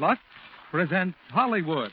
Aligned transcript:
Lux 0.00 0.18
presents 0.70 1.14
Hollywood. 1.30 1.90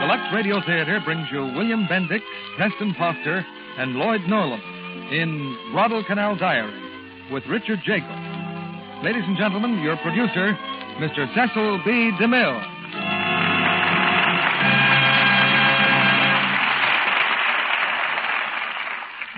The 0.00 0.06
Lux 0.06 0.22
Radio 0.34 0.60
Theater 0.66 1.00
brings 1.04 1.28
you 1.30 1.44
William 1.54 1.86
Bendix, 1.86 2.22
Preston 2.56 2.94
Foster, 2.98 3.46
and 3.78 3.94
Lloyd 3.94 4.22
Nolan 4.26 4.60
in 5.12 5.56
Guadalcanal 5.70 6.34
Diary 6.36 6.74
with 7.32 7.46
Richard 7.46 7.78
Jaeckel. 7.86 9.04
Ladies 9.04 9.22
and 9.24 9.36
gentlemen, 9.36 9.82
your 9.82 9.96
producer, 9.98 10.58
Mr. 10.98 11.32
Cecil 11.32 11.78
B. 11.84 12.10
DeMille. 12.20 12.75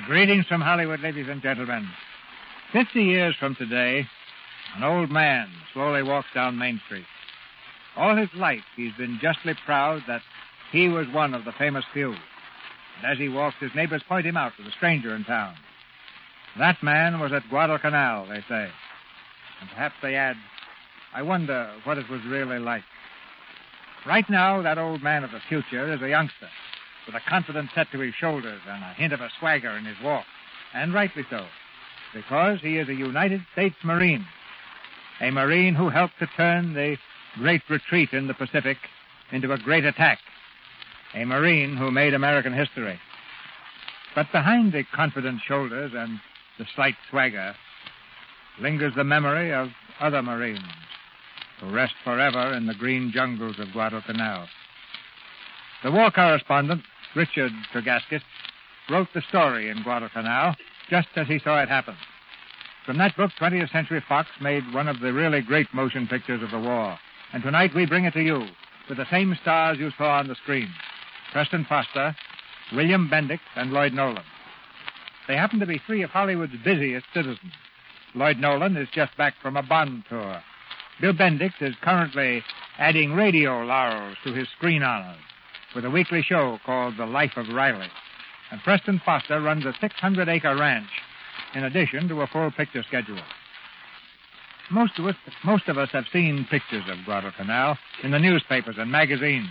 Greetings 0.08 0.46
from 0.46 0.62
Hollywood, 0.62 1.00
ladies 1.00 1.26
and 1.28 1.42
gentlemen. 1.42 1.86
Fifty 2.72 3.02
years 3.02 3.36
from 3.38 3.54
today, 3.54 4.06
an 4.74 4.82
old 4.82 5.10
man 5.10 5.50
slowly 5.74 6.02
walks 6.02 6.28
down 6.34 6.56
Main 6.56 6.80
Street. 6.86 7.04
All 7.94 8.16
his 8.16 8.30
life, 8.34 8.64
he's 8.74 8.94
been 8.96 9.18
justly 9.20 9.52
proud 9.66 10.02
that 10.08 10.22
he 10.72 10.88
was 10.88 11.06
one 11.12 11.34
of 11.34 11.44
the 11.44 11.52
famous 11.52 11.84
few. 11.92 12.12
And 12.12 13.12
as 13.12 13.18
he 13.18 13.28
walks, 13.28 13.56
his 13.60 13.74
neighbors 13.74 14.02
point 14.08 14.24
him 14.24 14.38
out 14.38 14.52
to 14.56 14.62
the 14.62 14.70
stranger 14.70 15.14
in 15.14 15.24
town. 15.24 15.54
That 16.56 16.82
man 16.82 17.20
was 17.20 17.34
at 17.34 17.46
Guadalcanal, 17.50 18.28
they 18.28 18.42
say. 18.48 18.70
And 19.60 19.68
perhaps 19.68 19.96
they 20.00 20.14
add, 20.14 20.36
I 21.14 21.20
wonder 21.20 21.70
what 21.84 21.98
it 21.98 22.08
was 22.08 22.22
really 22.24 22.58
like. 22.58 22.84
Right 24.06 24.28
now, 24.30 24.62
that 24.62 24.78
old 24.78 25.02
man 25.02 25.22
of 25.22 25.32
the 25.32 25.40
future 25.50 25.92
is 25.92 26.00
a 26.00 26.08
youngster 26.08 26.48
with 27.08 27.16
a 27.16 27.30
confident 27.30 27.70
set 27.74 27.90
to 27.90 27.98
his 28.00 28.14
shoulders 28.14 28.60
and 28.68 28.84
a 28.84 28.92
hint 28.92 29.14
of 29.14 29.22
a 29.22 29.30
swagger 29.40 29.70
in 29.78 29.86
his 29.86 29.96
walk. 30.04 30.26
And 30.74 30.92
rightly 30.92 31.24
so, 31.30 31.46
because 32.12 32.60
he 32.60 32.76
is 32.76 32.86
a 32.90 32.94
United 32.94 33.40
States 33.52 33.76
Marine. 33.82 34.26
A 35.22 35.30
Marine 35.30 35.74
who 35.74 35.88
helped 35.88 36.18
to 36.18 36.26
turn 36.36 36.74
the 36.74 36.98
great 37.36 37.62
retreat 37.70 38.12
in 38.12 38.26
the 38.26 38.34
Pacific 38.34 38.76
into 39.32 39.52
a 39.52 39.58
great 39.58 39.86
attack. 39.86 40.18
A 41.14 41.24
Marine 41.24 41.78
who 41.78 41.90
made 41.90 42.12
American 42.12 42.52
history. 42.52 43.00
But 44.14 44.30
behind 44.30 44.74
the 44.74 44.84
confident 44.94 45.40
shoulders 45.46 45.92
and 45.94 46.20
the 46.58 46.66
slight 46.76 46.96
swagger 47.08 47.54
lingers 48.60 48.92
the 48.94 49.04
memory 49.04 49.50
of 49.50 49.68
other 49.98 50.20
Marines 50.20 50.60
who 51.60 51.70
rest 51.70 51.94
forever 52.04 52.52
in 52.52 52.66
the 52.66 52.74
green 52.74 53.10
jungles 53.14 53.58
of 53.58 53.72
Guadalcanal. 53.72 54.46
The 55.82 55.90
war 55.90 56.10
correspondent, 56.10 56.82
Richard 57.18 57.50
Tregaskis, 57.74 58.22
wrote 58.88 59.08
the 59.12 59.22
story 59.28 59.70
in 59.70 59.82
Guadalcanal 59.82 60.54
just 60.88 61.08
as 61.16 61.26
he 61.26 61.40
saw 61.40 61.60
it 61.60 61.68
happen. 61.68 61.96
From 62.86 62.96
that 62.98 63.16
book, 63.16 63.32
20th 63.40 63.72
Century 63.72 64.00
Fox 64.08 64.28
made 64.40 64.62
one 64.72 64.86
of 64.86 65.00
the 65.00 65.12
really 65.12 65.42
great 65.42 65.66
motion 65.74 66.06
pictures 66.06 66.44
of 66.44 66.52
the 66.52 66.60
war. 66.60 66.96
And 67.32 67.42
tonight 67.42 67.74
we 67.74 67.86
bring 67.86 68.04
it 68.04 68.14
to 68.14 68.22
you 68.22 68.46
with 68.88 68.98
the 68.98 69.10
same 69.10 69.36
stars 69.42 69.78
you 69.80 69.90
saw 69.98 70.18
on 70.18 70.28
the 70.28 70.36
screen 70.36 70.68
Preston 71.32 71.66
Foster, 71.68 72.14
William 72.72 73.08
Bendix, 73.12 73.40
and 73.56 73.72
Lloyd 73.72 73.94
Nolan. 73.94 74.22
They 75.26 75.34
happen 75.34 75.58
to 75.58 75.66
be 75.66 75.82
three 75.84 76.02
of 76.02 76.10
Hollywood's 76.10 76.54
busiest 76.64 77.06
citizens. 77.12 77.52
Lloyd 78.14 78.38
Nolan 78.38 78.76
is 78.76 78.88
just 78.94 79.16
back 79.16 79.34
from 79.42 79.56
a 79.56 79.62
Bond 79.64 80.04
tour. 80.08 80.40
Bill 81.00 81.14
Bendix 81.14 81.54
is 81.60 81.74
currently 81.82 82.44
adding 82.78 83.12
radio 83.12 83.64
laurels 83.64 84.16
to 84.22 84.32
his 84.32 84.46
screen 84.56 84.84
honors 84.84 85.18
with 85.74 85.84
a 85.84 85.90
weekly 85.90 86.22
show 86.22 86.58
called 86.64 86.96
The 86.96 87.06
Life 87.06 87.36
of 87.36 87.48
Riley. 87.48 87.88
And 88.50 88.60
Preston 88.62 89.00
Foster 89.04 89.40
runs 89.40 89.64
a 89.66 89.74
600 89.80 90.28
acre 90.28 90.56
ranch 90.56 90.88
in 91.54 91.64
addition 91.64 92.08
to 92.08 92.22
a 92.22 92.26
full 92.26 92.50
picture 92.50 92.82
schedule. 92.82 93.20
Most 94.70 94.98
of 94.98 95.06
us, 95.06 95.16
most 95.44 95.68
of 95.68 95.78
us 95.78 95.88
have 95.92 96.04
seen 96.12 96.46
pictures 96.50 96.84
of 96.88 97.04
Guadalcanal 97.04 97.76
in 98.02 98.10
the 98.10 98.18
newspapers 98.18 98.76
and 98.78 98.90
magazines. 98.90 99.48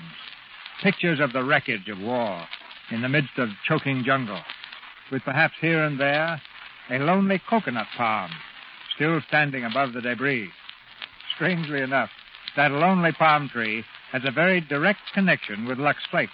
Pictures 0.83 1.19
of 1.19 1.33
the 1.33 1.44
wreckage 1.44 1.88
of 1.89 2.00
war 2.00 2.44
in 2.91 3.01
the 3.01 3.09
midst 3.09 3.38
of 3.38 3.49
choking 3.67 4.03
jungle, 4.03 4.39
with 5.11 5.23
perhaps 5.23 5.55
here 5.59 5.84
and 5.84 5.99
there 5.99 6.39
a 6.89 6.99
lonely 6.99 7.41
coconut 7.49 7.88
palm 7.97 8.31
still 8.95 9.19
standing 9.28 9.66
above 9.66 9.94
the 9.94 10.01
debris. 10.01 10.49
Strangely 11.35 11.81
enough, 11.81 12.09
that 12.55 12.72
lonely 12.72 13.11
palm 13.11 13.49
tree 13.49 13.84
has 14.12 14.23
a 14.25 14.31
very 14.31 14.62
direct 14.62 15.00
connection 15.13 15.66
with 15.66 15.79
Lux 15.79 16.00
Flake. 16.09 16.29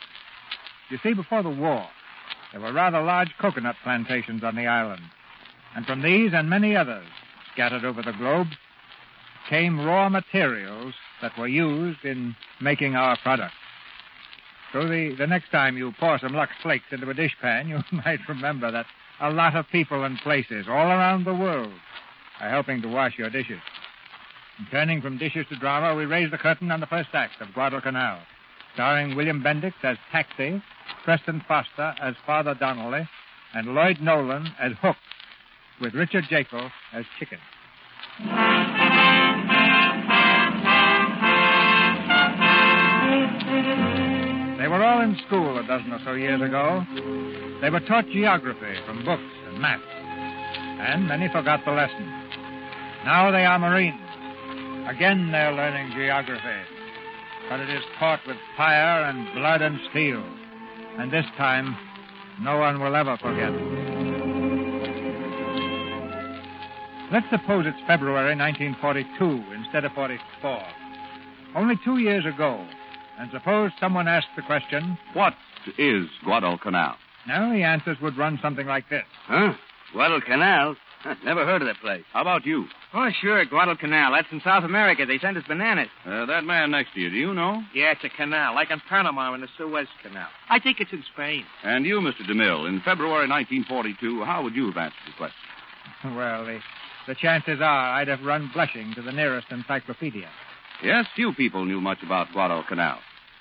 You 0.90 1.00
see, 1.02 1.14
before 1.14 1.44
the 1.44 1.50
war, 1.50 1.88
there 2.52 2.62
were 2.62 2.74
rather 2.74 3.02
large 3.02 3.32
coconut 3.40 3.76
plantations 3.84 4.44
on 4.44 4.56
the 4.56 4.68
island. 4.68 5.02
And 5.76 5.86
from 5.86 6.02
these 6.02 6.34
and 6.34 6.50
many 6.50 6.76
others 6.76 7.08
scattered 7.54 7.84
over 7.84 8.02
the 8.02 8.14
globe 8.14 8.48
came 9.50 9.84
raw 9.84 10.10
materials 10.10 10.94
that 11.22 11.38
were 11.38 11.48
used 11.48 12.06
in 12.06 12.36
making 12.62 12.96
our 12.96 13.18
product. 13.18 13.54
So 14.72 14.88
the, 14.88 15.16
the 15.18 15.28
next 15.28 15.52
time 15.52 15.78
you 15.78 15.94
pour 16.00 16.18
some 16.20 16.34
Lux 16.34 16.52
Flakes 16.62 16.86
into 16.92 17.10
a 17.10 17.14
dishpan, 17.14 17.68
you 17.92 17.98
might 18.06 18.20
remember 18.28 18.72
that 18.72 18.86
a 19.20 19.32
lot 19.32 19.56
of 19.56 19.68
people 19.72 20.04
and 20.04 20.18
places 20.20 20.66
all 20.68 20.88
around 20.88 21.26
the 21.26 21.34
world 21.34 21.74
are 22.40 22.50
helping 22.50 22.82
to 22.82 22.88
wash 22.88 23.18
your 23.18 23.30
dishes. 23.30 23.60
And 24.64 24.72
turning 24.72 25.02
from 25.02 25.18
dishes 25.18 25.46
to 25.50 25.58
drama, 25.58 25.94
we 25.94 26.06
raise 26.06 26.32
the 26.32 26.38
curtain 26.38 26.72
on 26.72 26.80
the 26.80 26.86
first 26.86 27.10
act 27.12 27.42
of 27.42 27.54
Guadalcanal, 27.54 28.20
starring 28.76 29.14
William 29.14 29.44
Bendix 29.44 29.74
as 29.84 29.98
Taxi, 30.10 30.64
Preston 31.04 31.44
Foster 31.50 31.94
as 32.02 32.16
Father 32.26 32.56
Donnelly, 32.56 33.06
and 33.54 33.76
Lloyd 33.76 33.98
Nolan 34.00 34.48
as 34.62 34.72
Hook, 34.82 34.96
with 35.82 35.94
Richard 35.94 36.24
Jaeckel 36.32 36.72
as 36.94 37.04
Chicken. 37.20 37.40
They 44.60 44.70
were 44.70 44.82
all 44.82 45.02
in 45.02 45.18
school 45.28 45.58
a 45.58 45.68
dozen 45.68 45.92
or 45.92 46.00
so 46.06 46.14
years 46.14 46.42
ago. 46.42 46.86
They 47.60 47.70
were 47.70 47.82
taught 47.82 48.06
geography 48.08 48.80
from 48.86 49.04
books 49.04 49.24
and 49.50 49.60
maps, 49.60 49.84
and 49.92 51.06
many 51.06 51.28
forgot 51.28 51.66
the 51.66 51.72
lesson. 51.72 52.08
Now 53.04 53.30
they 53.30 53.44
are 53.44 53.60
Marines. 53.60 54.00
Again 54.88 55.32
they're 55.32 55.54
learning 55.54 55.92
geography, 55.96 56.62
but 57.50 57.60
it 57.60 57.70
is 57.70 57.84
taught 58.00 58.20
with 58.28 58.38
fire 58.58 59.04
and 59.06 59.34
blood 59.34 59.62
and 59.62 59.80
steel. 59.90 60.24
And 60.98 61.12
this 61.12 61.26
time, 61.38 61.76
no 62.42 62.58
one 62.58 62.80
will 62.82 62.96
ever 62.96 63.18
forget. 63.18 63.52
Let's 67.12 67.30
suppose 67.30 67.66
it's 67.68 67.78
February 67.88 68.36
1942 68.36 69.54
instead 69.56 69.86
of 69.86 69.92
44. 69.94 70.64
Only 71.56 71.76
two 71.86 72.00
years 72.00 72.26
ago. 72.26 72.66
And 73.20 73.30
suppose 73.32 73.72
someone 73.80 74.08
asked 74.08 74.28
the 74.36 74.42
question, 74.42 74.98
What 75.14 75.34
is 75.78 76.08
Guadalcanal? 76.24 76.96
now 77.28 77.52
the 77.54 77.62
answers 77.64 77.98
would 78.02 78.18
run 78.18 78.38
something 78.42 78.66
like 78.68 78.90
this. 78.90 79.06
Huh? 79.28 79.54
Guadalcanal? 79.94 80.76
Never 81.24 81.46
heard 81.46 81.62
of 81.62 81.68
that 81.68 81.80
place. 81.82 82.04
How 82.12 82.22
about 82.22 82.46
you? 82.46 82.66
Oh, 82.96 83.10
sure, 83.22 83.44
Guadalcanal. 83.46 84.12
That's 84.14 84.28
in 84.32 84.40
South 84.42 84.64
America. 84.64 85.06
They 85.08 85.18
send 85.18 85.36
us 85.36 85.44
bananas. 85.48 85.88
Uh, 86.06 86.28
that 86.28 86.44
man 86.44 86.70
next 86.70 86.94
to 86.94 87.00
you, 87.00 87.10
do 87.10 87.16
you 87.16 87.34
know? 87.34 87.64
Yeah, 87.74 87.92
it's 87.92 88.04
a 88.04 88.10
canal, 88.10 88.54
like 88.54 88.70
in 88.70 88.80
Panama 88.88 89.34
in 89.34 89.42
the 89.42 89.48
Suez 89.58 89.88
Canal. 90.04 90.28
I 90.50 90.60
think 90.60 90.80
it's 90.80 90.92
in 90.94 91.04
Spain. 91.12 91.44
And 91.64 91.86
you, 91.86 92.00
Mr. 92.02 92.22
DeMille, 92.22 92.68
in 92.70 92.82
February 92.86 93.28
1942, 93.28 94.24
how 94.24 94.44
would 94.44 94.54
you 94.54 94.68
have 94.68 94.78
answered 94.78 95.00
the 95.08 95.18
question? 95.18 96.16
Well, 96.16 96.46
the, 96.46 96.60
the 97.08 97.16
chances 97.16 97.60
are 97.62 97.96
I'd 97.96 98.08
have 98.10 98.22
run 98.22 98.52
blushing 98.54 98.94
to 98.94 99.02
the 99.02 99.12
nearest 99.12 99.48
encyclopedia. 99.50 100.30
Yes, 100.84 101.06
few 101.16 101.34
people 101.34 101.66
knew 101.66 101.82
much 101.82 102.04
about 102.04 102.28
Guadalcanal. 102.32 103.00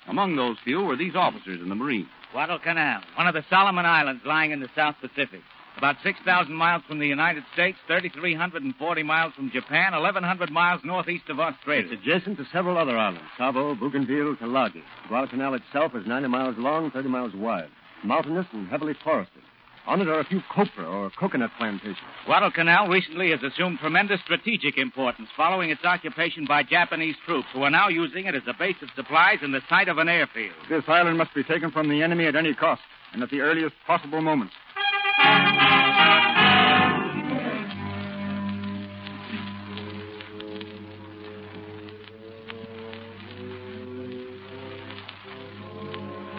Among 0.09 0.35
those 0.37 0.57
few 0.65 0.83
were 0.83 0.97
these 0.97 1.15
officers 1.15 1.61
in 1.61 1.69
the 1.69 1.75
Marines. 1.75 2.09
Guadalcanal, 2.33 3.03
one 3.17 3.27
of 3.27 3.35
the 3.35 3.45
Solomon 3.51 3.85
Islands 3.85 4.23
lying 4.25 4.53
in 4.53 4.61
the 4.61 4.69
South 4.75 4.95
Pacific. 5.01 5.43
About 5.79 5.97
6,000 6.03 6.55
miles 6.55 6.83
from 6.87 6.99
the 6.99 7.07
United 7.07 7.45
States, 7.55 7.79
3,340 7.87 9.03
miles 9.03 9.33
from 9.35 9.51
Japan, 9.51 9.93
1,100 9.93 10.51
miles 10.51 10.81
northeast 10.85 11.29
of 11.29 11.41
Australia. 11.41 11.89
It's 11.91 12.03
adjacent 12.03 12.39
to 12.39 12.45
several 12.53 12.79
other 12.79 12.97
islands 12.97 13.25
Savo, 13.39 13.75
Bougainville, 13.75 14.37
Tulagi. 14.37 14.83
Guadalcanal 15.09 15.55
itself 15.55 15.95
is 15.95 16.07
90 16.07 16.29
miles 16.29 16.57
long, 16.59 16.91
30 16.91 17.09
miles 17.09 17.35
wide. 17.35 17.69
Mountainous 18.05 18.47
and 18.53 18.69
heavily 18.69 18.95
forested. 19.03 19.43
On 19.85 20.01
it 20.01 20.07
are 20.07 20.21
a 20.21 20.25
few 20.25 20.41
copra 20.49 20.85
or 20.85 21.11
coconut 21.19 21.51
plantations. 21.59 21.97
Guadalcanal 22.25 22.87
recently 22.87 23.31
has 23.31 23.43
assumed 23.43 23.81
tremendous 23.81 24.21
strategic 24.21 24.79
importance 24.79 25.29
following 25.37 25.71
its 25.71 25.85
occupation 25.85 26.45
by 26.47 26.63
Japanese 26.63 27.17
troops 27.27 27.49
who 27.53 27.65
are 27.65 27.71
now 27.71 27.89
using 27.89 28.27
it 28.27 28.35
as 28.37 28.43
a 28.47 28.55
base 28.57 28.77
of 28.81 28.89
supplies 28.95 29.39
and 29.43 29.53
the 29.53 29.61
site 29.69 29.89
of 29.89 29.99
an 29.99 30.09
airfield. 30.09 30.55
This 30.69 30.85
island 30.87 31.19
must 31.19 31.35
be 31.35 31.43
taken 31.43 31.73
from 31.73 31.89
the 31.89 32.01
enemy 32.01 32.27
at 32.27 32.37
any 32.37 32.55
cost 32.55 32.83
and 33.13 33.25
at 33.25 33.31
the 33.31 33.41
earliest 33.41 33.75
possible 33.85 34.21
moment. 34.21 34.53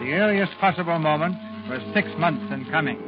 The 0.00 0.12
earliest 0.12 0.52
possible 0.58 0.98
moment 0.98 1.34
was 1.68 1.80
six 1.94 2.08
months 2.18 2.52
in 2.52 2.66
coming. 2.66 2.98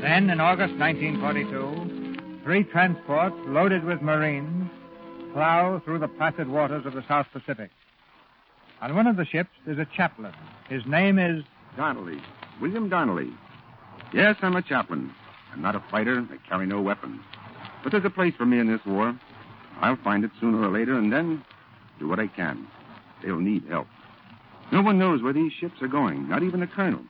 Then, 0.00 0.30
in 0.30 0.40
August 0.40 0.74
1942, 0.76 2.42
three 2.42 2.64
transports 2.64 3.36
loaded 3.46 3.84
with 3.84 4.00
Marines 4.00 4.70
plow 5.34 5.80
through 5.84 5.98
the 5.98 6.08
placid 6.08 6.48
waters 6.48 6.86
of 6.86 6.94
the 6.94 7.04
South 7.06 7.26
Pacific. 7.32 7.70
On 8.80 8.94
one 8.96 9.06
of 9.06 9.16
the 9.16 9.26
ships 9.26 9.50
is 9.66 9.78
a 9.78 9.86
chaplain. 9.94 10.32
His 10.68 10.82
name 10.86 11.18
is 11.18 11.44
Donnelly. 11.76 12.20
William 12.60 12.88
Donnelly. 12.88 13.30
Yes, 14.12 14.36
I'm 14.42 14.56
a 14.56 14.62
chaplain. 14.62 15.12
I'm 15.52 15.62
not 15.62 15.76
a 15.76 15.82
fighter. 15.90 16.26
I 16.30 16.48
carry 16.48 16.66
no 16.66 16.80
weapons. 16.80 17.20
But 17.82 17.92
there's 17.92 18.04
a 18.04 18.10
place 18.10 18.34
for 18.36 18.44
me 18.44 18.58
in 18.58 18.70
this 18.70 18.84
war. 18.84 19.18
I'll 19.80 19.96
find 19.96 20.24
it 20.24 20.30
sooner 20.40 20.62
or 20.62 20.70
later 20.70 20.98
and 20.98 21.12
then 21.12 21.44
do 21.98 22.08
what 22.08 22.18
I 22.18 22.26
can. 22.26 22.66
They'll 23.22 23.38
need 23.38 23.64
help. 23.68 23.86
No 24.72 24.82
one 24.82 24.98
knows 24.98 25.22
where 25.22 25.32
these 25.32 25.52
ships 25.52 25.80
are 25.80 25.88
going, 25.88 26.28
not 26.28 26.42
even 26.42 26.60
the 26.60 26.66
colonel. 26.66 27.00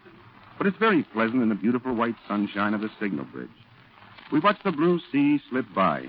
But 0.59 0.67
it's 0.67 0.77
very 0.77 1.03
pleasant 1.03 1.43
in 1.43 1.49
the 1.49 1.55
beautiful 1.55 1.95
white 1.95 2.17
sunshine 2.29 2.75
of 2.75 2.81
the 2.81 2.91
signal 3.01 3.25
bridge. 3.27 3.49
We 4.31 4.41
watch 4.41 4.59
the 4.65 4.73
blue 4.73 5.01
sea 5.11 5.41
slip 5.51 5.67
by. 5.75 6.07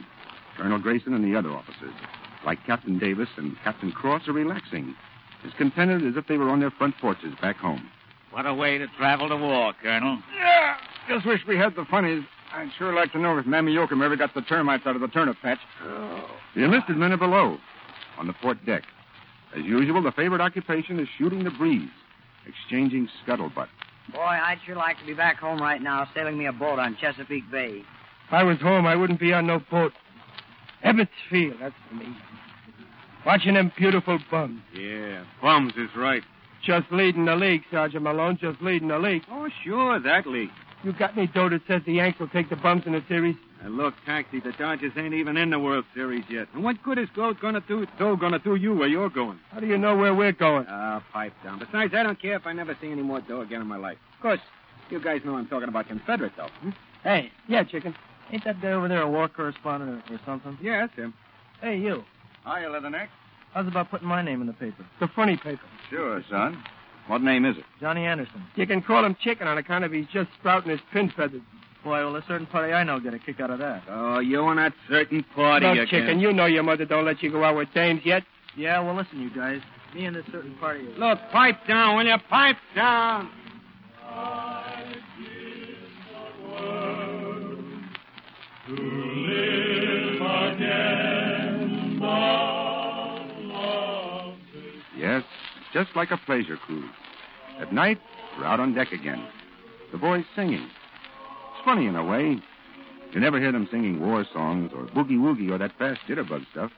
Colonel 0.58 0.80
Grayson 0.80 1.14
and 1.14 1.24
the 1.24 1.38
other 1.38 1.52
officers, 1.52 1.94
like 2.46 2.66
Captain 2.66 3.00
Davis 3.00 3.30
and 3.38 3.56
Captain 3.64 3.92
Cross, 3.92 4.28
are 4.28 4.34
relaxing, 4.34 4.96
as 5.46 5.54
contented 5.58 6.06
as 6.06 6.18
if 6.18 6.28
they 6.28 6.38
were 6.38 6.50
on 6.50 6.60
their 6.60 6.72
front 6.72 6.98
porches 6.98 7.34
back 7.42 7.58
home. 7.58 7.90
What 8.32 8.46
a 8.46 8.54
way 8.54 8.78
to 8.78 8.88
travel 8.98 9.30
to 9.30 9.36
war, 9.36 9.74
Colonel. 9.82 10.20
Yeah, 10.38 10.76
just 11.08 11.26
wish 11.26 11.42
we 11.48 11.58
had 11.58 11.76
the 11.76 11.86
funnies. 11.86 12.24
I'd 12.54 12.70
sure 12.78 12.94
like 12.94 13.12
to 13.14 13.20
know 13.20 13.38
if 13.38 13.46
Mammy 13.46 13.74
Yokum 13.74 14.04
ever 14.04 14.16
got 14.16 14.34
the 14.34 14.42
termites 14.42 14.84
out 14.86 14.96
of 14.96 15.02
the 15.02 15.08
turnip 15.08 15.38
patch. 15.42 15.60
Oh. 15.84 16.30
The 16.56 16.64
enlisted 16.64 16.98
men 16.98 17.12
are 17.12 17.18
below, 17.18 17.58
on 18.18 18.28
the 18.28 18.34
port 18.34 18.66
deck. 18.66 18.84
As 19.56 19.64
usual, 19.64 20.02
the 20.02 20.12
favorite 20.12 20.42
occupation 20.42 21.00
is 21.00 21.08
shooting 21.18 21.44
the 21.44 21.52
breeze, 21.52 21.90
exchanging 22.46 23.10
scuttlebutt. 23.26 23.68
Boy, 24.14 24.20
I'd 24.20 24.60
sure 24.66 24.76
like 24.76 24.98
to 25.00 25.06
be 25.06 25.14
back 25.14 25.38
home 25.38 25.62
right 25.62 25.82
now, 25.82 26.08
sailing 26.14 26.38
me 26.38 26.46
a 26.46 26.54
boat 26.54 26.80
on 26.80 26.98
Chesapeake 27.00 27.50
Bay. 27.52 27.84
If 28.28 28.34
I 28.34 28.44
was 28.44 28.60
home, 28.60 28.86
I 28.86 28.96
wouldn't 28.96 29.20
be 29.20 29.34
on 29.34 29.48
no 29.48 29.60
boat. 29.70 29.94
Ebbets 30.86 31.10
Field, 31.30 31.56
that's 31.60 31.76
for 31.88 31.96
me. 31.96 32.16
Watching 33.26 33.54
them 33.54 33.72
beautiful 33.78 34.20
bums. 34.32 34.62
Yeah, 34.74 35.24
bums 35.42 35.74
is 35.78 35.90
right. 35.96 36.24
Just 36.64 36.92
leading 36.92 37.26
the 37.26 37.36
league, 37.36 37.64
Sergeant 37.72 38.04
Malone, 38.04 38.38
just 38.40 38.62
leading 38.62 38.90
the 38.90 39.00
league. 39.00 39.24
Oh, 39.32 39.50
sure, 39.64 40.00
that 40.00 40.28
league. 40.28 40.52
You 40.84 40.94
got 40.94 41.18
any 41.18 41.28
dough 41.28 41.50
that 41.50 41.62
says 41.68 41.82
the 41.86 41.94
Yanks 41.94 42.20
will 42.20 42.28
take 42.28 42.50
the 42.50 42.56
bumps 42.56 42.86
in 42.88 42.94
the 42.94 43.04
series? 43.08 43.36
And 43.64 43.78
look, 43.78 43.94
Taxi, 44.06 44.40
the 44.40 44.52
Dodgers 44.54 44.94
ain't 44.98 45.14
even 45.14 45.38
in 45.38 45.52
the 45.52 45.60
World 45.60 45.86
Series 45.94 46.24
yet. 46.30 46.48
And 46.54 46.64
what 46.64 46.82
good 46.82 46.98
is 46.98 47.08
gold 47.16 47.40
gonna 47.40 47.62
do? 47.68 47.86
Dough 48.00 48.16
gonna 48.16 48.40
do 48.40 48.56
you 48.56 48.74
where 48.76 48.88
you're 48.88 49.10
going? 49.10 49.40
How 49.52 49.60
do 49.60 49.68
you 49.68 49.78
know 49.78 49.96
where 49.96 50.16
we're 50.16 50.32
going? 50.32 50.66
Ah, 50.68 51.04
pipe 51.14 51.34
down. 51.44 51.60
Besides, 51.60 51.94
I 51.94 52.02
don't 52.02 52.20
care 52.20 52.36
if 52.36 52.48
I 52.48 52.54
never 52.54 52.76
see 52.82 52.92
any 52.92 53.04
more 53.04 53.22
dough 53.22 53.42
again 53.42 53.62
in 53.62 53.68
my 53.68 53.78
life. 53.78 53.98
Of 54.16 54.22
course, 54.22 54.40
you 54.90 55.00
guys 55.00 55.22
know 55.24 55.36
I'm 55.36 55.48
talking 55.48 55.70
about 55.70 55.88
Confederate, 55.88 56.34
though. 56.36 56.48
Hmm? 56.62 56.70
Hey, 57.04 57.32
yeah, 57.48 57.64
chicken. 57.64 57.96
Ain't 58.32 58.44
that 58.46 58.62
guy 58.62 58.72
over 58.72 58.88
there 58.88 59.02
a 59.02 59.10
war 59.10 59.28
correspondent 59.30 60.04
or, 60.10 60.16
or 60.16 60.20
something? 60.26 60.58
Yeah, 60.62 60.82
that's 60.82 60.96
him. 60.96 61.14
Hey, 61.62 61.78
you. 61.78 62.04
Hiya, 62.44 62.70
Leatherneck. 62.70 63.08
How's 63.54 63.68
about 63.68 63.92
putting 63.92 64.08
my 64.08 64.22
name 64.22 64.42
in 64.42 64.48
the 64.48 64.54
paper? 64.54 64.86
The 65.00 65.08
funny 65.10 65.38
paper. 65.38 65.62
Sure, 65.92 66.24
son. 66.30 66.64
What 67.08 67.22
name 67.22 67.44
is 67.44 67.58
it? 67.58 67.66
Johnny 67.82 68.06
Anderson. 68.06 68.46
You 68.56 68.66
can 68.66 68.82
call 68.82 69.04
him 69.04 69.16
chicken 69.22 69.46
on 69.48 69.58
account 69.58 69.84
of 69.84 69.92
he's 69.92 70.06
just 70.14 70.30
sprouting 70.40 70.72
his 70.72 70.80
pin 70.94 71.12
feathers. 71.16 71.42
Boy, 71.84 72.06
well, 72.06 72.16
a 72.16 72.24
certain 72.28 72.48
party 72.48 72.72
I 72.74 72.84
know 72.84 73.00
get 73.00 73.14
a 73.14 73.20
kick 73.20 73.42
out 73.42 73.50
of 73.50 73.60
that. 73.60 73.84
Oh, 73.90 74.20
you 74.20 74.48
and 74.48 74.58
that 74.60 74.74
certain 74.88 75.26
party 75.36 75.66
no, 75.66 75.74
again. 75.74 75.88
chicken, 75.88 76.20
you 76.22 76.32
know 76.32 76.46
your 76.46 76.64
mother 76.64 76.86
don't 76.86 77.06
let 77.06 77.22
you 77.22 77.30
go 77.30 77.44
out 77.44 77.58
with 77.58 77.68
dames 77.74 78.02
yet. 78.06 78.24
Yeah, 78.56 78.80
well, 78.80 78.96
listen, 78.96 79.20
you 79.20 79.34
guys. 79.34 79.60
Me 79.94 80.06
and 80.06 80.16
this 80.16 80.26
certain 80.32 80.56
party. 80.56 80.88
Look, 80.98 81.20
pipe 81.32 81.58
down, 81.68 81.98
will 81.98 82.06
you? 82.06 82.16
Pipe 82.30 82.58
down. 82.74 83.30
Yes, 88.70 89.11
just 95.74 95.96
like 95.96 96.12
a 96.12 96.18
pleasure 96.18 96.58
cruise. 96.58 96.90
At 97.60 97.74
night, 97.74 98.00
we're 98.38 98.46
out 98.46 98.60
on 98.60 98.74
deck 98.74 98.92
again. 98.92 99.26
The 99.92 99.98
boys 99.98 100.26
singing. 100.36 100.64
It's 100.64 101.66
funny 101.66 101.86
in 101.86 101.96
a 101.96 102.06
way. 102.06 102.40
You 103.14 103.20
never 103.20 103.40
hear 103.40 103.52
them 103.52 103.68
singing 103.70 104.00
war 104.00 104.26
songs 104.34 104.72
or 104.74 104.84
boogie 104.86 105.20
woogie 105.20 105.52
or 105.52 105.58
that 105.58 105.78
fast 105.78 106.02
jitterbug 106.08 106.46
stuff. 106.52 106.72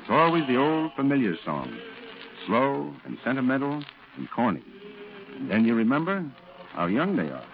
It's 0.00 0.10
always 0.10 0.46
the 0.46 0.56
old 0.56 0.92
familiar 0.94 1.34
song, 1.44 1.74
slow 2.46 2.92
and 3.04 3.16
sentimental 3.24 3.82
and 4.16 4.30
corny. 4.30 4.62
And 5.36 5.50
then 5.50 5.64
you 5.64 5.74
remember 5.74 6.24
how 6.72 6.86
young 6.86 7.16
they 7.16 7.30
are. 7.30 7.44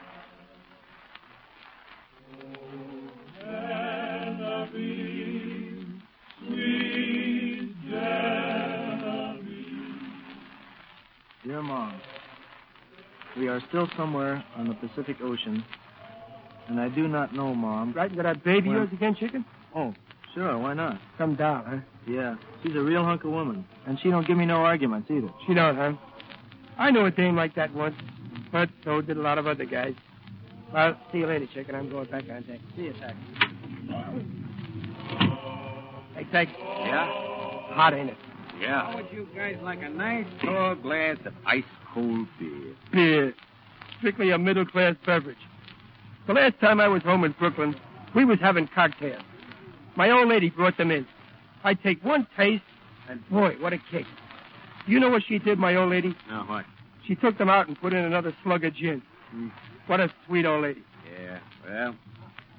Dear 11.49 11.63
Mom, 11.63 11.99
we 13.39 13.49
are 13.49 13.59
still 13.71 13.89
somewhere 13.97 14.45
on 14.57 14.69
the 14.69 14.75
Pacific 14.75 15.17
Ocean, 15.23 15.65
and 16.69 16.79
I 16.79 16.91
do 16.91 17.09
not 17.09 17.35
know, 17.35 17.55
Mom. 17.55 17.95
Right 17.95 18.11
into 18.11 18.23
that 18.23 18.45
baby 18.45 18.69
of 18.69 18.75
yours 18.75 18.89
again, 18.93 19.17
chicken? 19.19 19.47
Oh, 19.75 19.95
sure, 20.35 20.59
why 20.59 20.75
not? 20.75 21.01
Some 21.17 21.37
doll, 21.37 21.65
huh? 21.67 21.79
Yeah, 22.07 22.35
she's 22.63 22.77
a 22.77 22.83
real 22.83 23.03
hunk 23.03 23.25
of 23.25 23.31
woman, 23.31 23.65
and 23.87 23.99
she 24.03 24.11
don't 24.11 24.27
give 24.27 24.37
me 24.37 24.45
no 24.45 24.57
arguments 24.57 25.11
either. 25.11 25.31
She 25.47 25.55
don't, 25.55 25.75
huh? 25.75 25.95
I 26.77 26.91
knew 26.91 27.07
a 27.07 27.11
dame 27.11 27.35
like 27.35 27.55
that 27.55 27.73
once, 27.73 27.97
but 28.53 28.69
so 28.85 29.01
did 29.01 29.17
a 29.17 29.23
lot 29.23 29.39
of 29.39 29.47
other 29.47 29.65
guys. 29.65 29.95
Well, 30.71 30.99
see 31.11 31.19
you 31.21 31.27
later, 31.27 31.47
chicken. 31.55 31.75
I'm 31.75 31.89
going 31.89 32.11
back 32.11 32.25
on 32.31 32.43
deck. 32.43 32.61
See 32.77 32.83
you, 32.83 32.93
Tack. 33.01 33.17
Hey, 36.15 36.27
Tack. 36.31 36.49
Yeah? 36.59 37.07
Hot, 37.73 37.95
ain't 37.95 38.11
it? 38.11 38.17
Yeah. 38.61 38.91
How 38.91 38.97
would 38.97 39.07
you 39.13 39.29
guys 39.35 39.57
like 39.63 39.83
a 39.83 39.89
nice 39.89 40.27
tall 40.43 40.75
glass 40.75 41.17
of 41.25 41.33
ice 41.47 41.65
cold 41.93 42.27
beer? 42.39 42.75
Beer. 42.93 43.35
Strictly 43.99 44.31
a 44.31 44.39
middle 44.39 44.67
class 44.67 44.97
beverage. 45.07 45.37
The 46.27 46.35
last 46.35 46.59
time 46.61 46.81
I 46.81 46.89
was 46.89 47.03
home 47.03 47.25
in 47.25 47.33
Brooklyn, 47.33 47.75
we 48.15 48.25
was 48.25 48.39
having 48.41 48.69
cocktails. 48.75 49.23
My 49.97 50.11
old 50.11 50.29
lady 50.29 50.51
brought 50.51 50.77
them 50.77 50.91
in. 50.91 51.07
I 51.65 51.75
take 51.75 52.05
one 52.05 52.27
taste, 52.37 52.63
and 53.09 53.27
boy, 53.29 53.57
what 53.61 53.73
a 53.73 53.79
kick. 53.91 54.07
You 54.87 55.01
know 55.01 55.09
what 55.11 55.23
she 55.27 55.39
did, 55.39 55.59
my 55.59 55.75
old 55.75 55.91
lady? 55.91 56.15
Now 56.29 56.45
what? 56.47 56.65
She 57.07 57.15
took 57.15 57.39
them 57.39 57.49
out 57.49 57.69
and 57.69 57.81
put 57.81 57.93
in 57.93 58.05
another 58.05 58.35
slug 58.45 58.65
of 58.65 58.75
gin. 58.75 59.03
Mm. 59.35 59.51
What 59.87 60.01
a 60.01 60.13
sweet 60.27 60.47
old 60.47 60.63
lady. 60.63 60.83
Yeah, 61.11 61.39
well, 61.67 61.97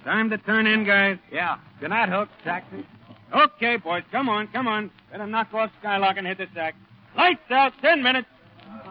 time 0.04 0.30
to 0.32 0.38
turn 0.40 0.66
in, 0.68 0.86
guys. 0.86 1.18
Yeah. 1.32 1.58
Good 1.80 1.90
night, 1.90 2.10
Hook. 2.10 2.30
Taxi. 2.44 2.86
Okay, 3.34 3.78
boys, 3.78 4.04
come 4.12 4.28
on, 4.30 4.48
come 4.48 4.68
on. 4.68 4.90
Better 5.12 5.28
knock 5.28 5.54
off 5.54 5.72
Skylock 5.84 6.18
and 6.18 6.26
hit 6.26 6.38
the 6.40 6.48
sack. 6.54 6.76
Lights 7.16 7.40
out, 7.52 7.74
ten 7.82 8.02
minutes. 8.02 8.28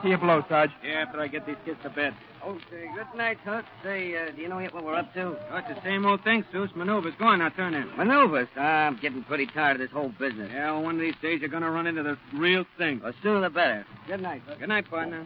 See 0.03 0.11
you 0.11 0.19
below, 0.19 0.45
Sarge. 0.49 0.71
Yeah, 0.85 1.05
after 1.07 1.21
I 1.21 1.27
get 1.29 1.47
these 1.47 1.57
kids 1.65 1.79
to 1.83 1.91
bed. 1.91 2.15
Okay, 2.47 2.89
good 2.95 3.17
night, 3.17 3.39
Hook. 3.45 3.65
Say, 3.83 4.17
uh, 4.17 4.31
do 4.31 4.41
you 4.41 4.49
know 4.49 4.61
yet 4.61 4.73
what 4.73 4.85
we're 4.85 4.95
up 4.95 5.13
to? 5.15 5.37
Oh, 5.51 5.57
it's 5.57 5.69
the 5.69 5.83
same 5.83 6.07
old 6.07 6.23
thing, 6.23 6.45
Seuss. 6.53 6.75
Maneuvers. 6.77 7.15
Go 7.19 7.27
on, 7.27 7.41
now 7.41 7.49
turn 7.49 7.75
in. 7.75 7.89
Maneuvers. 7.97 8.49
I'm 8.57 8.97
getting 8.97 9.25
pretty 9.25 9.47
tired 9.47 9.81
of 9.81 9.81
this 9.81 9.91
whole 9.91 10.11
business. 10.11 10.49
Yeah, 10.53 10.73
well, 10.73 10.83
one 10.85 10.95
of 10.95 11.01
these 11.01 11.17
days 11.21 11.41
you're 11.41 11.51
going 11.51 11.65
to 11.65 11.71
run 11.71 11.89
into 11.89 12.05
the 12.05 12.17
real 12.35 12.65
thing. 12.79 13.01
The 13.01 13.13
sooner 13.23 13.41
the 13.41 13.51
better. 13.51 13.85
Good 14.07 14.23
night, 14.23 14.43
Hook. 14.47 14.61
Good 14.61 14.69
night, 14.69 14.89
partner. 14.89 15.25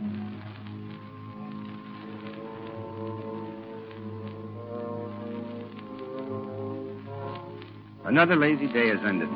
Another 8.05 8.37
lazy 8.37 8.67
day 8.67 8.89
has 8.89 8.99
ended. 9.07 9.29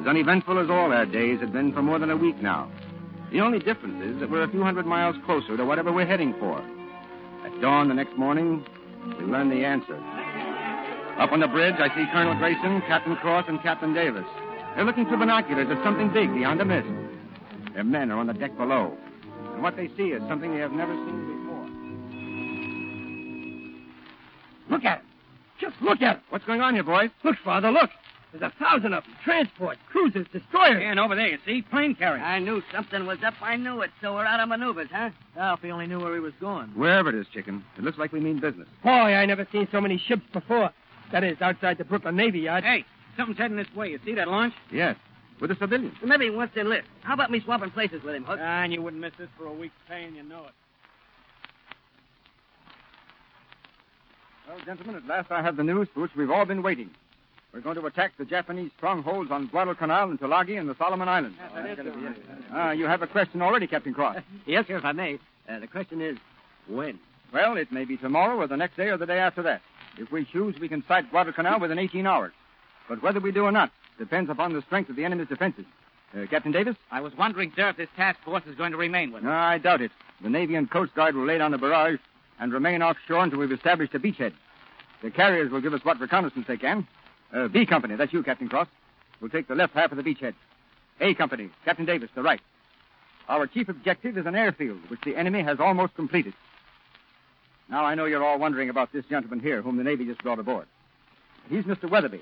As 0.00 0.06
uneventful 0.06 0.58
as 0.58 0.68
all 0.68 0.92
our 0.92 1.06
days 1.06 1.40
had 1.40 1.52
been 1.52 1.72
for 1.72 1.82
more 1.82 1.98
than 1.98 2.10
a 2.10 2.16
week 2.16 2.42
now. 2.42 2.70
The 3.32 3.40
only 3.40 3.58
difference 3.58 4.04
is 4.04 4.20
that 4.20 4.30
we're 4.30 4.42
a 4.42 4.50
few 4.50 4.62
hundred 4.62 4.84
miles 4.84 5.16
closer 5.24 5.56
to 5.56 5.64
whatever 5.64 5.90
we're 5.92 6.06
heading 6.06 6.34
for. 6.38 6.58
At 7.46 7.60
dawn 7.62 7.88
the 7.88 7.94
next 7.94 8.16
morning, 8.18 8.64
we 9.18 9.24
learn 9.24 9.48
the 9.48 9.64
answer. 9.64 9.96
Up 11.18 11.32
on 11.32 11.40
the 11.40 11.48
bridge, 11.48 11.76
I 11.78 11.88
see 11.88 12.04
Colonel 12.12 12.34
Grayson, 12.34 12.82
Captain 12.86 13.16
Cross, 13.16 13.46
and 13.48 13.62
Captain 13.62 13.94
Davis. 13.94 14.26
They're 14.76 14.84
looking 14.84 15.06
through 15.06 15.18
binoculars 15.18 15.68
at 15.70 15.82
something 15.82 16.12
big 16.12 16.32
beyond 16.34 16.60
a 16.60 16.64
mist. 16.64 16.88
Their 17.74 17.84
men 17.84 18.10
are 18.10 18.18
on 18.18 18.26
the 18.26 18.34
deck 18.34 18.56
below. 18.56 18.96
And 19.54 19.62
what 19.62 19.76
they 19.76 19.88
see 19.96 20.12
is 20.12 20.22
something 20.28 20.52
they 20.52 20.60
have 20.60 20.72
never 20.72 20.92
seen 20.92 21.26
before. 24.68 24.76
Look 24.76 24.84
at 24.84 24.98
it. 24.98 25.04
Just 25.60 25.80
look 25.80 26.02
at 26.02 26.16
it. 26.16 26.22
What's 26.30 26.44
going 26.44 26.60
on 26.60 26.74
here, 26.74 26.82
boys? 26.82 27.10
Look, 27.24 27.36
Father, 27.44 27.70
look. 27.70 27.90
There's 28.32 28.50
a 28.50 28.58
thousand 28.58 28.94
of 28.94 29.04
them. 29.04 29.12
Transport, 29.24 29.76
cruisers, 29.90 30.26
destroyers. 30.32 30.82
And 30.82 30.98
over 30.98 31.14
there, 31.14 31.28
you 31.28 31.38
see? 31.44 31.60
Plane 31.62 31.94
carrier. 31.94 32.22
I 32.22 32.38
knew 32.38 32.62
something 32.72 33.06
was 33.06 33.18
up. 33.24 33.34
I 33.42 33.56
knew 33.56 33.82
it. 33.82 33.90
So 34.00 34.14
we're 34.14 34.24
out 34.24 34.40
of 34.40 34.48
maneuvers, 34.48 34.88
huh? 34.90 35.10
Now, 35.36 35.54
if 35.54 35.60
he 35.60 35.70
only 35.70 35.86
knew 35.86 36.00
where 36.00 36.14
he 36.14 36.20
was 36.20 36.32
going. 36.40 36.68
Wherever 36.68 37.10
it 37.10 37.14
is, 37.14 37.26
chicken. 37.32 37.62
It 37.76 37.84
looks 37.84 37.98
like 37.98 38.10
we 38.10 38.20
mean 38.20 38.40
business. 38.40 38.68
Boy, 38.82 38.90
I 38.90 39.26
never 39.26 39.46
seen 39.52 39.68
so 39.70 39.80
many 39.82 39.98
ships 39.98 40.22
before. 40.32 40.70
That 41.12 41.24
is, 41.24 41.36
outside 41.42 41.76
the 41.76 41.84
Brooklyn 41.84 42.16
Navy 42.16 42.40
Yard. 42.40 42.64
Hey, 42.64 42.86
something's 43.18 43.38
heading 43.38 43.58
this 43.58 43.66
way. 43.76 43.90
You 43.90 44.00
see 44.02 44.14
that 44.14 44.28
launch? 44.28 44.54
Yes, 44.72 44.96
with 45.40 45.50
the 45.50 45.56
civilians. 45.56 45.94
Well, 46.00 46.08
maybe 46.08 46.24
he 46.24 46.30
wants 46.30 46.54
to 46.54 46.60
enlist. 46.60 46.88
How 47.02 47.12
about 47.12 47.30
me 47.30 47.42
swapping 47.44 47.70
places 47.70 48.02
with 48.02 48.14
him, 48.14 48.24
Hook? 48.24 48.38
Ah, 48.40 48.62
and 48.62 48.72
you 48.72 48.80
wouldn't 48.80 49.02
miss 49.02 49.12
this 49.18 49.28
for 49.36 49.44
a 49.46 49.52
week's 49.52 49.74
pay, 49.86 50.04
and 50.04 50.16
you 50.16 50.22
know 50.22 50.44
it. 50.44 50.52
Well, 54.48 54.58
gentlemen, 54.64 54.96
at 54.96 55.06
last 55.06 55.30
I 55.30 55.42
have 55.42 55.58
the 55.58 55.64
news 55.64 55.88
for 55.92 56.00
which 56.00 56.12
we've 56.16 56.30
all 56.30 56.46
been 56.46 56.62
waiting. 56.62 56.90
We're 57.52 57.60
going 57.60 57.76
to 57.76 57.84
attack 57.84 58.12
the 58.16 58.24
Japanese 58.24 58.70
strongholds 58.78 59.30
on 59.30 59.46
Guadalcanal 59.48 60.08
and 60.10 60.18
Tulagi 60.18 60.58
and 60.58 60.68
the 60.68 60.74
Solomon 60.76 61.06
Islands. 61.08 61.36
Ah, 62.50 62.70
you 62.70 62.86
have 62.86 63.02
a 63.02 63.06
question 63.06 63.42
already, 63.42 63.66
Captain 63.66 63.92
Cross. 63.92 64.16
Yes, 64.46 64.66
sir, 64.66 64.78
if 64.78 64.84
I 64.84 64.92
may. 64.92 65.18
Uh, 65.48 65.58
the 65.60 65.66
question 65.66 66.00
is, 66.00 66.16
when? 66.66 66.98
Well, 67.32 67.56
it 67.56 67.70
may 67.70 67.84
be 67.84 67.96
tomorrow 67.96 68.36
or 68.36 68.46
the 68.46 68.56
next 68.56 68.76
day 68.76 68.88
or 68.88 68.96
the 68.96 69.06
day 69.06 69.18
after 69.18 69.42
that. 69.42 69.60
If 69.98 70.10
we 70.10 70.24
choose, 70.24 70.58
we 70.58 70.68
can 70.68 70.82
sight 70.88 71.10
Guadalcanal 71.10 71.60
within 71.60 71.78
18 71.78 72.06
hours. 72.06 72.32
But 72.88 73.02
whether 73.02 73.20
we 73.20 73.32
do 73.32 73.44
or 73.44 73.52
not 73.52 73.70
depends 73.98 74.30
upon 74.30 74.54
the 74.54 74.62
strength 74.62 74.88
of 74.88 74.96
the 74.96 75.04
enemy's 75.04 75.28
defenses. 75.28 75.66
Uh, 76.16 76.26
Captain 76.30 76.52
Davis? 76.52 76.76
I 76.90 77.00
was 77.00 77.12
wondering, 77.16 77.52
sir, 77.54 77.68
if 77.68 77.76
this 77.76 77.88
task 77.96 78.18
force 78.24 78.42
is 78.46 78.56
going 78.56 78.72
to 78.72 78.78
remain 78.78 79.12
with 79.12 79.22
us. 79.22 79.26
No, 79.26 79.32
I 79.32 79.58
doubt 79.58 79.82
it. 79.82 79.90
The 80.22 80.30
Navy 80.30 80.54
and 80.54 80.70
Coast 80.70 80.94
Guard 80.94 81.14
will 81.14 81.26
lay 81.26 81.38
down 81.38 81.52
a 81.52 81.58
barrage 81.58 81.98
and 82.40 82.52
remain 82.52 82.82
offshore 82.82 83.24
until 83.24 83.38
we've 83.38 83.52
established 83.52 83.94
a 83.94 83.98
beachhead. 83.98 84.32
The 85.02 85.10
carriers 85.10 85.50
will 85.50 85.60
give 85.60 85.74
us 85.74 85.84
what 85.84 86.00
reconnaissance 86.00 86.46
they 86.48 86.56
can. 86.56 86.86
Uh, 87.32 87.48
B 87.48 87.64
Company, 87.66 87.96
that's 87.96 88.12
you, 88.12 88.22
Captain 88.22 88.48
Cross, 88.48 88.68
We'll 89.22 89.30
take 89.30 89.46
the 89.46 89.54
left 89.54 89.74
half 89.74 89.92
of 89.92 89.96
the 89.96 90.02
beachhead. 90.02 90.34
A 91.00 91.14
Company, 91.14 91.48
Captain 91.64 91.86
Davis, 91.86 92.10
the 92.14 92.22
right. 92.22 92.40
Our 93.28 93.46
chief 93.46 93.68
objective 93.68 94.18
is 94.18 94.26
an 94.26 94.34
airfield, 94.34 94.80
which 94.88 95.00
the 95.02 95.16
enemy 95.16 95.44
has 95.44 95.60
almost 95.60 95.94
completed. 95.94 96.34
Now 97.70 97.84
I 97.84 97.94
know 97.94 98.04
you're 98.04 98.24
all 98.24 98.38
wondering 98.38 98.68
about 98.68 98.92
this 98.92 99.04
gentleman 99.08 99.38
here, 99.38 99.62
whom 99.62 99.76
the 99.76 99.84
Navy 99.84 100.04
just 100.04 100.22
brought 100.22 100.40
aboard. 100.40 100.66
He's 101.48 101.64
Mr. 101.64 101.88
Weatherby. 101.88 102.20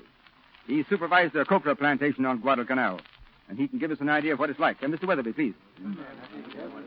He 0.67 0.85
supervised 0.89 1.33
the 1.33 1.43
copra 1.43 1.75
plantation 1.75 2.25
on 2.25 2.39
Guadalcanal, 2.39 2.99
and 3.49 3.57
he 3.57 3.67
can 3.67 3.79
give 3.79 3.89
us 3.89 3.97
an 3.99 4.09
idea 4.09 4.33
of 4.33 4.39
what 4.39 4.51
it's 4.51 4.59
like. 4.59 4.81
Uh, 4.83 4.85
Mr. 4.85 5.07
Weatherby, 5.07 5.33
please. 5.33 5.55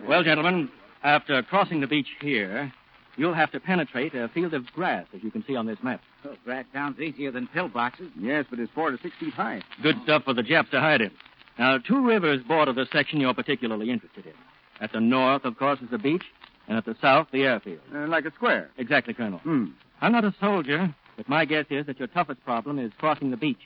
Well, 0.07 0.23
gentlemen, 0.23 0.71
after 1.03 1.43
crossing 1.43 1.81
the 1.81 1.89
beach 1.89 2.09
here, 2.21 2.73
you'll 3.17 3.35
have 3.35 3.51
to 3.53 3.61
penetrate 3.61 4.15
a 4.15 4.29
field 4.29 4.55
of 4.55 4.67
grass, 4.73 5.07
as 5.15 5.23
you 5.23 5.31
can 5.31 5.45
see 5.47 5.57
on 5.57 5.67
this 5.67 5.79
map. 5.83 6.01
Oh, 6.25 6.35
grass 6.45 6.65
sounds 6.73 7.01
easier 7.01 7.31
than 7.31 7.49
pillboxes. 7.49 8.11
Yes, 8.19 8.47
but 8.51 8.59
it's 8.59 8.73
four 8.73 8.91
to 8.91 8.99
six 8.99 9.15
feet 9.19 9.35
high. 9.35 9.63
Good 9.83 9.97
stuff 10.05 10.25
for 10.25 10.35
the 10.35 10.43
Japs 10.43 10.71
to 10.71 10.81
hide 10.81 11.01
in. 11.01 11.11
Now, 11.59 11.79
two 11.79 12.05
rivers 12.05 12.43
border 12.43 12.73
the 12.73 12.87
section 12.93 13.21
you're 13.21 13.35
particularly 13.35 13.91
interested 13.91 14.27
in. 14.27 14.33
At 14.81 14.93
the 14.93 15.01
north, 15.01 15.45
of 15.45 15.57
course, 15.57 15.81
is 15.81 15.91
the 15.91 15.99
beach, 15.99 16.25
and 16.67 16.77
at 16.77 16.85
the 16.85 16.97
south, 17.01 17.29
the 17.33 17.45
airfield. 17.45 17.81
Uh, 17.95 18.07
like 18.09 18.25
a 18.25 18.33
square. 18.33 18.71
Exactly, 18.77 19.15
Colonel. 19.15 19.39
Hmm. 19.39 19.67
I'm 20.01 20.13
not 20.13 20.25
a 20.25 20.35
soldier, 20.41 20.95
but 21.17 21.29
my 21.29 21.45
guess 21.45 21.67
is 21.71 21.87
that 21.87 21.99
your 21.99 22.09
toughest 22.09 22.45
problem 22.45 22.79
is 22.79 22.91
crossing 22.99 23.31
the 23.31 23.37
beach 23.37 23.61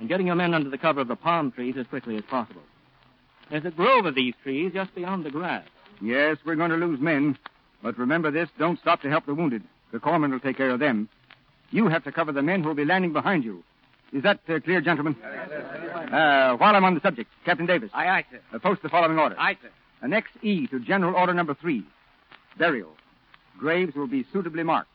and 0.00 0.08
getting 0.08 0.26
your 0.26 0.36
men 0.36 0.54
under 0.54 0.70
the 0.70 0.78
cover 0.78 1.00
of 1.00 1.08
the 1.08 1.16
palm 1.16 1.52
trees 1.52 1.76
as 1.78 1.86
quickly 1.86 2.16
as 2.16 2.24
possible. 2.28 2.62
There's 3.50 3.64
a 3.64 3.70
grove 3.70 4.06
of 4.06 4.14
these 4.14 4.34
trees 4.42 4.72
just 4.74 4.94
beyond 4.94 5.24
the 5.24 5.30
grass. 5.30 5.64
Yes, 6.00 6.38
we're 6.44 6.56
going 6.56 6.70
to 6.70 6.76
lose 6.76 7.00
men. 7.00 7.38
But 7.82 7.98
remember 7.98 8.30
this 8.30 8.48
don't 8.58 8.78
stop 8.80 9.02
to 9.02 9.08
help 9.10 9.26
the 9.26 9.34
wounded. 9.34 9.62
The 9.92 9.98
corpsmen 9.98 10.30
will 10.30 10.40
take 10.40 10.56
care 10.56 10.70
of 10.70 10.80
them. 10.80 11.08
You 11.70 11.88
have 11.88 12.04
to 12.04 12.12
cover 12.12 12.32
the 12.32 12.42
men 12.42 12.62
who 12.62 12.68
will 12.68 12.74
be 12.74 12.84
landing 12.84 13.12
behind 13.12 13.44
you. 13.44 13.62
Is 14.12 14.22
that 14.24 14.40
uh, 14.48 14.58
clear, 14.60 14.80
gentlemen? 14.80 15.16
Uh, 15.22 16.56
while 16.56 16.74
I'm 16.74 16.84
on 16.84 16.94
the 16.94 17.00
subject, 17.00 17.30
Captain 17.44 17.66
Davis. 17.66 17.90
Aye, 17.94 18.08
aye, 18.08 18.24
sir. 18.30 18.40
Uh, 18.52 18.58
post 18.58 18.82
the 18.82 18.88
following 18.88 19.18
order. 19.18 19.36
Aye, 19.38 19.56
sir. 19.62 19.70
Annex 20.02 20.28
E 20.42 20.66
to 20.68 20.80
General 20.80 21.14
Order 21.14 21.34
Number 21.34 21.54
Three. 21.54 21.84
Burial. 22.58 22.90
Graves 23.58 23.94
will 23.94 24.08
be 24.08 24.26
suitably 24.32 24.62
marked. 24.64 24.90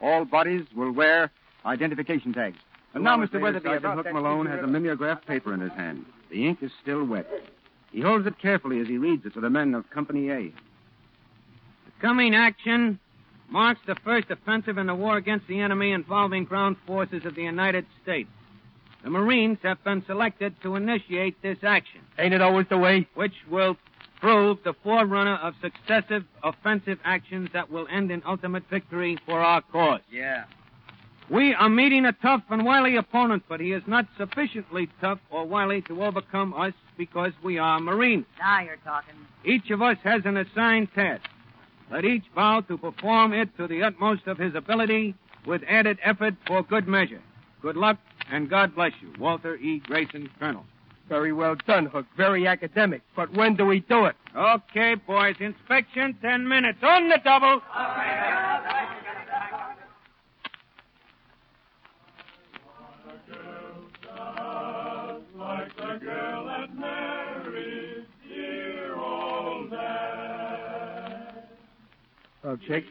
All 0.00 0.24
bodies 0.24 0.66
will 0.76 0.92
wear 0.92 1.30
identification 1.64 2.32
tags. 2.32 2.58
And 2.94 3.02
now, 3.02 3.16
Mr. 3.16 3.40
Weatherby, 3.40 3.64
Sergeant 3.64 3.94
Hook 3.94 4.12
Malone 4.12 4.46
has 4.46 4.60
a 4.60 4.66
mimeograph 4.66 5.24
paper 5.26 5.54
in 5.54 5.60
his 5.60 5.72
hand. 5.72 6.04
The 6.30 6.46
ink 6.46 6.58
is 6.62 6.70
still 6.82 7.04
wet. 7.04 7.26
He 7.90 8.00
holds 8.00 8.26
it 8.26 8.38
carefully 8.38 8.80
as 8.80 8.86
he 8.86 8.98
reads 8.98 9.24
it 9.24 9.34
to 9.34 9.40
the 9.40 9.50
men 9.50 9.74
of 9.74 9.88
Company 9.90 10.30
A. 10.30 10.52
The 12.02 12.08
coming 12.08 12.34
action 12.34 12.98
marks 13.48 13.80
the 13.86 13.94
first 13.94 14.28
offensive 14.28 14.76
in 14.76 14.88
the 14.88 14.94
war 14.94 15.16
against 15.16 15.46
the 15.46 15.60
enemy 15.60 15.92
involving 15.92 16.44
ground 16.44 16.76
forces 16.84 17.24
of 17.24 17.36
the 17.36 17.42
United 17.42 17.86
States. 18.02 18.28
The 19.04 19.10
Marines 19.10 19.58
have 19.62 19.82
been 19.84 20.04
selected 20.04 20.60
to 20.64 20.74
initiate 20.74 21.40
this 21.42 21.58
action. 21.62 22.00
Ain't 22.18 22.34
it 22.34 22.42
always 22.42 22.66
the 22.68 22.76
way? 22.76 23.06
Which 23.14 23.34
will 23.48 23.76
prove 24.20 24.58
the 24.64 24.74
forerunner 24.82 25.36
of 25.36 25.54
successive 25.62 26.24
offensive 26.42 26.98
actions 27.04 27.50
that 27.52 27.70
will 27.70 27.86
end 27.88 28.10
in 28.10 28.20
ultimate 28.26 28.64
victory 28.68 29.16
for 29.24 29.40
our 29.40 29.60
cause. 29.60 30.00
Yeah. 30.10 30.44
We 31.30 31.54
are 31.54 31.68
meeting 31.68 32.04
a 32.04 32.12
tough 32.12 32.42
and 32.50 32.64
wily 32.64 32.96
opponent, 32.96 33.44
but 33.48 33.60
he 33.60 33.72
is 33.72 33.82
not 33.86 34.06
sufficiently 34.18 34.88
tough 35.00 35.20
or 35.30 35.46
wily 35.46 35.82
to 35.82 36.02
overcome 36.02 36.52
us 36.52 36.74
because 36.98 37.32
we 37.44 37.58
are 37.58 37.78
Marines. 37.78 38.26
Now 38.40 38.60
you're 38.62 38.76
talking. 38.78 39.14
Each 39.44 39.70
of 39.70 39.80
us 39.82 39.98
has 40.02 40.22
an 40.24 40.36
assigned 40.36 40.92
task. 40.94 41.28
Let 41.92 42.06
each 42.06 42.24
vow 42.34 42.62
to 42.62 42.78
perform 42.78 43.34
it 43.34 43.54
to 43.58 43.66
the 43.66 43.82
utmost 43.82 44.26
of 44.26 44.38
his 44.38 44.54
ability 44.54 45.14
with 45.46 45.60
added 45.68 45.98
effort 46.02 46.34
for 46.46 46.62
good 46.62 46.88
measure. 46.88 47.20
Good 47.60 47.76
luck 47.76 47.98
and 48.30 48.48
God 48.48 48.74
bless 48.74 48.92
you. 49.02 49.12
Walter 49.18 49.56
E. 49.56 49.80
Grayson, 49.80 50.30
Colonel. 50.38 50.64
Very 51.10 51.34
well 51.34 51.54
done, 51.66 51.84
Hook. 51.86 52.06
Very 52.16 52.46
academic. 52.46 53.02
But 53.14 53.36
when 53.36 53.56
do 53.56 53.66
we 53.66 53.80
do 53.80 54.06
it? 54.06 54.16
Okay, 54.34 54.94
boys. 54.94 55.36
Inspection, 55.38 56.16
ten 56.22 56.48
minutes. 56.48 56.78
On 56.82 57.10
the 57.10 57.18
double. 57.22 57.60
Oh, 72.44 72.56
Chick, 72.56 72.84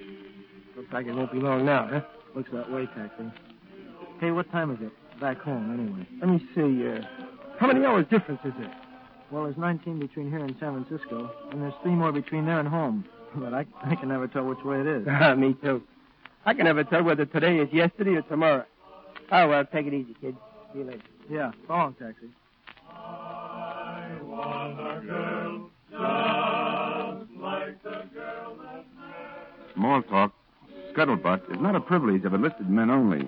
Looks 0.78 0.94
like 0.94 1.06
it 1.08 1.14
won't 1.14 1.32
be 1.32 1.40
long 1.40 1.66
now, 1.66 1.88
huh? 1.92 2.02
Looks 2.36 2.50
that 2.54 2.72
way, 2.72 2.88
Taxi. 2.96 3.26
Hey, 4.20 4.32
what 4.32 4.50
time 4.52 4.72
is 4.72 4.78
it? 4.82 4.92
Back 5.20 5.40
home, 5.42 5.74
anyway. 5.74 6.08
Let 6.22 6.30
me 6.30 6.40
see. 6.56 6.88
Uh, 6.88 7.06
how 7.60 7.68
many 7.68 7.86
hours 7.86 8.06
difference 8.10 8.40
is 8.46 8.54
it? 8.60 8.72
Well, 9.30 9.44
there's 9.44 9.58
19 9.58 10.00
between 10.00 10.30
here 10.30 10.40
and 10.40 10.56
San 10.60 10.84
Francisco, 10.84 11.30
and 11.52 11.62
there's 11.62 11.74
three 11.84 11.92
more 11.92 12.12
between 12.12 12.46
there 12.46 12.60
and 12.60 12.68
home. 12.68 13.06
But 13.34 13.54
I, 13.54 13.66
I 13.86 13.96
can 13.96 14.10
never 14.10 14.28
tell 14.28 14.44
which 14.44 14.62
way 14.66 14.82
it 14.82 14.88
is. 14.88 15.08
Ah, 15.10 15.34
me 15.38 15.56
too. 15.64 15.82
I 16.46 16.54
can 16.54 16.66
never 16.66 16.84
tell 16.84 17.02
whether 17.02 17.26
today 17.26 17.60
is 17.60 17.72
yesterday 17.72 18.16
or 18.16 18.24
tomorrow. 18.24 18.66
Oh, 19.32 19.48
well, 19.48 19.64
take 19.66 19.86
it 19.86 19.94
easy, 19.94 20.14
kid. 20.20 20.36
See 20.74 20.80
you 20.80 20.84
later. 20.86 21.00
Yeah, 21.30 21.52
so 21.66 21.74
long, 21.74 21.94
Taxi. 21.94 22.28
Small 29.74 30.02
talk, 30.04 30.34
scuttlebutt, 30.94 31.52
is 31.52 31.60
not 31.62 31.76
a 31.76 31.80
privilege 31.80 32.24
of 32.26 32.34
enlisted 32.34 32.70
men 32.70 32.90
only. 32.90 33.28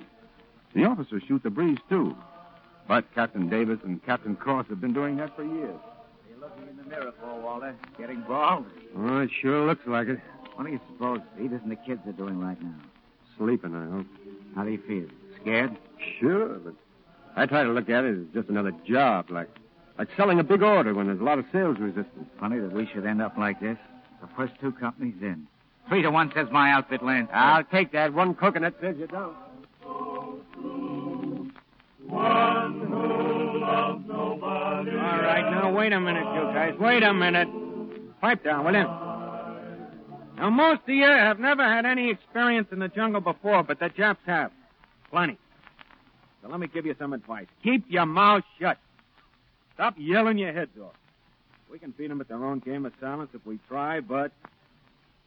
The 0.73 0.85
officers 0.85 1.23
shoot 1.27 1.43
the 1.43 1.49
breeze, 1.49 1.77
too. 1.89 2.15
But 2.87 3.05
Captain 3.15 3.49
Davis 3.49 3.79
and 3.83 4.03
Captain 4.05 4.35
Cross 4.35 4.67
have 4.69 4.81
been 4.81 4.93
doing 4.93 5.17
that 5.17 5.35
for 5.35 5.43
years. 5.43 5.57
You're 6.27 6.35
you 6.35 6.41
looking 6.41 6.67
in 6.67 6.77
the 6.77 6.83
mirror 6.83 7.13
for, 7.19 7.39
Walter. 7.39 7.75
Getting 7.97 8.21
bald? 8.21 8.65
Oh, 8.97 9.19
it 9.19 9.29
sure 9.41 9.65
looks 9.65 9.85
like 9.87 10.07
it. 10.07 10.19
What 10.55 10.65
do 10.65 10.71
you 10.71 10.79
suppose 10.91 11.19
Peters 11.37 11.61
and 11.63 11.71
the 11.71 11.75
kids 11.75 12.01
are 12.05 12.11
doing 12.11 12.39
right 12.39 12.61
now? 12.61 12.75
Sleeping, 13.37 13.73
I 13.73 13.89
hope. 13.89 14.07
How 14.55 14.63
do 14.63 14.71
you 14.71 14.81
feel? 14.87 15.07
Scared? 15.41 15.75
Sure, 16.19 16.59
but 16.59 16.73
I 17.35 17.45
try 17.45 17.63
to 17.63 17.69
look 17.69 17.89
at 17.89 18.03
it 18.03 18.19
as 18.19 18.25
just 18.33 18.49
another 18.49 18.71
job, 18.85 19.31
like 19.31 19.49
like 19.97 20.09
selling 20.17 20.39
a 20.39 20.43
big 20.43 20.61
order 20.63 20.93
when 20.93 21.07
there's 21.07 21.19
a 21.19 21.23
lot 21.23 21.39
of 21.39 21.45
sales 21.51 21.77
resistance. 21.79 22.27
Funny 22.39 22.59
that 22.59 22.71
we 22.71 22.87
should 22.87 23.05
end 23.05 23.21
up 23.21 23.37
like 23.37 23.59
this. 23.59 23.77
The 24.21 24.27
first 24.35 24.53
two 24.59 24.71
companies 24.71 25.15
in. 25.21 25.47
Three 25.89 26.01
to 26.01 26.11
one 26.11 26.31
says 26.33 26.47
my 26.51 26.71
outfit 26.71 27.03
lands. 27.03 27.29
I'll 27.33 27.63
take 27.63 27.91
that. 27.91 28.13
One 28.13 28.33
coconut 28.35 28.75
says 28.81 28.95
you 28.97 29.07
don't. 29.07 29.35
All 34.93 35.19
right, 35.21 35.49
now 35.51 35.73
wait 35.75 35.93
a 35.93 35.99
minute, 35.99 36.25
you 36.33 36.41
guys. 36.53 36.73
Wait 36.79 37.03
a 37.03 37.13
minute. 37.13 37.47
Pipe 38.21 38.43
down, 38.43 38.65
will 38.65 38.73
you? 38.73 38.87
Now, 40.37 40.49
most 40.49 40.81
of 40.83 40.89
you 40.89 41.05
have 41.05 41.39
never 41.39 41.63
had 41.63 41.85
any 41.85 42.09
experience 42.09 42.67
in 42.71 42.79
the 42.79 42.87
jungle 42.87 43.21
before, 43.21 43.63
but 43.63 43.79
the 43.79 43.89
Japs 43.89 44.21
have. 44.25 44.51
Plenty. 45.11 45.37
So 46.41 46.49
let 46.49 46.59
me 46.59 46.67
give 46.67 46.85
you 46.85 46.95
some 46.97 47.13
advice. 47.13 47.47
Keep 47.63 47.85
your 47.89 48.05
mouth 48.05 48.43
shut. 48.59 48.77
Stop 49.75 49.95
yelling 49.97 50.37
your 50.37 50.53
heads 50.53 50.71
off. 50.81 50.95
We 51.71 51.79
can 51.79 51.91
beat 51.91 52.07
them 52.07 52.19
at 52.21 52.27
their 52.27 52.43
own 52.43 52.59
game 52.59 52.85
of 52.85 52.93
silence 52.99 53.29
if 53.33 53.45
we 53.45 53.59
try, 53.67 53.99
but. 53.99 54.31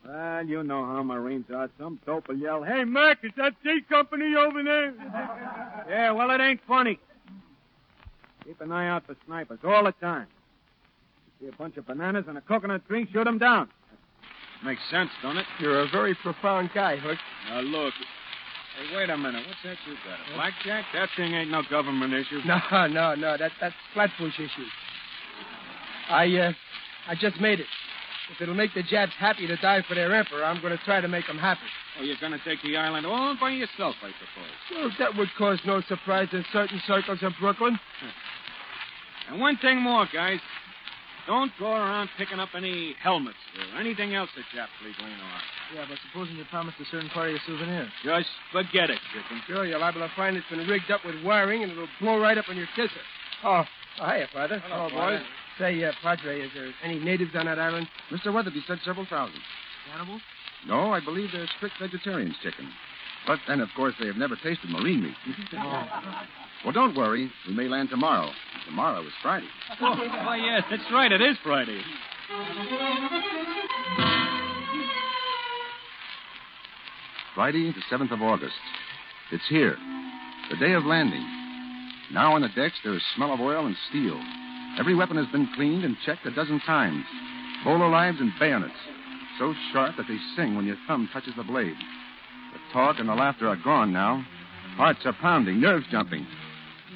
Well, 0.06 0.46
you 0.46 0.62
know 0.62 0.84
how 0.84 1.02
Marines 1.02 1.46
are. 1.54 1.68
Some 1.78 1.98
dope 2.06 2.28
will 2.28 2.36
yell, 2.36 2.62
Hey, 2.62 2.84
Mac, 2.84 3.18
is 3.24 3.32
that 3.36 3.54
C 3.64 3.80
Company 3.88 4.34
over 4.36 4.62
there? 4.62 4.92
yeah, 5.88 6.10
well, 6.12 6.30
it 6.30 6.40
ain't 6.40 6.60
funny. 6.68 6.98
Keep 8.44 8.60
an 8.60 8.70
eye 8.70 8.88
out 8.88 9.04
for 9.06 9.16
snipers 9.26 9.58
all 9.64 9.84
the 9.84 9.92
time. 9.92 10.26
You 11.40 11.48
see 11.48 11.54
a 11.54 11.56
bunch 11.56 11.76
of 11.76 11.86
bananas 11.86 12.26
and 12.28 12.38
a 12.38 12.40
coconut 12.40 12.86
tree, 12.86 13.08
shoot 13.12 13.26
'em 13.26 13.38
down. 13.38 13.68
Makes 14.64 14.82
sense, 14.90 15.10
don't 15.22 15.36
it? 15.36 15.46
You're 15.60 15.80
a 15.80 15.88
very 15.88 16.14
profound 16.14 16.70
guy, 16.74 16.96
Hook. 16.96 17.18
Now, 17.48 17.60
look. 17.60 17.92
Hey, 18.78 18.96
wait 18.96 19.10
a 19.10 19.16
minute. 19.16 19.44
What's 19.46 19.62
that 19.64 19.76
you 19.86 19.94
got? 20.04 20.18
A 20.32 20.34
blackjack? 20.34 20.84
That 20.94 21.08
thing 21.16 21.34
ain't 21.34 21.50
no 21.50 21.62
government 21.68 22.12
issue. 22.14 22.40
No, 22.46 22.58
no, 22.86 23.14
no. 23.14 23.36
That, 23.36 23.50
that's 23.60 23.74
Flatbush 23.94 24.38
issue. 24.38 24.66
I, 26.08 26.26
uh, 26.36 26.52
I 27.08 27.14
just 27.16 27.40
made 27.40 27.60
it. 27.60 27.66
If 28.32 28.40
it'll 28.40 28.54
make 28.54 28.74
the 28.74 28.82
Japs 28.82 29.12
happy 29.18 29.46
to 29.46 29.56
die 29.56 29.82
for 29.88 29.94
their 29.94 30.12
emperor, 30.14 30.44
I'm 30.44 30.60
going 30.60 30.76
to 30.76 30.84
try 30.84 31.00
to 31.00 31.08
make 31.08 31.26
them 31.26 31.38
happy. 31.38 31.60
Oh, 31.98 32.02
you're 32.02 32.16
going 32.20 32.32
to 32.32 32.42
take 32.44 32.60
the 32.62 32.76
island 32.76 33.06
all 33.06 33.36
by 33.40 33.50
yourself, 33.50 33.94
I 34.02 34.10
suppose. 34.18 34.50
Well, 34.74 34.90
that 34.98 35.16
would 35.16 35.28
cause 35.38 35.60
no 35.64 35.80
surprise 35.82 36.28
in 36.32 36.44
certain 36.52 36.80
circles 36.86 37.20
of 37.22 37.32
Brooklyn. 37.40 37.78
And 39.30 39.40
one 39.40 39.56
thing 39.58 39.80
more, 39.80 40.08
guys. 40.12 40.40
Don't 41.26 41.50
go 41.58 41.72
around 41.72 42.08
picking 42.16 42.38
up 42.38 42.50
any 42.54 42.94
helmets 43.02 43.38
or 43.58 43.80
anything 43.80 44.14
else 44.14 44.30
that 44.36 44.44
Japs 44.54 44.70
leave 44.84 44.94
laying 45.00 45.18
around. 45.18 45.42
Yeah, 45.74 45.84
but 45.88 45.98
supposing 46.06 46.36
you 46.36 46.44
promised 46.50 46.78
a 46.78 46.84
certain 46.88 47.10
party 47.10 47.34
a 47.34 47.38
souvenir. 47.44 47.88
Just 48.04 48.28
forget 48.52 48.90
it, 48.90 48.98
chicken. 49.12 49.42
Sure, 49.48 49.66
you're 49.66 49.80
liable 49.80 50.02
to 50.02 50.10
find 50.14 50.36
it's 50.36 50.46
been 50.48 50.64
rigged 50.68 50.90
up 50.92 51.04
with 51.04 51.16
wiring 51.24 51.64
and 51.64 51.72
it'll 51.72 51.88
blow 52.00 52.20
right 52.20 52.38
up 52.38 52.48
on 52.48 52.56
your 52.56 52.68
kisser. 52.76 53.02
Oh, 53.42 53.64
oh 54.00 54.06
hiya, 54.06 54.28
Father. 54.32 54.62
Hello, 54.68 54.88
boys. 54.88 55.20
Father. 55.58 55.72
Say, 55.72 55.84
uh, 55.84 55.92
Padre, 56.02 56.40
is 56.40 56.50
there 56.54 56.72
any 56.82 56.98
natives 56.98 57.32
on 57.34 57.46
that 57.46 57.58
island? 57.58 57.88
Mr. 58.10 58.32
Weatherby 58.32 58.62
said 58.66 58.78
several 58.84 59.06
thousand. 59.06 59.40
Cannibals? 59.90 60.22
No, 60.66 60.92
I 60.92 61.00
believe 61.00 61.30
they're 61.32 61.48
strict 61.56 61.74
vegetarians, 61.80 62.34
chicken. 62.42 62.68
But 63.26 63.38
then, 63.48 63.60
of 63.60 63.68
course, 63.74 63.94
they 63.98 64.06
have 64.06 64.16
never 64.16 64.36
tasted 64.36 64.70
marine 64.70 65.02
meat. 65.02 65.14
well, 66.64 66.72
don't 66.72 66.96
worry. 66.96 67.30
We 67.46 67.54
may 67.54 67.68
land 67.68 67.90
tomorrow. 67.90 68.30
Tomorrow 68.66 69.02
is 69.02 69.12
Friday. 69.22 69.48
Oh, 69.80 69.96
why, 69.96 70.36
yes, 70.36 70.62
that's 70.70 70.82
right. 70.92 71.10
It 71.10 71.20
is 71.20 71.36
Friday. 71.42 71.80
Friday, 77.34 77.72
the 77.72 77.96
7th 77.96 78.12
of 78.12 78.22
August. 78.22 78.54
It's 79.30 79.44
here. 79.48 79.76
The 80.50 80.56
day 80.56 80.72
of 80.72 80.84
landing. 80.84 81.24
Now 82.12 82.34
on 82.34 82.42
the 82.42 82.48
decks, 82.48 82.76
there 82.84 82.94
is 82.94 83.02
smell 83.14 83.34
of 83.34 83.40
oil 83.40 83.66
and 83.66 83.76
steel. 83.90 84.20
Every 84.78 84.94
weapon 84.94 85.16
has 85.16 85.26
been 85.32 85.48
cleaned 85.54 85.84
and 85.84 85.96
checked 86.04 86.26
a 86.26 86.30
dozen 86.30 86.60
times. 86.60 87.04
Bolo 87.64 87.90
knives 87.90 88.20
and 88.20 88.32
bayonets. 88.38 88.74
So 89.38 89.54
sharp 89.72 89.96
that 89.96 90.06
they 90.08 90.18
sing 90.36 90.54
when 90.54 90.66
your 90.66 90.76
thumb 90.86 91.08
touches 91.12 91.32
the 91.36 91.44
blade. 91.44 91.76
The 92.52 92.72
talk 92.72 92.98
and 92.98 93.08
the 93.08 93.14
laughter 93.14 93.48
are 93.48 93.56
gone 93.56 93.92
now. 93.92 94.24
Hearts 94.76 95.00
are 95.06 95.14
pounding, 95.14 95.60
nerves 95.60 95.86
jumping. 95.90 96.26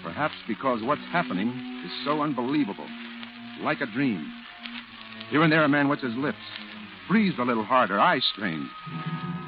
Perhaps 0.02 0.34
because 0.46 0.82
what's 0.82 1.00
happening 1.10 1.48
is 1.84 1.90
so 2.04 2.22
unbelievable. 2.22 2.86
Like 3.62 3.80
a 3.80 3.86
dream. 3.86 4.30
Here 5.30 5.42
and 5.42 5.52
there, 5.52 5.64
a 5.64 5.68
man 5.68 5.88
wets 5.88 6.02
his 6.02 6.14
lips, 6.16 6.38
breathes 7.08 7.38
a 7.38 7.44
little 7.44 7.64
harder, 7.64 7.98
eyes 7.98 8.24
strained, 8.32 8.68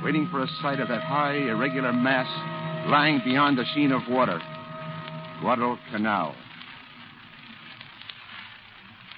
waiting 0.03 0.29
for 0.31 0.43
a 0.43 0.49
sight 0.63 0.81
of 0.81 0.89
that 0.89 1.03
high, 1.03 1.35
irregular 1.35 1.93
mass 1.93 2.29
lying 2.89 3.21
beyond 3.25 3.59
the 3.59 3.65
sheen 3.75 3.93
of 3.93 4.03
water. 4.09 4.41
Guadalcanal. 5.41 6.35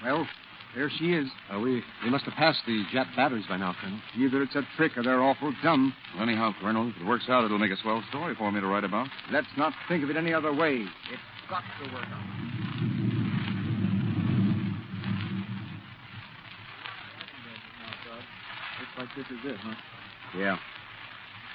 Well, 0.04 0.26
there 0.74 0.90
she 0.98 1.14
is. 1.14 1.26
Uh, 1.52 1.58
we, 1.58 1.82
we 2.04 2.10
must 2.10 2.24
have 2.24 2.34
passed 2.34 2.58
the 2.66 2.84
Jap 2.92 3.14
batteries 3.16 3.46
by 3.48 3.56
now, 3.56 3.74
Colonel. 3.80 3.98
Either 4.18 4.42
it's 4.42 4.54
a 4.54 4.62
trick 4.76 4.96
or 4.98 5.02
they're 5.02 5.22
awful 5.22 5.52
dumb. 5.62 5.94
Well, 6.14 6.28
anyhow, 6.28 6.52
Colonel, 6.60 6.90
if 6.90 7.00
it 7.00 7.06
works 7.06 7.24
out, 7.28 7.44
it'll 7.44 7.58
make 7.58 7.70
a 7.70 7.76
swell 7.80 8.02
story 8.10 8.34
for 8.36 8.52
me 8.52 8.60
to 8.60 8.66
write 8.66 8.84
about. 8.84 9.08
Let's 9.32 9.46
not 9.56 9.72
think 9.88 10.04
of 10.04 10.10
it 10.10 10.16
any 10.16 10.34
other 10.34 10.52
way. 10.52 10.84
It's 11.10 11.48
got 11.48 11.62
to 11.82 11.94
work 11.94 12.04
out. 12.04 12.24
Looks 18.80 18.98
like 18.98 19.08
this 19.16 19.26
is 19.26 19.44
it, 19.44 19.56
huh? 19.62 19.74
Yeah. 20.36 20.56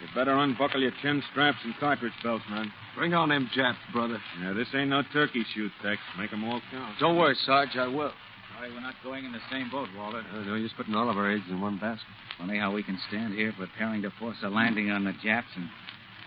You 0.01 0.08
better 0.15 0.32
unbuckle 0.38 0.82
your 0.82 0.94
chin 1.01 1.22
straps 1.32 1.58
and 1.65 1.75
cartridge 1.77 2.13
belts, 2.24 2.46
man. 2.50 2.72
Bring 2.96 3.13
on 3.13 3.29
them 3.29 3.50
Japs, 3.53 3.77
brother. 3.91 4.18
Yeah, 4.41 4.53
this 4.53 4.68
ain't 4.74 4.89
no 4.89 5.03
turkey 5.12 5.44
shoot, 5.53 5.72
Tex. 5.84 6.00
Make 6.18 6.32
'em 6.32 6.46
all 6.46 6.62
count. 6.72 6.98
Don't 7.00 7.18
worry, 7.18 7.36
Sarge, 7.46 7.75
I 7.75 7.88
will. 7.88 8.13
Sorry 8.59 8.73
we're 8.73 8.81
not 8.81 8.95
going 9.05 9.23
in 9.23 9.31
the 9.31 9.39
same 9.49 9.69
boat, 9.69 9.87
Walter. 9.95 10.21
Uh, 10.35 10.43
no 10.43 10.55
use 10.55 10.71
putting 10.75 10.93
all 10.93 11.09
of 11.09 11.15
our 11.15 11.31
eggs 11.31 11.45
in 11.49 11.61
one 11.61 11.77
basket. 11.77 12.09
Funny 12.37 12.59
how 12.59 12.73
we 12.73 12.83
can 12.83 12.99
stand 13.07 13.33
here 13.33 13.53
preparing 13.57 14.01
to 14.01 14.11
force 14.19 14.35
a 14.43 14.49
landing 14.49 14.91
on 14.91 15.05
the 15.05 15.13
Japs 15.23 15.47
and, 15.55 15.69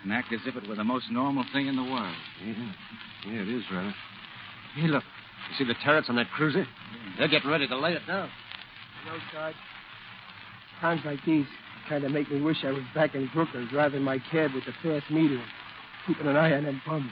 and 0.01 0.11
act 0.11 0.33
as 0.33 0.39
if 0.47 0.55
it 0.55 0.67
were 0.67 0.73
the 0.73 0.83
most 0.83 1.11
normal 1.11 1.45
thing 1.53 1.67
in 1.67 1.75
the 1.75 1.83
world. 1.83 2.15
Yeah, 2.43 2.53
yeah 3.27 3.41
it 3.41 3.49
is, 3.49 3.63
rather. 3.71 3.93
Hey, 4.73 4.87
look. 4.87 5.03
You 5.51 5.57
see 5.59 5.63
the 5.71 5.77
turrets 5.85 6.09
on 6.09 6.15
that 6.15 6.25
cruiser? 6.31 6.65
They're 7.19 7.27
getting 7.27 7.51
ready 7.51 7.67
to 7.67 7.77
lay 7.77 7.93
it 7.93 8.07
down. 8.07 8.31
You 9.05 9.11
know, 9.11 9.17
Sarge, 9.31 9.55
times 10.81 11.01
like 11.05 11.19
these 11.27 11.45
kind 11.87 12.03
of 12.03 12.11
make 12.11 12.31
me 12.31 12.41
wish 12.41 12.57
I 12.63 12.71
was 12.71 12.83
back 12.95 13.13
in 13.13 13.29
Brooklyn 13.31 13.67
driving 13.69 14.01
my 14.01 14.17
cab 14.31 14.55
with 14.55 14.63
the 14.65 14.73
fast 14.81 15.11
meter 15.11 15.35
and 15.35 15.43
keeping 16.07 16.25
an 16.25 16.35
eye 16.35 16.53
on 16.53 16.63
them 16.63 16.81
bums. 16.87 17.11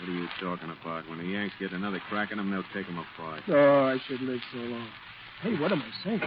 What 0.00 0.08
are 0.10 0.12
you 0.12 0.28
talking 0.40 0.70
about? 0.70 1.08
When 1.08 1.18
the 1.18 1.24
Yanks 1.24 1.54
get 1.58 1.72
another 1.72 2.00
crack 2.08 2.30
in 2.30 2.36
them, 2.36 2.50
they'll 2.50 2.62
take 2.74 2.86
them 2.86 2.98
apart. 2.98 3.42
Oh, 3.48 3.84
I 3.84 3.98
should 4.06 4.20
live 4.20 4.40
so 4.52 4.58
long. 4.58 4.88
Hey, 5.42 5.56
what 5.58 5.72
am 5.72 5.82
I 5.82 5.90
saying? 6.04 6.22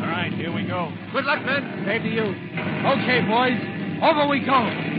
All 0.00 0.08
right, 0.08 0.32
here 0.34 0.52
we 0.52 0.64
go. 0.64 0.92
Good 1.12 1.24
luck, 1.24 1.44
men. 1.44 1.84
Same 1.86 2.02
to 2.02 2.08
you. 2.08 2.24
Okay, 2.24 3.20
boys. 3.26 3.58
Over 4.02 4.26
we 4.28 4.40
go. 4.40 4.91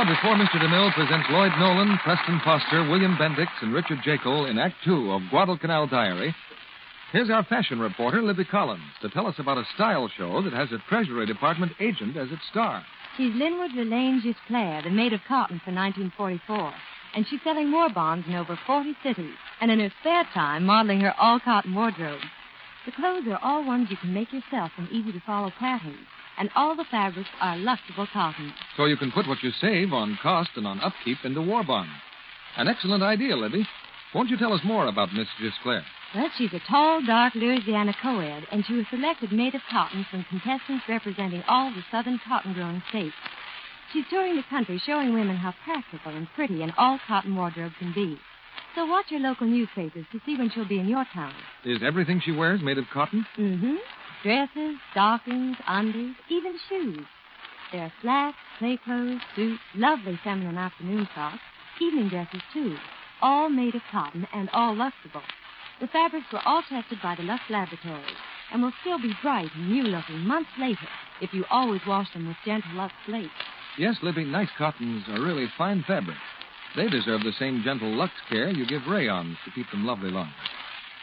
Now, 0.00 0.08
before 0.08 0.34
Mr. 0.34 0.56
DeMille 0.56 0.94
presents 0.94 1.28
Lloyd 1.28 1.52
Nolan, 1.58 1.98
Preston 2.02 2.40
Foster, 2.42 2.88
William 2.88 3.18
Bendix, 3.18 3.48
and 3.60 3.74
Richard 3.74 3.98
Jaeckel 3.98 4.48
in 4.48 4.56
Act 4.56 4.76
Two 4.82 5.12
of 5.12 5.20
Guadalcanal 5.28 5.88
Diary, 5.88 6.34
here's 7.12 7.28
our 7.28 7.44
fashion 7.44 7.78
reporter, 7.78 8.22
Libby 8.22 8.46
Collins, 8.46 8.80
to 9.02 9.10
tell 9.10 9.26
us 9.26 9.34
about 9.38 9.58
a 9.58 9.64
style 9.74 10.08
show 10.16 10.40
that 10.40 10.54
has 10.54 10.72
a 10.72 10.78
Treasury 10.88 11.26
Department 11.26 11.72
agent 11.80 12.16
as 12.16 12.28
its 12.30 12.40
star. 12.50 12.82
She's 13.18 13.34
Linwood 13.34 13.72
Relaine 13.72 14.22
Gisclair, 14.22 14.82
the 14.84 14.88
maid 14.88 15.12
of 15.12 15.20
cotton 15.28 15.60
for 15.62 15.70
1944. 15.70 16.72
And 17.14 17.26
she's 17.28 17.40
selling 17.44 17.70
more 17.70 17.90
bonds 17.90 18.26
in 18.26 18.36
over 18.36 18.58
40 18.66 18.96
cities. 19.02 19.34
And 19.60 19.70
in 19.70 19.80
her 19.80 19.92
spare 20.00 20.24
time, 20.32 20.64
modeling 20.64 21.02
her 21.02 21.14
all 21.20 21.40
cotton 21.40 21.74
wardrobe. 21.74 22.22
The 22.86 22.92
clothes 22.92 23.26
are 23.28 23.40
all 23.42 23.66
ones 23.66 23.88
you 23.90 23.98
can 23.98 24.14
make 24.14 24.32
yourself 24.32 24.72
in 24.78 24.88
easy 24.90 25.12
to 25.12 25.20
follow 25.26 25.52
patterns. 25.58 26.06
And 26.38 26.50
all 26.54 26.74
the 26.74 26.84
fabrics 26.90 27.28
are 27.40 27.56
luxable 27.56 28.06
cotton. 28.12 28.52
So 28.76 28.86
you 28.86 28.96
can 28.96 29.12
put 29.12 29.28
what 29.28 29.42
you 29.42 29.50
save 29.60 29.92
on 29.92 30.18
cost 30.22 30.50
and 30.56 30.66
on 30.66 30.80
upkeep 30.80 31.18
into 31.24 31.42
war 31.42 31.62
bonds. 31.64 31.92
An 32.56 32.68
excellent 32.68 33.02
idea, 33.02 33.36
Libby. 33.36 33.66
Won't 34.14 34.30
you 34.30 34.36
tell 34.36 34.52
us 34.52 34.60
more 34.64 34.86
about 34.86 35.12
Miss 35.12 35.28
Gisclair? 35.40 35.82
Well, 36.14 36.30
she's 36.36 36.52
a 36.52 36.60
tall, 36.68 37.00
dark 37.06 37.36
Louisiana 37.36 37.94
co-ed, 38.02 38.44
and 38.50 38.64
she 38.66 38.72
was 38.72 38.86
selected 38.90 39.32
of 39.32 39.60
cotton 39.70 40.04
from 40.10 40.24
contestants 40.28 40.84
representing 40.88 41.44
all 41.46 41.70
the 41.70 41.84
southern 41.92 42.18
cotton-growing 42.26 42.82
states. 42.88 43.14
She's 43.92 44.04
touring 44.10 44.34
the 44.34 44.42
country 44.50 44.80
showing 44.84 45.14
women 45.14 45.36
how 45.36 45.54
practical 45.64 46.12
and 46.12 46.26
pretty 46.34 46.62
an 46.62 46.72
all-cotton 46.76 47.36
wardrobe 47.36 47.72
can 47.78 47.92
be. 47.92 48.18
So 48.74 48.86
watch 48.86 49.06
your 49.10 49.20
local 49.20 49.46
newspapers 49.46 50.06
to 50.12 50.20
see 50.26 50.36
when 50.36 50.50
she'll 50.50 50.68
be 50.68 50.78
in 50.80 50.88
your 50.88 51.04
town. 51.12 51.32
Is 51.64 51.82
everything 51.82 52.20
she 52.24 52.32
wears 52.32 52.60
made 52.62 52.78
of 52.78 52.84
cotton? 52.92 53.26
Mm-hmm. 53.36 53.76
Dresses, 54.22 54.76
stockings, 54.90 55.56
undies, 55.66 56.14
even 56.28 56.54
shoes. 56.68 57.06
There 57.72 57.82
are 57.82 57.92
slacks, 58.02 58.36
play 58.58 58.78
clothes, 58.84 59.20
suits, 59.34 59.62
lovely 59.74 60.20
feminine 60.22 60.58
afternoon 60.58 61.08
frocks, 61.14 61.38
evening 61.80 62.10
dresses, 62.10 62.42
too. 62.52 62.76
All 63.22 63.48
made 63.48 63.74
of 63.74 63.82
cotton 63.90 64.26
and 64.34 64.50
all 64.52 64.76
luxable. 64.76 65.22
The 65.80 65.86
fabrics 65.86 66.26
were 66.32 66.42
all 66.44 66.62
tested 66.68 66.98
by 67.02 67.14
the 67.14 67.22
Lux 67.22 67.42
Laboratories 67.48 68.16
and 68.52 68.60
will 68.60 68.72
still 68.82 68.98
be 68.98 69.16
bright 69.22 69.48
and 69.54 69.70
new-looking 69.70 70.20
months 70.20 70.50
later 70.58 70.88
if 71.22 71.32
you 71.32 71.44
always 71.50 71.80
wash 71.86 72.12
them 72.12 72.28
with 72.28 72.36
gentle 72.44 72.74
Lux 72.74 72.92
slate. 73.06 73.30
Yes, 73.78 73.96
Libby, 74.02 74.24
nice 74.24 74.50
cottons 74.58 75.04
are 75.08 75.24
really 75.24 75.46
fine 75.56 75.82
fabrics. 75.86 76.20
They 76.76 76.88
deserve 76.88 77.22
the 77.22 77.32
same 77.38 77.62
gentle 77.64 77.90
Lux 77.94 78.12
care 78.28 78.50
you 78.50 78.66
give 78.66 78.86
rayons 78.86 79.36
to 79.46 79.50
keep 79.52 79.70
them 79.70 79.86
lovely 79.86 80.10
longer. 80.10 80.34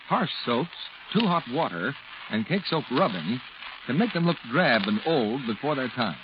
Harsh 0.07 0.29
soaps, 0.45 0.69
too 1.13 1.25
hot 1.25 1.43
water, 1.51 1.95
and 2.31 2.47
cake 2.47 2.63
soap 2.69 2.83
rubbing 2.91 3.39
can 3.85 3.97
make 3.97 4.13
them 4.13 4.25
look 4.25 4.37
drab 4.51 4.83
and 4.85 4.99
old 5.05 5.45
before 5.47 5.75
their 5.75 5.89
time. 5.89 6.17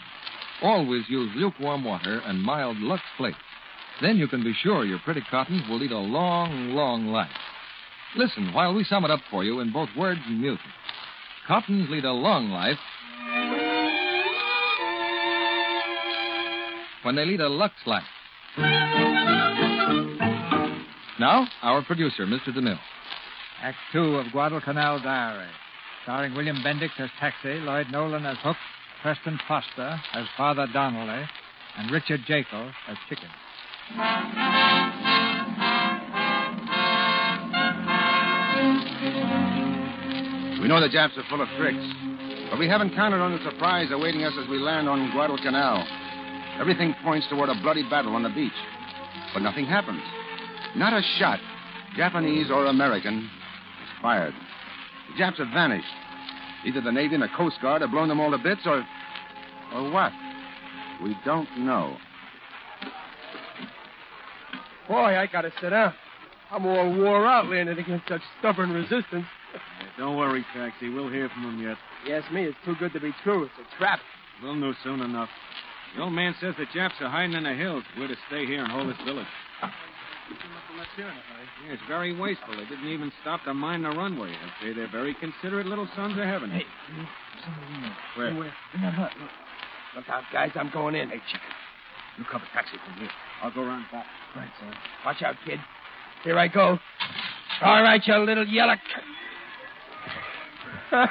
Always 0.61 1.03
use 1.09 1.31
lukewarm 1.35 1.83
water 1.83 2.21
and 2.25 2.41
mild 2.41 2.77
Lux 2.77 3.01
flakes. 3.17 3.37
Then 4.01 4.17
you 4.17 4.27
can 4.27 4.43
be 4.43 4.53
sure 4.53 4.85
your 4.85 4.99
pretty 4.99 5.21
cottons 5.29 5.63
will 5.69 5.79
lead 5.79 5.91
a 5.91 5.97
long, 5.97 6.69
long 6.69 7.07
life. 7.07 7.31
Listen 8.15 8.53
while 8.53 8.73
we 8.73 8.83
sum 8.83 9.05
it 9.05 9.11
up 9.11 9.21
for 9.31 9.43
you 9.43 9.59
in 9.59 9.71
both 9.71 9.89
words 9.97 10.19
and 10.25 10.41
music. 10.41 10.65
Cottons 11.47 11.89
lead 11.89 12.05
a 12.05 12.11
long 12.11 12.49
life 12.49 12.77
when 17.03 17.15
they 17.15 17.25
lead 17.25 17.41
a 17.41 17.49
Lux 17.49 17.73
life. 17.85 18.03
Now, 21.19 21.47
our 21.61 21.83
producer, 21.83 22.25
Mr. 22.25 22.49
DeMille. 22.49 22.79
Act 23.61 23.77
two 23.91 24.15
of 24.17 24.31
Guadalcanal 24.31 24.99
Diary, 25.01 25.47
starring 26.03 26.33
William 26.35 26.57
Bendix 26.57 26.89
as 26.99 27.09
Taxi, 27.19 27.59
Lloyd 27.59 27.87
Nolan 27.89 28.25
as 28.25 28.37
Hook, 28.41 28.57
Preston 29.01 29.39
Foster 29.47 29.99
as 30.13 30.25
Father 30.37 30.67
Donnelly, 30.73 31.25
and 31.77 31.91
Richard 31.91 32.21
Jaeckel 32.27 32.71
as 32.87 32.97
Chicken. 33.09 33.29
We 40.61 40.67
know 40.67 40.79
the 40.79 40.89
Japs 40.89 41.13
are 41.17 41.23
full 41.29 41.41
of 41.41 41.47
tricks, 41.57 41.83
But 42.49 42.59
we 42.59 42.67
haven't 42.67 42.95
counted 42.95 43.19
on 43.19 43.31
the 43.31 43.43
surprise 43.49 43.87
awaiting 43.91 44.23
us 44.23 44.33
as 44.41 44.47
we 44.49 44.59
land 44.59 44.87
on 44.87 45.11
Guadalcanal. 45.11 45.85
Everything 46.59 46.93
points 47.03 47.27
toward 47.29 47.49
a 47.49 47.55
bloody 47.61 47.83
battle 47.89 48.15
on 48.15 48.23
the 48.23 48.29
beach. 48.29 48.51
But 49.33 49.41
nothing 49.41 49.65
happens. 49.65 50.01
Not 50.75 50.93
a 50.93 51.01
shot, 51.17 51.39
Japanese 51.97 52.51
or 52.51 52.65
American, 52.67 53.19
is 53.23 54.01
fired. 54.01 54.33
The 55.13 55.19
Japs 55.19 55.37
have 55.37 55.49
vanished. 55.49 55.85
Either 56.65 56.81
the 56.81 56.91
Navy 56.91 57.13
and 57.13 57.23
the 57.23 57.29
Coast 57.37 57.57
Guard 57.61 57.81
have 57.81 57.91
blown 57.91 58.07
them 58.07 58.19
all 58.19 58.31
to 58.31 58.37
bits, 58.37 58.61
or. 58.65 58.85
or 59.73 59.91
what? 59.91 60.11
We 61.03 61.15
don't 61.25 61.47
know. 61.59 61.95
Boy, 64.87 65.17
I 65.17 65.27
gotta 65.27 65.51
sit 65.61 65.69
down. 65.69 65.93
I'm 66.51 66.65
all 66.65 66.93
wore 66.95 67.25
out 67.25 67.47
landing 67.47 67.77
against 67.77 68.07
such 68.07 68.21
stubborn 68.39 68.71
resistance. 68.71 69.25
Don't 69.97 70.17
worry, 70.17 70.45
Taxi. 70.53 70.89
We'll 70.89 71.09
hear 71.09 71.29
from 71.29 71.43
him 71.43 71.67
yet. 71.67 71.77
Yes, 72.05 72.23
me, 72.31 72.43
it's 72.43 72.57
too 72.65 72.75
good 72.79 72.93
to 72.93 72.99
be 72.99 73.11
true. 73.23 73.43
It's 73.43 73.53
a 73.59 73.77
trap. 73.77 73.99
We'll 74.41 74.55
know 74.55 74.73
soon 74.83 75.01
enough. 75.01 75.29
The 75.95 76.03
old 76.03 76.13
man 76.13 76.35
says 76.41 76.55
the 76.57 76.65
Japs 76.73 76.95
are 77.01 77.09
hiding 77.09 77.35
in 77.35 77.43
the 77.43 77.53
hills. 77.53 77.83
We're 77.97 78.07
to 78.07 78.15
stay 78.27 78.45
here 78.45 78.63
and 78.63 78.71
hold 78.71 78.89
this 78.89 78.97
village. 79.05 79.27
Yeah, 80.97 81.73
it's 81.73 81.81
very 81.87 82.17
wasteful. 82.17 82.55
They 82.55 82.65
didn't 82.65 82.87
even 82.87 83.11
stop 83.21 83.43
to 83.45 83.53
mine 83.53 83.83
the 83.83 83.89
runway. 83.89 84.29
I'd 84.29 84.53
say 84.61 84.73
they're 84.73 84.91
very 84.91 85.15
considerate 85.15 85.65
little 85.65 85.87
sons 85.95 86.17
of 86.17 86.25
heaven. 86.25 86.51
Hey, 86.51 86.65
Where? 88.15 88.53
In 88.73 88.81
that 88.81 88.93
hut. 88.93 89.11
Look. 89.19 89.29
Look 89.95 90.09
out, 90.09 90.23
guys. 90.31 90.51
I'm 90.55 90.71
going 90.71 90.95
in. 90.95 91.09
Hey, 91.09 91.21
chicken. 91.27 91.49
You 92.17 92.25
cover 92.31 92.45
taxi 92.53 92.77
from 92.85 92.99
here. 92.99 93.09
I'll 93.41 93.51
go 93.53 93.61
around 93.61 93.85
back. 93.91 94.05
Right, 94.35 94.49
son. 94.59 94.73
Watch 95.05 95.21
out, 95.21 95.35
kid. 95.45 95.59
Here 96.23 96.37
I 96.37 96.47
go. 96.47 96.77
All 97.61 97.81
right, 97.83 98.01
you 98.05 98.15
little 98.15 98.47
yellow. 98.47 98.75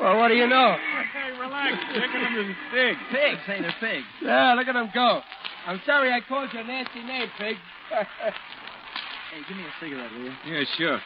well, 0.00 0.18
what 0.18 0.28
do 0.28 0.34
you 0.34 0.46
know? 0.46 0.76
Hey, 1.12 1.38
relax. 1.38 1.76
Look 1.94 2.02
at 2.04 2.12
them 2.12 2.50
as 2.50 2.56
pigs. 2.72 2.98
Pigs, 3.10 3.40
ain't 3.48 3.66
it, 3.66 3.74
pigs? 3.80 4.06
Yeah, 4.22 4.54
look 4.54 4.68
at 4.68 4.74
them 4.74 4.90
go. 4.94 5.20
I'm 5.66 5.80
sorry 5.84 6.12
I 6.12 6.20
called 6.28 6.50
you 6.52 6.60
a 6.60 6.64
nasty 6.64 7.02
name, 7.02 7.28
pig. 7.38 7.56
Hey, 7.90 9.42
give 9.48 9.56
me 9.56 9.64
a 9.64 9.74
cigarette, 9.80 10.10
will 10.12 10.24
you? 10.24 10.32
Yeah, 10.46 10.64
sure. 10.78 11.00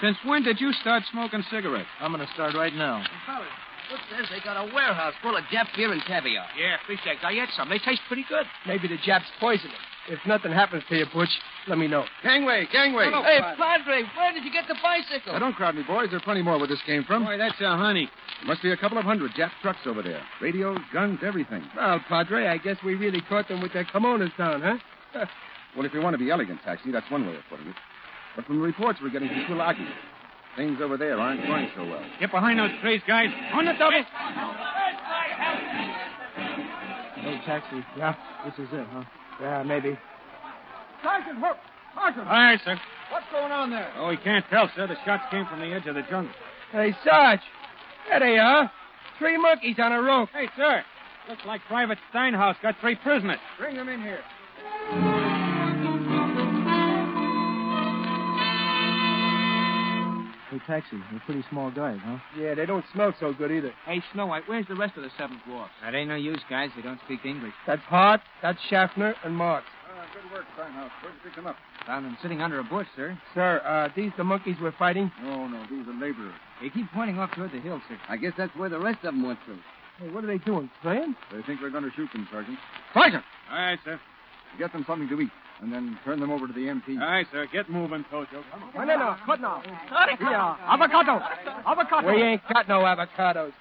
Since 0.00 0.16
when 0.24 0.42
did 0.42 0.60
you 0.60 0.72
start 0.80 1.02
smoking 1.12 1.44
cigarettes? 1.50 1.88
I'm 2.00 2.12
going 2.12 2.26
to 2.26 2.32
start 2.34 2.54
right 2.54 2.74
now. 2.74 3.04
Look, 3.90 4.00
says 4.10 4.26
they 4.30 4.40
got 4.42 4.56
a 4.56 4.72
warehouse 4.74 5.14
full 5.22 5.36
of 5.36 5.44
Jap 5.52 5.66
beer 5.76 5.92
and 5.92 6.02
caviar. 6.04 6.46
Yeah, 6.58 6.76
fish 6.86 7.00
eggs. 7.06 7.20
I 7.22 7.34
had 7.34 7.48
some. 7.56 7.68
They 7.68 7.78
taste 7.78 8.00
pretty 8.08 8.24
good. 8.28 8.46
Maybe 8.66 8.88
the 8.88 8.96
Japs 9.04 9.26
poisoned 9.38 9.72
it. 9.72 10.12
If 10.12 10.18
nothing 10.26 10.50
happens 10.50 10.82
to 10.88 10.96
you, 10.96 11.06
Butch, 11.14 11.28
let 11.68 11.78
me 11.78 11.86
know. 11.86 12.04
Gangway, 12.24 12.66
gangway. 12.72 13.04
hey, 13.04 13.38
Padre, 13.56 14.02
where 14.16 14.32
did 14.32 14.44
you 14.44 14.50
get 14.50 14.66
the 14.66 14.74
bicycle? 14.82 15.34
Now, 15.34 15.38
don't 15.38 15.54
crowd 15.54 15.76
me, 15.76 15.84
boys. 15.86 16.08
There's 16.10 16.22
plenty 16.22 16.42
more 16.42 16.58
where 16.58 16.66
this 16.66 16.80
came 16.86 17.04
from. 17.04 17.24
Boy, 17.24 17.38
that's 17.38 17.60
a 17.60 17.76
honey. 17.76 18.10
There 18.40 18.48
must 18.48 18.62
be 18.62 18.72
a 18.72 18.76
couple 18.76 18.98
of 18.98 19.04
hundred 19.04 19.32
Jap 19.32 19.50
trucks 19.62 19.78
over 19.86 20.02
there. 20.02 20.22
Radios, 20.40 20.78
guns, 20.92 21.20
everything. 21.22 21.62
Well, 21.76 22.00
Padre, 22.08 22.48
I 22.48 22.58
guess 22.58 22.78
we 22.84 22.94
really 22.94 23.20
caught 23.28 23.46
them 23.46 23.60
with 23.60 23.72
their 23.72 23.84
kimonos 23.84 24.36
down, 24.36 24.62
huh? 24.62 25.26
Well, 25.76 25.86
if 25.86 25.94
you 25.94 26.00
want 26.02 26.14
to 26.14 26.18
be 26.18 26.30
elegant, 26.30 26.60
Taxi, 26.64 26.90
that's 26.92 27.10
one 27.10 27.26
way 27.26 27.34
of 27.36 27.42
putting 27.48 27.68
it. 27.68 27.76
But 28.36 28.44
from 28.46 28.56
the 28.56 28.62
reports 28.62 28.98
we're 29.02 29.10
getting 29.10 29.28
from 29.28 29.44
Tulagi, 29.56 29.86
things 30.56 30.78
over 30.82 30.96
there 30.96 31.18
aren't 31.18 31.46
going 31.46 31.68
so 31.76 31.84
well. 31.84 32.02
Get 32.20 32.30
behind 32.30 32.58
those 32.58 32.70
trees, 32.80 33.00
guys. 33.06 33.28
On 33.54 33.64
the 33.64 33.72
double. 33.78 34.02
Hey, 37.14 37.40
taxi. 37.46 37.84
Yeah, 37.96 38.14
This 38.44 38.54
is 38.66 38.72
it, 38.72 38.86
huh? 38.92 39.04
yeah, 39.40 39.62
maybe. 39.62 39.96
Sergeant, 41.02 41.38
Hook! 41.38 41.56
Sergeant! 41.94 42.26
Aye, 42.28 42.58
sir. 42.64 42.78
What's 43.10 43.26
going 43.30 43.52
on 43.52 43.70
there? 43.70 43.90
Oh, 43.96 44.08
we 44.08 44.16
can't 44.16 44.44
tell, 44.50 44.68
sir. 44.74 44.86
The 44.86 44.96
shots 45.04 45.24
came 45.30 45.46
from 45.46 45.60
the 45.60 45.66
edge 45.72 45.86
of 45.86 45.94
the 45.94 46.02
jungle. 46.02 46.32
Hey, 46.72 46.94
Sarge. 47.04 47.40
There 48.08 48.20
they 48.20 48.38
are. 48.38 48.70
Three 49.18 49.36
monkeys 49.38 49.76
on 49.78 49.92
a 49.92 50.00
rope. 50.02 50.30
Hey, 50.32 50.48
sir. 50.56 50.82
Looks 51.28 51.42
like 51.46 51.60
Private 51.68 51.98
Steinhaus 52.12 52.56
got 52.62 52.74
three 52.80 52.96
prisoners. 52.96 53.38
Bring 53.58 53.76
them 53.76 53.88
in 53.88 54.00
here. 54.00 54.20
Taxi. 60.66 60.96
They're 61.10 61.22
pretty 61.26 61.44
small 61.50 61.70
guys, 61.70 61.98
huh? 62.02 62.18
Yeah, 62.38 62.54
they 62.54 62.66
don't 62.66 62.84
smell 62.92 63.14
so 63.20 63.32
good 63.32 63.50
either. 63.50 63.72
Hey, 63.86 64.02
Snow 64.12 64.26
White, 64.26 64.44
where's 64.46 64.66
the 64.68 64.74
rest 64.76 64.96
of 64.96 65.02
the 65.02 65.10
seven 65.18 65.40
dwarfs? 65.46 65.72
That 65.82 65.94
ain't 65.94 66.08
no 66.08 66.14
use, 66.16 66.40
guys. 66.48 66.70
They 66.76 66.82
don't 66.82 67.00
speak 67.04 67.20
English. 67.24 67.52
That's 67.66 67.82
Hart, 67.82 68.20
that's 68.42 68.58
Schaffner, 68.70 69.14
and 69.24 69.34
Marx. 69.36 69.66
good 70.14 70.30
work, 70.32 70.44
Steinhaus. 70.58 70.90
Where'd 71.02 71.14
you 71.14 71.20
pick 71.30 71.36
them 71.36 71.46
up? 71.46 71.56
Found 71.86 72.06
them 72.06 72.16
sitting 72.22 72.40
under 72.40 72.58
a 72.60 72.64
bush, 72.64 72.86
sir. 72.96 73.18
Sir, 73.34 73.60
uh, 73.64 73.88
these 73.96 74.12
the 74.16 74.24
monkeys 74.24 74.56
we're 74.60 74.72
fighting? 74.78 75.10
No, 75.22 75.46
no, 75.48 75.64
these 75.70 75.86
are 75.88 75.94
laborers. 75.94 76.34
They 76.60 76.70
keep 76.70 76.86
pointing 76.92 77.18
off 77.18 77.30
toward 77.34 77.52
the 77.52 77.60
hill, 77.60 77.80
sir. 77.88 77.98
I 78.08 78.16
guess 78.16 78.32
that's 78.38 78.54
where 78.56 78.68
the 78.68 78.78
rest 78.78 78.98
of 78.98 79.14
them 79.14 79.26
went 79.26 79.38
to. 79.46 79.56
Hey, 79.98 80.10
what 80.10 80.24
are 80.24 80.26
they 80.28 80.38
doing? 80.38 80.70
Playing? 80.82 81.14
They 81.32 81.42
think 81.42 81.60
we're 81.60 81.70
going 81.70 81.84
to 81.84 81.90
shoot 81.94 82.08
them, 82.12 82.26
Sergeant. 82.30 82.58
Sergeant! 82.94 83.24
All 83.50 83.58
right, 83.58 83.78
sir. 83.84 84.00
Get 84.58 84.72
them 84.72 84.84
something 84.86 85.08
to 85.08 85.20
eat, 85.20 85.30
and 85.62 85.72
then 85.72 85.96
turn 86.04 86.18
them 86.18 86.30
over 86.30 86.46
to 86.48 86.52
the 86.52 86.60
MP. 86.60 87.00
All 87.00 87.08
right, 87.08 87.26
sir. 87.30 87.46
Get 87.52 87.70
moving, 87.70 88.04
Tojo. 88.12 88.42
Come 88.50 88.64
on. 88.74 88.86
No, 88.88 88.96
no, 88.96 88.98
no. 88.98 89.16
Cut 89.24 89.40
now. 89.40 89.62
Yeah, 90.20 90.56
avocado! 90.66 91.20
Avocado! 91.66 92.12
We 92.12 92.20
ain't 92.20 92.42
got 92.52 92.68
no 92.68 92.80
avocados. 92.80 93.52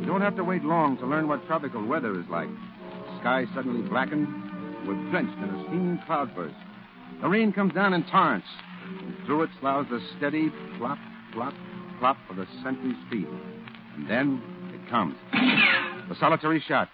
You 0.00 0.06
don't 0.06 0.22
have 0.22 0.36
to 0.36 0.44
wait 0.44 0.64
long 0.64 0.96
to 0.98 1.06
learn 1.06 1.28
what 1.28 1.46
tropical 1.46 1.86
weather 1.86 2.18
is 2.18 2.26
like. 2.30 2.48
The 2.48 3.20
sky 3.20 3.44
suddenly 3.54 3.86
blackened. 3.88 4.26
We're 4.88 5.10
drenched 5.10 5.38
in 5.38 5.44
a 5.44 5.64
steaming 5.68 6.00
cloudburst. 6.06 6.56
The 7.20 7.28
rain 7.28 7.52
comes 7.52 7.74
down 7.74 7.92
in 7.92 8.02
torrents. 8.04 8.48
And 8.88 9.14
through 9.26 9.42
it 9.42 9.50
sloughs 9.60 9.86
the 9.90 10.00
steady 10.16 10.50
plop, 10.78 10.98
plop, 11.32 11.54
plop 12.00 12.16
of 12.30 12.36
the 12.36 12.46
sentry's 12.64 12.96
feet. 13.10 13.28
And 13.94 14.10
then 14.10 14.42
it 14.74 14.90
comes. 14.90 15.14
A 16.12 16.14
solitary 16.20 16.62
shot. 16.68 16.90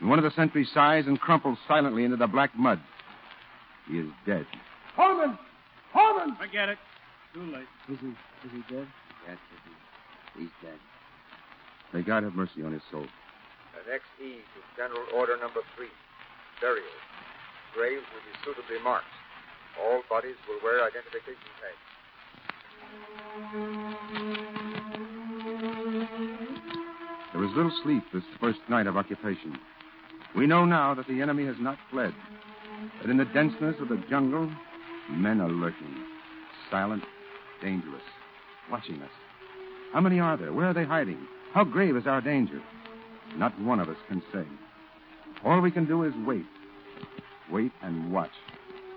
And 0.00 0.10
one 0.10 0.18
of 0.18 0.24
the 0.24 0.30
sentries 0.36 0.68
sighs 0.74 1.06
and 1.06 1.18
crumples 1.18 1.56
silently 1.66 2.04
into 2.04 2.18
the 2.18 2.26
black 2.26 2.50
mud. 2.54 2.78
He 3.88 3.98
is 3.98 4.06
dead. 4.26 4.46
Holman! 4.94 5.38
Holman! 5.94 6.36
Forget 6.36 6.68
it. 6.68 6.76
Too 7.32 7.40
late. 7.40 7.64
Is 7.88 7.96
he, 8.00 8.08
is 8.08 8.52
he 8.52 8.74
dead? 8.74 8.86
Yes, 9.26 9.38
he, 9.48 10.42
is. 10.42 10.44
he's 10.44 10.52
dead. 10.68 10.78
May 11.94 12.02
God 12.02 12.22
have 12.22 12.34
mercy 12.34 12.62
on 12.62 12.72
his 12.72 12.82
soul. 12.90 13.06
Annex 13.80 14.04
E 14.20 14.44
to 14.44 14.60
General 14.76 15.06
Order 15.14 15.38
Number 15.40 15.60
Three. 15.74 15.92
Burial. 16.60 16.84
Graves 17.74 18.04
will 18.12 18.20
be 18.20 18.34
suitably 18.44 18.76
marked. 18.84 19.06
All 19.80 20.02
bodies 20.10 20.36
will 20.46 20.60
wear 20.62 20.84
identification 20.84 21.48
tags. 21.64 21.80
Little 27.56 27.72
sleep 27.82 28.02
this 28.12 28.22
first 28.40 28.58
night 28.68 28.86
of 28.86 28.96
occupation. 28.96 29.58
We 30.36 30.46
know 30.46 30.64
now 30.64 30.94
that 30.94 31.06
the 31.08 31.22
enemy 31.22 31.44
has 31.46 31.56
not 31.58 31.78
fled. 31.90 32.14
That 33.00 33.10
in 33.10 33.16
the 33.16 33.24
denseness 33.26 33.76
of 33.80 33.88
the 33.88 34.02
jungle, 34.08 34.50
men 35.10 35.40
are 35.40 35.48
lurking. 35.48 35.94
Silent, 36.70 37.02
dangerous, 37.62 38.02
watching 38.70 39.02
us. 39.02 39.10
How 39.92 40.00
many 40.00 40.20
are 40.20 40.36
there? 40.36 40.52
Where 40.52 40.66
are 40.66 40.74
they 40.74 40.84
hiding? 40.84 41.18
How 41.52 41.64
grave 41.64 41.96
is 41.96 42.06
our 42.06 42.20
danger? 42.20 42.62
Not 43.36 43.58
one 43.60 43.80
of 43.80 43.88
us 43.88 43.96
can 44.08 44.22
say. 44.32 44.44
All 45.44 45.60
we 45.60 45.70
can 45.70 45.86
do 45.86 46.04
is 46.04 46.12
wait. 46.26 46.46
Wait 47.50 47.72
and 47.82 48.12
watch 48.12 48.30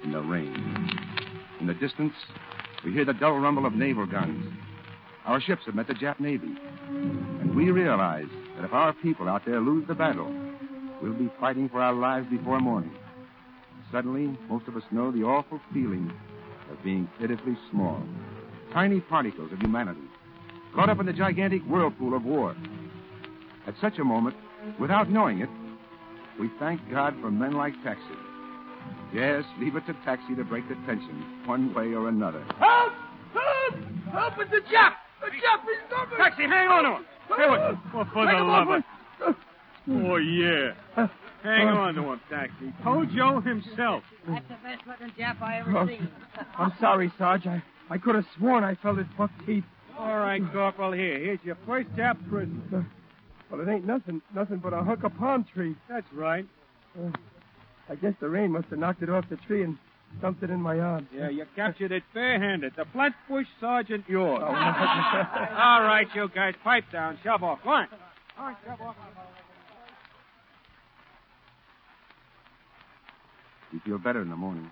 in 0.03 0.11
the 0.11 0.21
rain. 0.21 0.89
In 1.59 1.67
the 1.67 1.73
distance, 1.73 2.13
we 2.85 2.91
hear 2.91 3.05
the 3.05 3.13
dull 3.13 3.39
rumble 3.39 3.65
of 3.65 3.73
naval 3.73 4.05
guns. 4.05 4.53
Our 5.25 5.39
ships 5.39 5.63
have 5.65 5.75
met 5.75 5.87
the 5.87 5.93
Jap 5.93 6.19
Navy. 6.19 6.53
And 6.89 7.55
we 7.55 7.71
realize 7.71 8.27
that 8.55 8.65
if 8.65 8.73
our 8.73 8.93
people 8.93 9.27
out 9.27 9.43
there 9.45 9.59
lose 9.59 9.85
the 9.87 9.95
battle, 9.95 10.33
we'll 11.01 11.13
be 11.13 11.31
fighting 11.39 11.69
for 11.69 11.81
our 11.81 11.93
lives 11.93 12.27
before 12.29 12.59
morning. 12.59 12.91
Suddenly, 13.91 14.37
most 14.49 14.67
of 14.67 14.75
us 14.75 14.83
know 14.91 15.11
the 15.11 15.23
awful 15.23 15.59
feeling 15.73 16.11
of 16.71 16.83
being 16.83 17.07
pitifully 17.19 17.57
small. 17.71 18.01
Tiny 18.73 19.01
particles 19.01 19.51
of 19.51 19.59
humanity, 19.59 20.01
caught 20.73 20.89
up 20.89 20.99
in 20.99 21.05
the 21.05 21.13
gigantic 21.13 21.61
whirlpool 21.63 22.15
of 22.15 22.23
war. 22.23 22.55
At 23.67 23.75
such 23.79 23.99
a 23.99 24.03
moment, 24.03 24.35
without 24.79 25.09
knowing 25.09 25.41
it, 25.41 25.49
we 26.39 26.49
thank 26.59 26.81
God 26.89 27.15
for 27.21 27.29
men 27.29 27.53
like 27.53 27.73
Taxi. 27.83 28.01
Yes, 29.13 29.43
leave 29.59 29.75
it 29.75 29.85
to 29.85 29.93
Taxi 30.03 30.35
to 30.35 30.43
break 30.43 30.67
the 30.67 30.75
tension, 30.87 31.43
one 31.45 31.73
way 31.73 31.93
or 31.93 32.09
another. 32.09 32.43
Help! 32.57 32.93
Help! 33.33 33.75
Help! 34.11 34.33
It's 34.39 34.51
a 34.51 34.73
Jap! 34.73 34.93
A 35.21 35.27
Jap 35.27 35.63
is 35.69 35.83
coming! 35.89 36.17
Taxi, 36.17 36.43
hang 36.43 36.67
on 36.67 36.83
to 36.83 36.89
him. 36.97 37.05
Hey, 37.29 37.49
what? 37.49 37.77
Oh, 37.93 38.05
for 38.13 38.25
the 38.25 38.31
him 38.31 38.47
love 38.47 38.67
of... 38.69 39.35
Oh, 39.89 40.15
yeah. 40.17 40.71
Hang 41.43 41.67
on 41.67 41.95
to 41.95 42.01
him, 42.03 42.21
Taxi. 42.29 42.73
Tojo 42.83 43.45
himself. 43.45 44.03
That's 44.27 44.47
the 44.47 44.55
best 44.63 44.87
looking 44.87 45.09
Jap 45.19 45.41
I 45.41 45.59
Oh. 45.59 45.79
ever 45.81 45.87
seen. 45.87 46.07
I'm 46.57 46.71
sorry, 46.79 47.11
Sarge. 47.17 47.47
I, 47.47 47.61
I 47.89 47.97
could 47.97 48.15
have 48.15 48.25
sworn 48.37 48.63
I 48.63 48.75
felt 48.75 48.97
his 48.97 49.07
buck 49.17 49.31
teeth. 49.45 49.65
All 49.97 50.17
right, 50.19 50.41
Corporal, 50.51 50.93
here. 50.93 51.19
Here's 51.19 51.39
your 51.43 51.57
first 51.65 51.89
Jap 51.97 52.17
prisoner. 52.29 52.87
Well, 53.51 53.61
it 53.61 53.67
ain't 53.69 53.85
nothing, 53.85 54.21
nothing 54.33 54.57
but 54.57 54.73
a 54.73 54.81
hook 54.81 55.03
of 55.03 55.15
palm 55.17 55.45
tree. 55.53 55.75
That's 55.89 56.07
right. 56.13 56.45
Uh, 56.97 57.09
I 57.89 57.95
guess 57.95 58.13
the 58.21 58.29
rain 58.29 58.51
must 58.51 58.67
have 58.69 58.79
knocked 58.79 59.03
it 59.03 59.09
off 59.09 59.25
the 59.29 59.35
tree 59.35 59.63
and 59.63 59.77
Something 60.21 60.49
in 60.49 60.61
my 60.61 60.79
arm. 60.79 61.07
Yeah, 61.13 61.29
you 61.29 61.45
captured 61.55 61.91
it 61.91 62.03
barehanded. 62.13 62.73
The 62.77 62.85
Flatbush 62.93 63.47
Sergeant 63.59 64.05
yours. 64.07 64.41
Oh, 64.41 64.51
no. 64.51 64.55
All 65.57 65.83
right, 65.83 66.07
you 66.15 66.29
guys, 66.33 66.53
pipe 66.63 66.85
down. 66.91 67.17
Shove 67.23 67.43
off. 67.43 67.59
Go 67.63 67.71
on. 67.71 67.87
All 68.39 68.45
right, 68.45 68.57
shove 68.65 68.81
off. 68.81 68.95
We 73.73 73.79
feel 73.79 73.97
better 73.97 74.21
in 74.21 74.29
the 74.29 74.35
morning. 74.35 74.69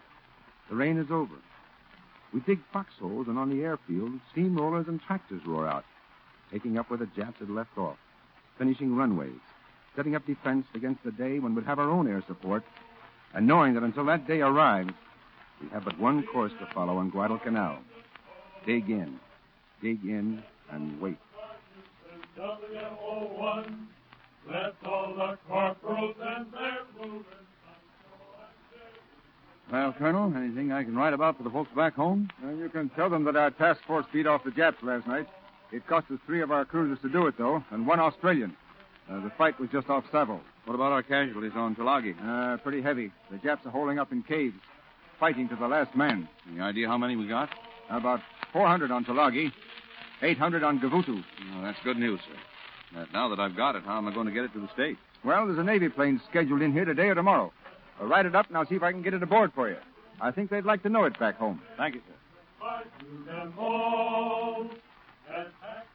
The 0.69 0.75
rain 0.75 0.97
is 0.97 1.07
over. 1.11 1.35
We 2.33 2.39
dig 2.41 2.59
foxholes, 2.71 3.27
and 3.27 3.37
on 3.37 3.49
the 3.49 3.63
airfield, 3.63 4.11
steamrollers 4.33 4.87
and 4.87 5.01
tractors 5.01 5.41
roar 5.45 5.67
out, 5.67 5.83
taking 6.51 6.77
up 6.77 6.89
where 6.89 6.99
the 6.99 7.07
Japs 7.07 7.39
had 7.39 7.49
left 7.49 7.77
off, 7.77 7.97
finishing 8.57 8.95
runways, 8.95 9.41
setting 9.95 10.15
up 10.15 10.25
defense 10.25 10.65
against 10.75 11.03
the 11.03 11.11
day 11.11 11.39
when 11.39 11.55
we'd 11.55 11.65
have 11.65 11.79
our 11.79 11.89
own 11.89 12.07
air 12.07 12.23
support, 12.27 12.63
and 13.33 13.47
knowing 13.47 13.73
that 13.73 13.83
until 13.83 14.05
that 14.05 14.27
day 14.27 14.39
arrives, 14.41 14.93
we 15.61 15.69
have 15.69 15.85
but 15.85 15.99
one 15.99 16.23
course 16.23 16.51
to 16.59 16.67
follow 16.73 16.97
on 16.97 17.09
Guadalcanal. 17.09 17.77
Dig 18.65 18.89
in, 18.89 19.19
dig 19.81 20.03
in, 20.03 20.43
and 20.71 20.99
wait. 21.01 21.17
WO1, 22.37 23.75
let 24.49 24.73
all 24.85 25.13
the 25.15 25.37
corporals 25.47 26.15
and 26.21 26.45
their 26.51 27.05
movers. 27.05 27.25
Well, 29.71 29.93
Colonel, 29.97 30.33
anything 30.35 30.73
I 30.73 30.83
can 30.83 30.95
write 30.95 31.13
about 31.13 31.37
for 31.37 31.43
the 31.43 31.49
folks 31.49 31.69
back 31.75 31.95
home? 31.95 32.29
Well, 32.43 32.55
you 32.55 32.67
can 32.67 32.89
tell 32.89 33.09
them 33.09 33.23
that 33.23 33.37
our 33.37 33.51
task 33.51 33.79
force 33.87 34.05
beat 34.11 34.27
off 34.27 34.43
the 34.43 34.51
Japs 34.51 34.77
last 34.83 35.07
night. 35.07 35.27
It 35.71 35.87
cost 35.87 36.11
us 36.11 36.19
three 36.25 36.41
of 36.41 36.51
our 36.51 36.65
cruisers 36.65 36.99
to 37.03 37.09
do 37.09 37.27
it, 37.27 37.35
though, 37.37 37.63
and 37.71 37.87
one 37.87 37.99
Australian. 37.99 38.55
Uh, 39.09 39.21
the 39.21 39.31
fight 39.37 39.57
was 39.59 39.69
just 39.71 39.89
off 39.89 40.03
Savo. 40.11 40.41
What 40.65 40.75
about 40.75 40.91
our 40.91 41.03
casualties 41.03 41.53
on 41.55 41.75
Tulagi? 41.75 42.15
Uh, 42.21 42.57
pretty 42.57 42.81
heavy. 42.81 43.11
The 43.31 43.37
Japs 43.37 43.65
are 43.65 43.71
holding 43.71 43.97
up 43.97 44.11
in 44.11 44.23
caves, 44.23 44.55
fighting 45.21 45.47
to 45.47 45.55
the 45.55 45.67
last 45.67 45.95
man. 45.95 46.27
Any 46.51 46.59
idea 46.59 46.87
how 46.87 46.97
many 46.97 47.15
we 47.15 47.27
got? 47.27 47.47
About 47.91 48.21
400 48.51 48.89
on 48.89 49.05
Tulagi, 49.05 49.51
800 50.23 50.63
on 50.63 50.79
Gavutu. 50.79 51.23
Oh, 51.53 51.61
that's 51.61 51.77
good 51.83 51.97
news, 51.97 52.19
sir. 52.27 53.05
Now 53.13 53.29
that 53.29 53.39
I've 53.39 53.55
got 53.55 53.75
it, 53.75 53.83
how 53.83 53.99
am 53.99 54.07
I 54.07 54.13
going 54.13 54.25
to 54.25 54.33
get 54.33 54.45
it 54.45 54.53
to 54.53 54.59
the 54.59 54.67
States? 54.73 54.99
Well, 55.23 55.45
there's 55.45 55.59
a 55.59 55.63
Navy 55.63 55.89
plane 55.89 56.19
scheduled 56.27 56.63
in 56.63 56.73
here 56.73 56.85
today 56.85 57.07
or 57.07 57.15
tomorrow. 57.15 57.53
I'll 57.99 58.07
write 58.07 58.25
it 58.25 58.35
up 58.35 58.47
and 58.47 58.57
I'll 58.57 58.65
see 58.65 58.75
if 58.75 58.81
I 58.81 58.91
can 58.91 59.03
get 59.03 59.13
it 59.13 59.21
aboard 59.21 59.53
for 59.53 59.69
you. 59.69 59.77
I 60.19 60.31
think 60.31 60.49
they'd 60.49 60.65
like 60.65 60.81
to 60.83 60.89
know 60.89 61.03
it 61.05 61.17
back 61.19 61.37
home. 61.37 61.61
Thank 61.77 61.95
you, 61.95 62.01
sir. 62.01 62.15
Fight 62.59 62.85
to 62.99 63.31
them 63.31 63.53
all. 63.59 64.61
And 64.61 65.47
pack 65.61 65.85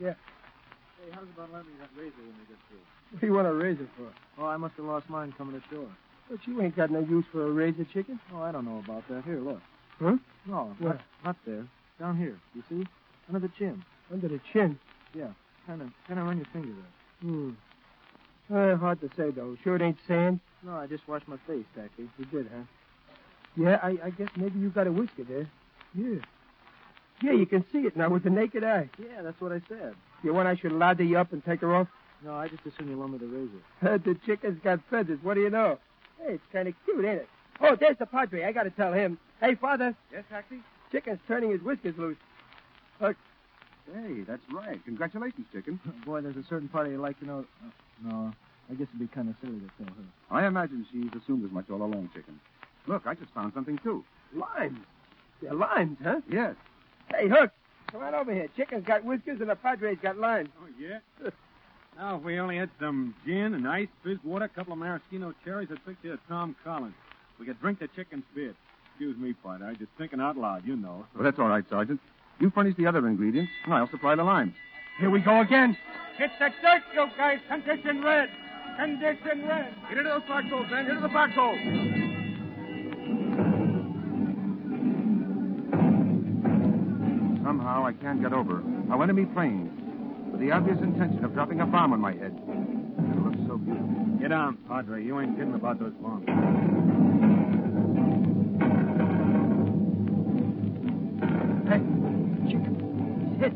Yeah. 0.00 0.14
Hey, 1.02 1.10
how's 1.12 1.28
about 1.34 1.52
lending 1.52 1.74
that 1.80 1.90
razor 1.98 2.14
when 2.16 2.38
we 2.38 2.46
get 2.48 2.56
through? 2.68 2.99
What 3.10 3.20
do 3.20 3.26
you 3.26 3.32
want 3.32 3.48
a 3.48 3.52
razor 3.52 3.88
for? 3.96 4.08
Oh, 4.42 4.46
I 4.46 4.56
must 4.56 4.74
have 4.76 4.86
lost 4.86 5.08
mine 5.10 5.34
coming 5.36 5.56
ashore. 5.56 5.88
But 6.30 6.46
you 6.46 6.60
ain't 6.62 6.76
got 6.76 6.90
no 6.90 7.00
use 7.00 7.24
for 7.32 7.46
a 7.46 7.50
razor, 7.50 7.84
chicken. 7.92 8.20
Oh, 8.32 8.40
I 8.42 8.52
don't 8.52 8.64
know 8.64 8.78
about 8.78 9.06
that. 9.08 9.24
Here, 9.24 9.40
look. 9.40 9.60
Huh? 9.98 10.16
No, 10.46 10.74
Where? 10.78 10.94
not, 10.94 11.00
not 11.24 11.36
there. 11.44 11.66
Down 11.98 12.16
here. 12.16 12.38
You 12.54 12.62
see? 12.68 12.86
Under 13.28 13.40
the 13.40 13.52
chin. 13.58 13.82
Under 14.12 14.28
the 14.28 14.40
chin. 14.52 14.78
Yeah. 15.14 15.28
Kind 15.66 15.82
of, 15.82 15.88
kind 16.06 16.20
of 16.20 16.26
run 16.26 16.36
your 16.36 16.46
finger 16.52 16.68
there. 16.68 17.30
Hmm. 17.30 17.50
Uh, 18.52 18.76
hard 18.76 19.00
to 19.00 19.10
say, 19.16 19.30
though. 19.30 19.56
Sure 19.62 19.76
it 19.76 19.82
ain't 19.82 19.98
sand? 20.06 20.40
No, 20.62 20.72
I 20.76 20.86
just 20.86 21.06
washed 21.08 21.28
my 21.28 21.36
face, 21.46 21.64
Tacky. 21.74 22.08
You 22.18 22.24
did, 22.26 22.48
huh? 22.54 22.62
Yeah, 23.56 23.78
I, 23.82 23.98
I 24.04 24.10
guess 24.10 24.28
maybe 24.36 24.58
you 24.58 24.70
got 24.70 24.86
a 24.86 24.92
whisker 24.92 25.24
there. 25.24 25.48
Yeah. 25.94 26.20
Yeah, 27.22 27.32
you 27.32 27.46
can 27.46 27.64
see 27.72 27.80
it 27.80 27.96
now 27.96 28.08
with 28.08 28.22
the 28.24 28.30
naked 28.30 28.64
eye. 28.64 28.88
Yeah, 28.98 29.22
that's 29.22 29.40
what 29.40 29.52
I 29.52 29.60
said. 29.68 29.94
You 30.22 30.32
want 30.32 30.48
I 30.48 30.56
should 30.56 30.72
lather 30.72 31.02
you 31.02 31.18
up 31.18 31.32
and 31.32 31.44
take 31.44 31.60
her 31.60 31.74
off? 31.74 31.88
No, 32.24 32.34
I 32.34 32.48
just 32.48 32.64
assumed 32.66 32.90
you 32.90 32.96
loan 32.96 33.12
me 33.12 33.18
the 33.18 33.26
razor. 33.26 33.98
the 34.04 34.14
chicken's 34.26 34.60
got 34.62 34.80
feathers. 34.90 35.18
What 35.22 35.34
do 35.34 35.40
you 35.40 35.50
know? 35.50 35.78
Hey, 36.18 36.34
it's 36.34 36.44
kind 36.52 36.68
of 36.68 36.74
cute, 36.84 37.04
ain't 37.04 37.20
it? 37.20 37.28
Oh, 37.60 37.76
there's 37.76 37.96
the 37.98 38.06
padre. 38.06 38.44
I 38.44 38.52
got 38.52 38.64
to 38.64 38.70
tell 38.70 38.92
him. 38.92 39.18
Hey, 39.40 39.54
father. 39.54 39.94
Yes, 40.12 40.24
Taxi? 40.30 40.60
Chicken's 40.92 41.20
turning 41.26 41.50
his 41.50 41.62
whiskers 41.62 41.96
loose. 41.96 42.16
Look. 43.00 43.16
Hey, 43.92 44.20
that's 44.26 44.42
right. 44.52 44.82
Congratulations, 44.84 45.46
chicken. 45.52 45.80
Boy, 46.06 46.20
there's 46.20 46.36
a 46.36 46.44
certain 46.48 46.68
party 46.68 46.92
I'd 46.92 46.98
like 46.98 47.18
to 47.20 47.26
know. 47.26 47.44
Uh, 47.64 47.70
no, 48.08 48.32
I 48.70 48.74
guess 48.74 48.86
it'd 48.88 48.98
be 48.98 49.06
kind 49.08 49.28
of 49.28 49.34
silly 49.42 49.58
to 49.58 49.84
tell 49.84 49.94
her. 49.94 50.04
I 50.30 50.46
imagine 50.46 50.86
she's 50.92 51.10
assumed 51.20 51.44
as 51.44 51.50
much 51.50 51.70
all 51.70 51.82
along, 51.82 52.10
chicken. 52.14 52.38
Look, 52.86 53.06
I 53.06 53.14
just 53.14 53.32
found 53.32 53.52
something, 53.54 53.78
too. 53.78 54.04
Limes. 54.34 54.78
They're 55.42 55.54
limes, 55.54 55.98
huh? 56.02 56.20
Yes. 56.30 56.54
Hey, 57.10 57.28
Hook. 57.28 57.50
Come 57.90 58.02
on 58.02 58.14
over 58.14 58.32
here. 58.32 58.48
Chicken's 58.56 58.86
got 58.86 59.04
whiskers 59.04 59.40
and 59.40 59.50
the 59.50 59.56
padre's 59.56 59.98
got 60.00 60.18
limes. 60.18 60.50
Oh, 60.62 60.68
yeah? 60.78 60.98
now, 61.96 62.16
if 62.16 62.22
we 62.22 62.38
only 62.38 62.56
had 62.56 62.70
some 62.80 63.14
gin 63.26 63.54
and 63.54 63.68
ice, 63.68 63.88
fizz 64.02 64.18
water, 64.24 64.46
a 64.46 64.48
couple 64.48 64.72
of 64.72 64.78
maraschino 64.78 65.34
cherries, 65.44 65.68
I'd 65.70 65.84
picture 65.84 66.14
a 66.14 66.18
Tom 66.28 66.56
Collins. 66.64 66.94
We 67.38 67.46
could 67.46 67.60
drink 67.60 67.78
the 67.78 67.88
chicken's 67.88 68.24
bit. 68.34 68.54
Excuse 68.92 69.16
me, 69.16 69.32
partner. 69.32 69.66
I'm 69.66 69.76
just 69.76 69.90
thinking 69.98 70.20
out 70.20 70.36
loud, 70.36 70.66
you 70.66 70.76
know. 70.76 71.06
Well, 71.14 71.24
that's 71.24 71.38
all 71.38 71.48
right, 71.48 71.64
Sergeant. 71.68 72.00
You 72.38 72.50
furnish 72.50 72.76
the 72.76 72.86
other 72.86 73.06
ingredients, 73.06 73.50
and 73.64 73.74
I'll 73.74 73.88
supply 73.90 74.14
the 74.14 74.24
limes. 74.24 74.54
Here 74.98 75.10
we 75.10 75.20
go 75.20 75.40
again. 75.40 75.76
Hit 76.18 76.30
the 76.38 76.50
dirt, 76.62 76.82
you 76.94 77.06
guys. 77.16 77.38
Condition 77.48 78.02
red. 78.02 78.28
Condition 78.78 79.46
red. 79.46 79.74
Get 79.88 79.98
into 79.98 80.10
those 80.10 80.22
foxholes, 80.28 80.70
man. 80.70 80.84
Get 80.84 80.96
into 80.96 81.02
the 81.02 81.12
foxholes. 81.12 81.58
Somehow 87.42 87.86
I 87.86 87.92
can't 87.94 88.20
get 88.22 88.32
over 88.32 88.62
how 88.88 89.00
enemy 89.02 89.24
planes, 89.24 89.70
with 89.79 89.79
the 90.40 90.50
obvious 90.50 90.78
intention 90.80 91.22
of 91.22 91.34
dropping 91.34 91.60
a 91.60 91.66
bomb 91.66 91.92
on 91.92 92.00
my 92.00 92.12
head, 92.12 92.32
it 92.32 93.22
looks 93.22 93.36
so 93.46 93.58
beautiful. 93.58 93.86
Get 94.18 94.28
down, 94.28 94.56
Padre. 94.66 95.04
You 95.04 95.20
ain't 95.20 95.36
kidding 95.36 95.54
about 95.54 95.78
those 95.78 95.92
bombs. 96.00 96.24
Hey, 101.68 101.84
chicken. 102.48 102.72
He's 103.28 103.38
hit. 103.38 103.52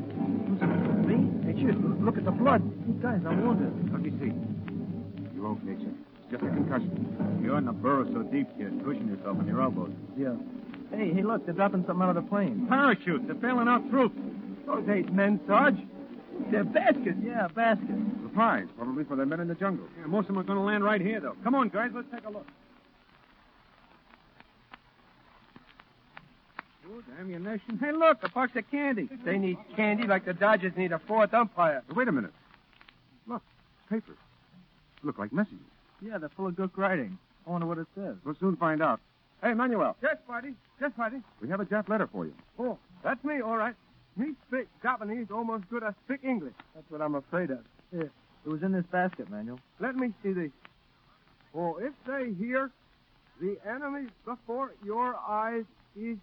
Me? 1.09 1.25
Hey. 1.49 1.73
Look 2.05 2.19
at 2.19 2.27
the 2.27 2.31
blood. 2.31 2.61
Guys, 3.01 3.21
I 3.27 3.35
wonder. 3.35 3.73
Let 3.91 4.03
me 4.03 4.11
see. 4.21 4.33
You 5.35 5.47
okay, 5.47 5.81
Chick? 5.81 5.89
It's 5.89 6.33
just 6.33 6.45
a 6.45 6.49
concussion. 6.49 7.41
You're 7.43 7.57
in 7.59 7.65
the 7.65 7.73
burrow 7.73 8.05
so 8.13 8.23
deep 8.25 8.49
you 8.59 8.69
cushion 8.85 9.09
yourself 9.09 9.39
on 9.39 9.47
your 9.47 9.63
elbows. 9.63 9.91
Yeah. 10.19 10.37
Hey, 10.91 11.15
hey, 11.15 11.23
look, 11.23 11.47
they're 11.47 11.55
dropping 11.55 11.85
something 11.87 12.03
out 12.03 12.15
of 12.15 12.23
the 12.23 12.29
plane. 12.29 12.67
Parachutes. 12.69 13.25
They're 13.25 13.35
bailing 13.35 13.69
out 13.69 13.89
troops. 13.91 14.19
Those 14.67 14.87
ain't 14.89 15.13
men, 15.15 15.41
Sarge. 15.47 15.79
They're 16.51 16.65
baskets. 16.65 17.17
Yeah, 17.25 17.49
baskets. 17.55 17.93
Supplies, 18.23 18.67
probably 18.77 19.05
for 19.05 19.17
the 19.17 19.27
men 19.27 19.41
in 19.41 19.49
the 19.49 19.55
jungle. 19.55 19.87
Yeah, 19.99 20.07
most 20.07 20.23
of 20.29 20.29
them 20.29 20.39
are 20.39 20.43
going 20.45 20.59
to 20.59 20.65
land 20.65 20.85
right 20.85 21.01
here, 21.01 21.21
though. 21.21 21.37
Come 21.43 21.55
on, 21.55 21.69
guys. 21.69 21.91
Let's 21.95 22.09
take 22.13 22.25
a 22.27 22.31
look. 22.31 22.47
Good 26.87 27.05
ammunition. 27.21 27.79
Hey, 27.81 27.93
look, 27.93 28.19
a 28.23 28.29
box 28.29 28.53
of 28.57 28.71
candy. 28.71 29.09
They 29.25 29.39
need 29.39 29.57
candy 29.77 30.07
like 30.07 30.25
the 30.25 30.35
Dodgers 30.35 30.73
need 30.77 30.93
a 30.93 30.99
fourth 31.01 31.33
umpire. 31.35 31.83
Wait 31.95 32.09
a 32.09 32.13
minute. 32.13 32.33
Look, 33.27 33.43
papers. 33.89 34.19
Look 35.03 35.19
like 35.19 35.33
messages. 35.33 35.59
Yeah, 36.01 36.19
they're 36.19 36.29
full 36.31 36.47
of 36.47 36.57
good 36.57 36.71
writing. 36.77 37.19
I 37.47 37.51
wonder 37.51 37.67
what 37.67 37.79
it 37.79 37.87
says. 37.95 38.17
We'll 38.25 38.37
soon 38.39 38.57
find 38.57 38.83
out. 38.83 39.01
Hey, 39.43 39.55
Manuel, 39.55 39.97
Yes, 40.03 40.17
buddy. 40.27 40.55
Yes, 40.81 40.93
buddy. 40.97 41.19
we 41.41 41.49
have 41.49 41.61
a 41.61 41.65
Jap 41.67 41.89
letter 41.89 42.07
for 42.11 42.25
you. 42.27 42.35
Oh, 42.59 42.79
that's 43.03 43.23
me, 43.25 43.41
all 43.41 43.57
right. 43.57 43.75
Me 44.17 44.33
speak 44.49 44.69
Japanese 44.83 45.27
almost 45.33 45.69
good 45.69 45.83
as 45.83 45.95
speak 46.05 46.21
English. 46.23 46.55
That's 46.75 46.89
what 46.91 47.01
I'm 47.01 47.17
afraid 47.17 47.51
of. 47.51 47.59
Here, 47.91 48.11
it 48.45 48.49
was 48.49 48.63
in 48.63 48.73
this 48.73 48.85
basket, 48.93 49.29
Manuel. 49.31 49.59
Let 49.81 49.97
me 49.97 50.13
see 50.23 50.33
this. 50.33 50.51
Oh, 51.55 51.79
if 51.79 51.93
they 52.07 52.33
hear 52.33 52.71
the 53.41 53.57
enemy 53.69 54.09
before 54.25 54.73
your 54.85 55.17
eyes 55.17 55.65
is 55.97 56.17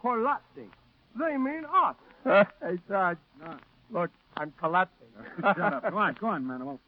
collapsing, 0.00 0.70
they 1.18 1.36
mean 1.36 1.64
us. 1.64 1.96
hey, 2.62 2.78
Sarge. 2.88 3.18
No. 3.40 3.56
Look, 3.90 4.10
I'm 4.36 4.52
collapsing. 4.58 5.06
Shut 5.40 5.60
up. 5.60 5.90
Go 5.90 5.96
on, 5.96 6.16
go 6.20 6.26
on, 6.28 6.44
Manuel. 6.44 6.80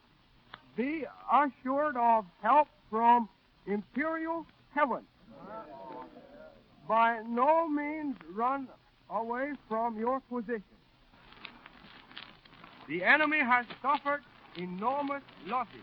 Be 0.77 1.05
assured 1.33 1.97
of 1.97 2.25
help 2.43 2.69
from 2.91 3.29
Imperial 3.67 4.47
Heaven. 4.75 5.03
By 6.89 7.21
no 7.29 7.69
means 7.69 8.17
run 8.35 8.69
away 9.13 9.53
from 9.69 9.99
your 9.99 10.21
position. 10.31 10.63
The 12.89 13.05
enemy 13.05 13.39
has 13.39 13.67
suffered 13.83 14.21
enormous 14.57 15.23
losses. 15.47 15.75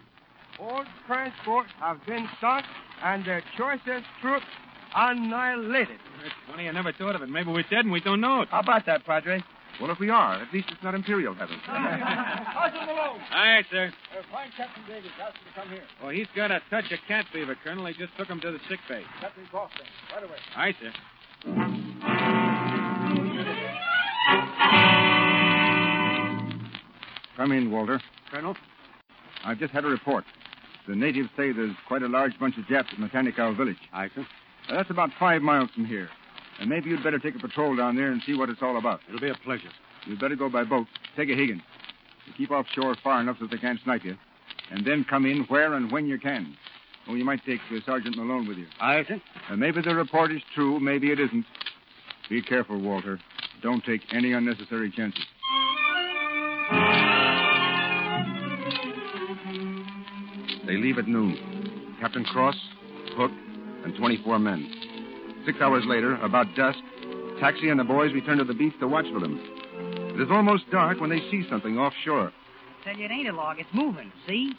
All 0.60 0.84
transports 1.06 1.70
have 1.80 2.04
been 2.06 2.28
sunk 2.42 2.66
and 3.04 3.24
their 3.26 3.44
choicest 3.58 4.06
troops 4.22 4.46
annihilated. 4.96 6.00
That's 6.22 6.34
funny. 6.50 6.68
I 6.68 6.72
never 6.72 6.92
thought 6.92 7.16
of 7.16 7.22
it. 7.22 7.30
Maybe 7.30 7.52
we're 7.52 7.64
dead 7.64 7.86
and 7.86 7.92
we 7.92 8.02
don't 8.02 8.20
know 8.22 8.42
it. 8.42 8.50
How 8.50 8.60
about 8.60 8.86
that, 8.88 9.06
Padre? 9.06 9.44
Well, 9.80 9.92
if 9.92 10.00
we 10.00 10.10
are, 10.10 10.42
at 10.42 10.52
least 10.52 10.70
it's 10.72 10.82
not 10.84 10.96
Imperial 10.96 11.36
heaven. 11.36 11.56
Sergeant 11.66 12.86
Malone. 12.88 13.20
Aye, 13.30 13.62
sir. 13.70 13.94
Uh, 14.12 14.22
find 14.32 14.52
Captain 14.58 14.84
Davis. 14.88 15.12
Ask 15.22 15.36
him 15.36 15.44
to 15.54 15.62
come 15.62 15.70
here. 15.70 15.84
Well, 16.02 16.10
he's 16.10 16.28
got 16.36 16.50
a 16.50 16.62
touch 16.72 16.92
of 16.92 17.00
cat 17.08 17.26
fever, 17.32 17.56
Colonel. 17.64 17.86
They 17.86 17.94
just 17.94 18.18
took 18.18 18.28
him 18.28 18.40
to 18.42 18.52
the 18.52 18.60
sick 18.70 18.80
bay. 18.90 19.04
Captain 19.22 19.44
Kaufman. 19.52 19.86
Right 20.12 20.24
away. 20.24 20.38
Aye, 20.56 20.76
sir. 20.82 22.44
Come 27.38 27.52
in, 27.52 27.72
Walter. 27.72 28.02
Colonel? 28.32 28.56
I've 29.46 29.60
just 29.60 29.72
had 29.72 29.86
a 29.86 29.88
report. 29.88 30.26
The 30.88 30.96
natives 30.96 31.30
say 31.38 31.52
there's 31.52 31.76
quite 31.88 32.02
a 32.02 32.08
large 32.08 32.38
bunch 32.40 32.58
of 32.58 32.68
Japs 32.68 32.90
at 32.92 32.98
Matanikau 32.98 33.56
Village. 33.56 33.78
Aye, 33.94 34.10
sir. 34.16 34.26
Uh, 34.68 34.74
that's 34.74 34.90
about 34.90 35.12
five 35.20 35.42
miles 35.44 35.70
from 35.70 35.86
here. 35.86 36.10
And 36.60 36.70
maybe 36.70 36.90
you'd 36.90 37.04
better 37.04 37.20
take 37.20 37.36
a 37.36 37.40
patrol 37.40 37.76
down 37.76 37.96
there 37.96 38.12
and 38.12 38.22
see 38.26 38.36
what 38.36 38.50
it's 38.50 38.62
all 38.64 38.78
about. 38.78 39.02
It'll 39.08 39.22
be 39.22 39.30
a 39.30 39.36
pleasure. 39.36 39.70
You'd 40.08 40.20
better 40.20 40.36
go 40.36 40.50
by 40.50 40.64
boat. 40.64 40.88
Take 41.16 41.30
a 41.30 41.36
Higgins. 41.36 41.62
Keep 42.36 42.52
offshore 42.52 42.96
far 43.04 43.22
enough 43.22 43.38
so 43.40 43.48
they 43.48 43.58
can't 43.58 43.80
snipe 43.84 44.04
you. 44.04 44.18
And 44.72 44.86
then 44.86 45.06
come 45.08 45.26
in 45.26 45.44
where 45.44 45.74
and 45.76 45.92
when 45.92 46.08
you 46.08 46.20
can. 46.20 46.56
Oh, 47.08 47.14
you 47.16 47.24
might 47.24 47.46
take 47.46 47.60
uh, 47.72 47.80
Sergeant 47.86 48.18
Malone 48.18 48.48
with 48.48 48.58
you. 48.58 48.66
Aye, 48.82 49.06
sir. 49.08 49.22
Uh, 49.50 49.56
maybe 49.56 49.82
the 49.82 49.96
report 49.96 50.32
is 50.32 50.42
true, 50.56 50.80
maybe 50.80 51.12
it 51.12 51.20
isn't. 51.20 51.46
Be 52.30 52.42
careful, 52.42 52.82
Walter. 52.82 53.20
Don't 53.62 53.84
take 53.84 54.02
any 54.14 54.34
unnecessary 54.34 54.92
chances. 54.92 55.24
They 60.68 60.76
leave 60.76 60.98
at 60.98 61.08
noon. 61.08 61.96
Captain 62.02 62.26
Cross, 62.26 62.58
Hook, 63.16 63.32
and 63.86 63.96
24 63.96 64.38
men. 64.38 64.70
Six 65.46 65.60
hours 65.62 65.84
later, 65.88 66.16
about 66.18 66.54
dusk, 66.56 66.78
Taxi 67.40 67.70
and 67.70 67.80
the 67.80 67.84
boys 67.84 68.14
return 68.14 68.38
to 68.40 68.44
the 68.44 68.54
beach 68.54 68.74
to 68.82 68.88
watch 68.88 69.06
for 69.14 69.20
them. 69.20 69.40
It 70.14 70.22
is 70.22 70.28
almost 70.30 70.70
dark 70.72 71.00
when 71.00 71.10
they 71.10 71.20
see 71.32 71.46
something 71.50 71.78
offshore. 71.78 72.34
Tell 72.84 72.98
you 72.98 73.06
it 73.06 73.12
ain't 73.12 73.30
a 73.30 73.32
log. 73.32 73.60
It's 73.60 73.70
moving. 73.74 74.12
See? 74.28 74.54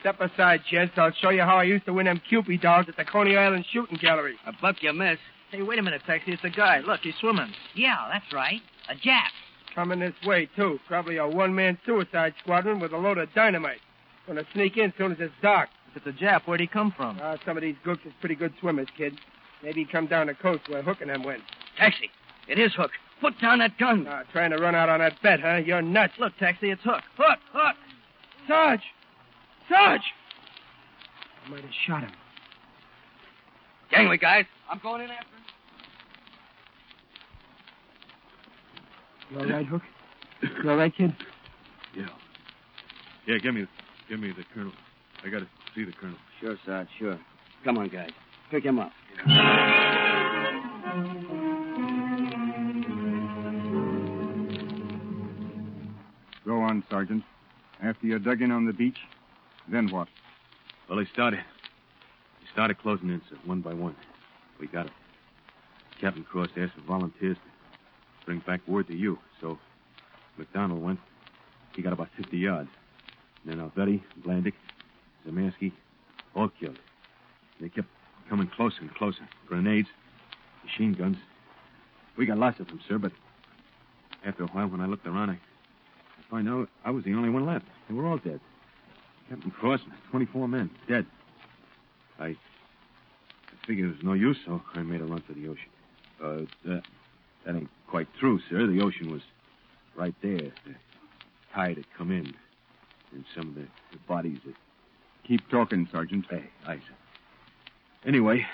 Step 0.00 0.20
aside, 0.20 0.62
Chest. 0.70 0.92
I'll 0.96 1.12
show 1.12 1.30
you 1.30 1.42
how 1.42 1.56
I 1.56 1.64
used 1.64 1.84
to 1.86 1.92
win 1.92 2.06
them 2.06 2.22
Cupid 2.28 2.62
dogs 2.62 2.88
at 2.88 2.96
the 2.96 3.04
Coney 3.04 3.36
Island 3.36 3.66
Shooting 3.70 3.98
Gallery. 4.00 4.36
A 4.46 4.52
buck 4.62 4.76
you 4.80 4.92
miss. 4.92 5.18
Hey, 5.50 5.62
wait 5.62 5.78
a 5.78 5.82
minute, 5.82 6.02
Taxi. 6.06 6.32
It's 6.32 6.44
a 6.44 6.48
guy. 6.48 6.80
Look, 6.80 7.00
he's 7.02 7.14
swimming. 7.20 7.52
Yeah, 7.74 8.08
that's 8.10 8.32
right. 8.32 8.60
A 8.88 8.94
Jap. 8.94 9.28
Coming 9.74 10.00
this 10.00 10.14
way, 10.24 10.48
too. 10.56 10.78
Probably 10.88 11.18
a 11.18 11.28
one-man 11.28 11.76
suicide 11.84 12.34
squadron 12.40 12.80
with 12.80 12.92
a 12.92 12.96
load 12.96 13.18
of 13.18 13.28
dynamite. 13.34 13.80
Gonna 14.26 14.44
sneak 14.52 14.76
in 14.76 14.86
as 14.86 14.92
soon 14.96 15.12
as 15.12 15.18
it's 15.20 15.34
dark. 15.42 15.68
If 15.94 16.06
it's 16.06 16.20
a 16.20 16.24
Jap, 16.24 16.42
where'd 16.42 16.60
he 16.60 16.66
come 16.66 16.92
from? 16.96 17.18
Uh, 17.20 17.36
some 17.44 17.56
of 17.56 17.62
these 17.62 17.74
gooks 17.84 18.06
is 18.06 18.12
pretty 18.20 18.36
good 18.36 18.52
swimmers, 18.60 18.86
kid. 18.96 19.18
Maybe 19.62 19.84
he 19.84 19.90
come 19.90 20.06
down 20.06 20.28
the 20.28 20.34
coast 20.34 20.68
where 20.68 20.82
Hook 20.82 21.00
and 21.00 21.10
them 21.10 21.24
went. 21.24 21.42
Taxi. 21.76 22.10
It 22.48 22.58
is 22.58 22.72
Hook. 22.74 22.92
Put 23.20 23.38
down 23.40 23.58
that 23.58 23.76
gun. 23.76 24.06
Uh, 24.06 24.22
trying 24.32 24.50
to 24.50 24.56
run 24.56 24.74
out 24.74 24.88
on 24.88 25.00
that 25.00 25.20
bet, 25.22 25.40
huh? 25.40 25.56
You're 25.56 25.82
nuts. 25.82 26.14
Look, 26.18 26.32
Taxi, 26.38 26.70
it's 26.70 26.82
Hook. 26.82 27.02
Hook, 27.16 27.38
Hook! 27.52 27.76
Sarge! 28.46 28.82
Sarge! 29.68 30.00
I 31.44 31.50
might 31.50 31.62
have 31.62 31.70
shot 31.86 32.02
him. 32.02 32.12
Gangway, 33.90 34.16
guys. 34.16 34.46
I'm 34.70 34.78
going 34.82 35.02
in 35.02 35.10
after 35.10 35.26
him. 35.26 35.42
You 39.30 39.38
all 39.38 39.46
right, 39.46 39.66
Hook? 39.66 39.82
You 40.62 40.70
all 40.70 40.76
right, 40.76 40.94
kid? 40.96 41.14
Yeah. 41.96 42.06
Yeah, 43.26 43.38
give 43.38 43.54
me, 43.54 43.66
give 44.10 44.18
me 44.18 44.32
the 44.36 44.44
colonel. 44.52 44.72
I 45.24 45.28
gotta 45.28 45.46
see 45.72 45.84
the 45.84 45.92
colonel. 45.92 46.16
Sure, 46.40 46.56
Sarge, 46.66 46.88
sure. 46.98 47.18
Come 47.64 47.78
on, 47.78 47.88
guys. 47.88 48.10
Pick 48.50 48.64
him 48.64 48.80
up. 48.80 48.90
Go 56.44 56.60
on, 56.60 56.82
Sergeant. 56.90 57.22
After 57.80 58.06
you 58.06 58.18
dug 58.18 58.42
in 58.42 58.50
on 58.50 58.66
the 58.66 58.72
beach, 58.72 58.98
then 59.70 59.88
what? 59.88 60.08
Well, 60.88 60.98
he 60.98 61.06
started. 61.12 61.38
They 61.38 62.46
started 62.52 62.78
closing 62.78 63.10
in, 63.10 63.22
sir, 63.30 63.36
one 63.44 63.60
by 63.60 63.74
one. 63.74 63.94
We 64.58 64.66
got 64.66 64.86
it. 64.86 64.92
Captain 66.00 66.24
Cross 66.24 66.48
asked 66.56 66.72
for 66.74 66.80
volunteers 66.80 67.36
to 67.36 68.26
bring 68.26 68.40
back 68.40 68.66
word 68.66 68.88
to 68.88 68.96
you. 68.96 69.18
So 69.40 69.56
McDonald 70.36 70.82
went. 70.82 70.98
He 71.76 71.82
got 71.82 71.92
about 71.92 72.08
50 72.16 72.36
yards. 72.36 72.70
Then 73.44 73.58
Alvetti, 73.58 74.02
Blandick, 74.24 74.54
Zamansky, 75.26 75.72
all 76.34 76.50
killed. 76.60 76.78
They 77.60 77.68
kept 77.68 77.88
coming 78.28 78.48
closer 78.48 78.80
and 78.80 78.94
closer. 78.94 79.28
Grenades, 79.46 79.88
machine 80.64 80.94
guns. 80.94 81.16
We 82.16 82.26
got 82.26 82.38
lots 82.38 82.60
of 82.60 82.68
them, 82.68 82.80
sir, 82.88 82.98
but 82.98 83.12
after 84.24 84.44
a 84.44 84.46
while, 84.48 84.68
when 84.68 84.80
I 84.80 84.86
looked 84.86 85.06
around, 85.06 85.30
I, 85.30 85.34
I 85.34 86.30
find 86.30 86.48
out 86.48 86.68
I 86.84 86.90
was 86.90 87.04
the 87.04 87.14
only 87.14 87.30
one 87.30 87.46
left. 87.46 87.64
They 87.88 87.94
were 87.94 88.06
all 88.06 88.18
dead. 88.18 88.40
Captain 89.28 89.50
Cross 89.50 89.80
and 89.84 89.92
24 90.10 90.48
men, 90.48 90.70
dead. 90.88 91.06
I, 92.18 92.26
I 92.26 92.36
figured 93.66 93.88
it 93.88 93.96
was 93.96 94.04
no 94.04 94.12
use, 94.12 94.36
so 94.44 94.60
I 94.74 94.82
made 94.82 95.00
a 95.00 95.04
run 95.04 95.22
for 95.26 95.32
the 95.32 95.48
ocean. 95.48 95.70
Uh, 96.22 96.68
that, 96.68 96.82
that 97.46 97.56
ain't 97.56 97.70
quite 97.86 98.08
true, 98.18 98.40
sir. 98.50 98.66
The 98.66 98.80
ocean 98.82 99.10
was 99.10 99.22
right 99.96 100.14
there. 100.22 100.52
The 100.66 100.74
tide 101.54 101.76
had 101.76 101.86
come 101.96 102.10
in, 102.10 102.34
and 103.12 103.24
some 103.36 103.48
of 103.48 103.54
the, 103.54 103.62
the 103.92 103.98
bodies 104.08 104.38
that. 104.46 104.54
Keep 105.26 105.48
talking, 105.50 105.86
Sergeant. 105.92 106.26
Hey, 106.30 106.44
aye, 106.66 106.76
sir. 106.76 106.94
Anyway, 108.08 108.44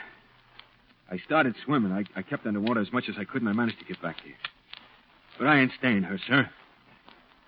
I 1.11 1.19
started 1.19 1.55
swimming. 1.65 1.93
I, 1.93 2.05
I 2.19 2.23
kept 2.23 2.47
underwater 2.47 2.81
as 2.81 2.93
much 2.93 3.05
as 3.09 3.15
I 3.19 3.25
could, 3.25 3.41
and 3.43 3.49
I 3.49 3.53
managed 3.53 3.79
to 3.79 3.85
get 3.85 4.03
back 4.03 4.17
here. 4.23 4.35
But 5.39 5.47
I 5.47 5.61
ain't 5.61 5.71
staying 5.79 6.03
here, 6.03 6.19
sir. 6.27 6.49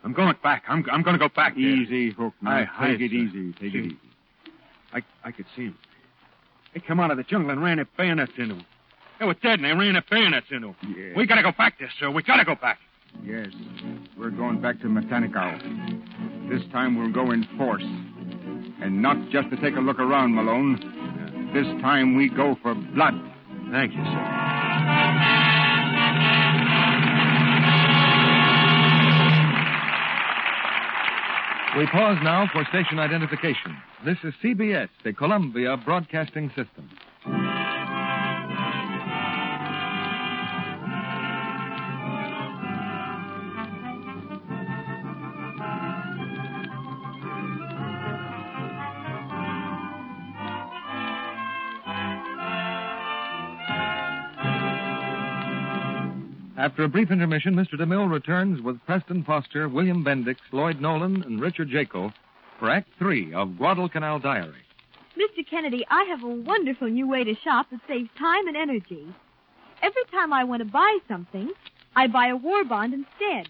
I'm 0.05 0.12
going 0.12 0.35
back. 0.42 0.62
I'm, 0.68 0.85
I'm 0.92 1.03
going 1.03 1.18
to 1.18 1.29
go 1.29 1.29
back 1.35 1.55
there. 1.55 1.64
Easy, 1.64 2.11
Hook. 2.12 2.33
Now, 2.40 2.51
Aye, 2.53 2.61
take 2.61 3.01
aye, 3.01 3.05
it 3.05 3.11
sir. 3.11 3.14
easy. 3.16 3.53
Take 3.55 3.73
Sure. 3.73 3.81
it 3.81 3.87
easy. 3.87 3.99
I, 4.92 5.03
I 5.25 5.33
could 5.33 5.47
see 5.57 5.62
him. 5.64 5.77
They 6.73 6.81
come 6.81 7.01
out 7.01 7.11
of 7.11 7.16
the 7.16 7.25
jungle 7.25 7.51
and 7.51 7.62
ran 7.62 7.77
their 7.79 7.88
bayonets 7.97 8.33
into 8.38 8.55
him. 8.55 8.64
They 9.18 9.27
were 9.27 9.35
dead, 9.35 9.59
and 9.61 9.64
they 9.64 9.73
ran 9.73 9.94
their 9.94 10.05
bayonets 10.09 10.47
into 10.51 10.68
him. 10.68 10.77
Yeah. 10.97 11.16
We 11.16 11.27
got 11.27 11.35
to 11.35 11.42
go 11.42 11.53
back 11.53 11.79
there, 11.81 11.90
sir. 11.99 12.09
We 12.11 12.23
got 12.23 12.37
to 12.37 12.44
go 12.44 12.55
back. 12.55 12.79
Yes. 13.25 13.49
We're 14.16 14.31
going 14.31 14.61
back 14.61 14.81
to 14.81 14.87
Matanikau. 14.87 16.49
This 16.49 16.62
time 16.73 16.99
we'll 16.99 17.12
go 17.12 17.31
in 17.31 17.47
force. 17.57 17.85
And 18.81 19.03
not 19.03 19.16
just 19.31 19.51
to 19.51 19.57
take 19.57 19.77
a 19.77 19.81
look 19.81 19.99
around, 19.99 20.35
Malone. 20.35 21.51
This 21.53 21.66
time 21.83 22.16
we 22.16 22.29
go 22.29 22.57
for 22.62 22.75
blood. 22.75 23.14
Thank 23.71 23.92
you, 23.92 24.05
sir. 24.05 24.49
We 31.79 31.87
pause 31.87 32.18
now 32.25 32.49
for 32.53 32.64
station 32.71 32.99
identification. 32.99 33.77
This 34.05 34.16
is 34.25 34.35
CBS, 34.42 34.88
the 35.05 35.12
Columbia 35.12 35.77
Broadcasting 35.77 36.49
System. 36.49 36.90
After 56.79 56.87
a 56.87 56.88
brief 56.91 57.11
intermission, 57.11 57.57
Mr. 57.57 57.75
DeMille 57.75 58.09
returns 58.09 58.62
with 58.62 58.79
Preston 58.87 59.25
Foster, 59.25 59.69
William 59.69 60.05
Bendix, 60.05 60.37
Lloyd 60.53 60.81
Nolan, 60.81 61.25
and 61.25 61.41
Richard 61.41 61.71
Jaeckel 61.71 62.14
for 62.61 62.71
Act 62.71 62.88
Three 63.01 63.35
of 63.35 63.59
Guadalcanal 63.59 64.21
Diary. 64.21 64.62
Mr. 65.17 65.45
Kennedy, 65.45 65.85
I 65.91 66.05
have 66.05 66.23
a 66.23 66.29
wonderful 66.29 66.88
new 66.88 67.09
way 67.09 67.25
to 67.25 67.35
shop 67.35 67.67
that 67.73 67.81
saves 67.88 68.09
time 68.17 68.47
and 68.47 68.57
energy. 68.57 69.12
Every 69.83 70.05
time 70.12 70.33
I 70.33 70.45
want 70.45 70.61
to 70.61 70.67
buy 70.67 70.99
something, 71.09 71.51
I 71.97 72.07
buy 72.07 72.29
a 72.29 72.37
war 72.37 72.62
bond 72.62 72.95
instead. 72.95 73.49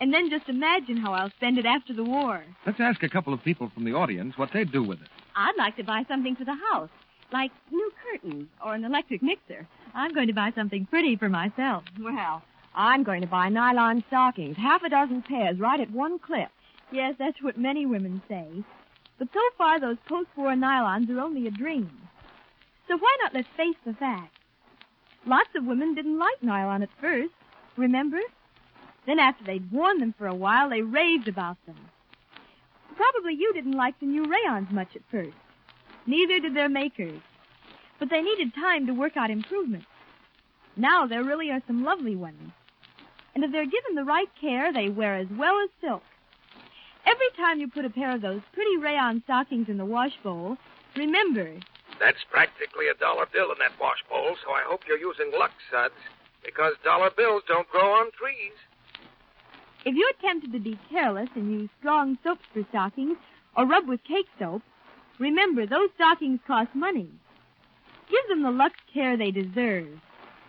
And 0.00 0.10
then 0.10 0.30
just 0.30 0.48
imagine 0.48 0.96
how 0.96 1.12
I'll 1.12 1.30
spend 1.36 1.58
it 1.58 1.66
after 1.66 1.92
the 1.92 2.04
war. 2.04 2.42
Let's 2.64 2.80
ask 2.80 3.02
a 3.02 3.08
couple 3.10 3.34
of 3.34 3.44
people 3.44 3.70
from 3.74 3.84
the 3.84 3.92
audience 3.92 4.38
what 4.38 4.48
they'd 4.54 4.72
do 4.72 4.82
with 4.82 5.02
it. 5.02 5.08
I'd 5.36 5.58
like 5.58 5.76
to 5.76 5.84
buy 5.84 6.06
something 6.08 6.36
for 6.36 6.46
the 6.46 6.56
house, 6.72 6.88
like 7.34 7.50
new 7.70 7.92
curtains 8.02 8.48
or 8.64 8.74
an 8.74 8.86
electric 8.86 9.22
mixer. 9.22 9.68
I'm 9.94 10.14
going 10.14 10.28
to 10.28 10.32
buy 10.32 10.52
something 10.54 10.86
pretty 10.86 11.16
for 11.16 11.28
myself. 11.28 11.84
Well, 12.00 12.42
I'm 12.74 13.02
going 13.02 13.20
to 13.20 13.26
buy 13.26 13.48
nylon 13.48 14.04
stockings, 14.08 14.56
half 14.56 14.82
a 14.82 14.88
dozen 14.88 15.22
pairs, 15.22 15.58
right 15.58 15.80
at 15.80 15.90
one 15.90 16.18
clip. 16.18 16.48
Yes, 16.90 17.14
that's 17.18 17.42
what 17.42 17.58
many 17.58 17.86
women 17.86 18.22
say. 18.28 18.46
But 19.18 19.28
so 19.32 19.40
far, 19.56 19.78
those 19.78 19.98
post-war 20.08 20.54
nylons 20.54 21.10
are 21.10 21.20
only 21.20 21.46
a 21.46 21.50
dream. 21.50 21.90
So 22.88 22.96
why 22.96 23.16
not 23.22 23.34
let's 23.34 23.48
face 23.56 23.76
the 23.84 23.94
facts? 23.94 24.38
Lots 25.26 25.50
of 25.54 25.64
women 25.64 25.94
didn't 25.94 26.18
like 26.18 26.42
nylon 26.42 26.82
at 26.82 26.88
first, 27.00 27.32
remember? 27.76 28.18
Then 29.06 29.18
after 29.18 29.44
they'd 29.44 29.70
worn 29.70 29.98
them 29.98 30.14
for 30.16 30.26
a 30.26 30.34
while, 30.34 30.70
they 30.70 30.82
raved 30.82 31.28
about 31.28 31.56
them. 31.66 31.76
Probably 32.96 33.34
you 33.34 33.52
didn't 33.54 33.72
like 33.72 33.98
the 34.00 34.06
new 34.06 34.24
rayons 34.24 34.70
much 34.70 34.96
at 34.96 35.02
first. 35.10 35.36
Neither 36.06 36.40
did 36.40 36.54
their 36.54 36.68
makers. 36.68 37.20
But 37.98 38.10
they 38.10 38.22
needed 38.22 38.54
time 38.54 38.86
to 38.86 38.92
work 38.92 39.16
out 39.16 39.30
improvements. 39.30 39.86
Now 40.76 41.06
there 41.06 41.22
really 41.22 41.50
are 41.50 41.62
some 41.66 41.84
lovely 41.84 42.16
ones. 42.16 42.52
And 43.34 43.44
if 43.44 43.52
they're 43.52 43.64
given 43.64 43.94
the 43.94 44.04
right 44.04 44.28
care, 44.40 44.72
they 44.72 44.88
wear 44.88 45.16
as 45.16 45.26
well 45.38 45.56
as 45.62 45.70
silk. 45.80 46.02
Every 47.06 47.30
time 47.36 47.60
you 47.60 47.68
put 47.68 47.84
a 47.84 47.90
pair 47.90 48.14
of 48.14 48.20
those 48.20 48.42
pretty 48.52 48.76
rayon 48.76 49.22
stockings 49.24 49.68
in 49.68 49.76
the 49.76 49.84
wash 49.84 50.12
bowl, 50.22 50.56
remember, 50.96 51.58
That's 51.98 52.22
practically 52.30 52.88
a 52.88 52.94
dollar 52.94 53.26
bill 53.32 53.50
in 53.52 53.58
that 53.58 53.78
wash 53.80 54.02
bowl, 54.08 54.36
so 54.44 54.52
I 54.52 54.62
hope 54.66 54.82
you're 54.86 54.98
using 54.98 55.32
Lux 55.36 55.52
suds, 55.70 55.94
because 56.44 56.74
dollar 56.84 57.10
bills 57.16 57.42
don't 57.48 57.68
grow 57.68 57.92
on 57.92 58.10
trees. 58.12 58.52
if 59.84 59.94
you're 59.96 60.12
tempted 60.20 60.52
to 60.52 60.60
be 60.60 60.78
careless 60.90 61.28
and 61.34 61.50
use 61.50 61.70
strong 61.80 62.18
soaps 62.22 62.44
for 62.52 62.64
stockings 62.70 63.16
or 63.56 63.66
rub 63.66 63.88
with 63.88 64.02
cake 64.04 64.28
soap, 64.38 64.62
Remember, 65.18 65.66
those 65.66 65.90
stockings 65.94 66.40
cost 66.46 66.74
money. 66.74 67.08
Give 68.10 68.28
them 68.28 68.42
the 68.42 68.50
Lux 68.50 68.74
care 68.92 69.16
they 69.16 69.30
deserve, 69.30 70.00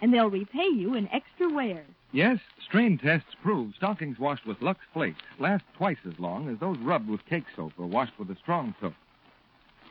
and 0.02 0.14
they'll 0.14 0.30
repay 0.30 0.68
you 0.68 0.96
in 0.96 1.08
extra 1.10 1.48
wear. 1.48 1.84
Yes, 2.14 2.38
strain 2.64 3.00
tests 3.00 3.36
prove 3.42 3.74
stockings 3.76 4.20
washed 4.20 4.46
with 4.46 4.62
Lux 4.62 4.80
Flakes 4.94 5.24
last 5.40 5.64
twice 5.76 5.98
as 6.08 6.20
long 6.20 6.48
as 6.48 6.60
those 6.60 6.78
rubbed 6.78 7.10
with 7.10 7.26
cake 7.26 7.46
soap 7.56 7.74
or 7.80 7.88
washed 7.88 8.20
with 8.20 8.30
a 8.30 8.36
strong 8.36 8.76
soap. 8.80 8.94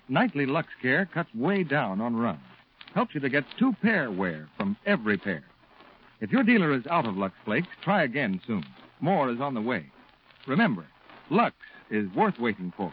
Nightly 0.08 0.46
Lux 0.46 0.68
Care 0.80 1.04
cuts 1.04 1.34
way 1.34 1.64
down 1.64 2.00
on 2.00 2.14
runs. 2.14 2.38
Helps 2.94 3.16
you 3.16 3.20
to 3.20 3.28
get 3.28 3.44
two 3.58 3.72
pair 3.82 4.08
wear 4.12 4.48
from 4.56 4.76
every 4.86 5.18
pair. 5.18 5.42
If 6.20 6.30
your 6.30 6.44
dealer 6.44 6.72
is 6.72 6.86
out 6.86 7.06
of 7.06 7.16
Lux 7.16 7.34
Flakes, 7.44 7.66
try 7.82 8.04
again 8.04 8.40
soon. 8.46 8.64
More 9.00 9.28
is 9.28 9.40
on 9.40 9.54
the 9.54 9.60
way. 9.60 9.86
Remember, 10.46 10.86
Lux 11.28 11.56
is 11.90 12.08
worth 12.14 12.38
waiting 12.38 12.72
for. 12.76 12.92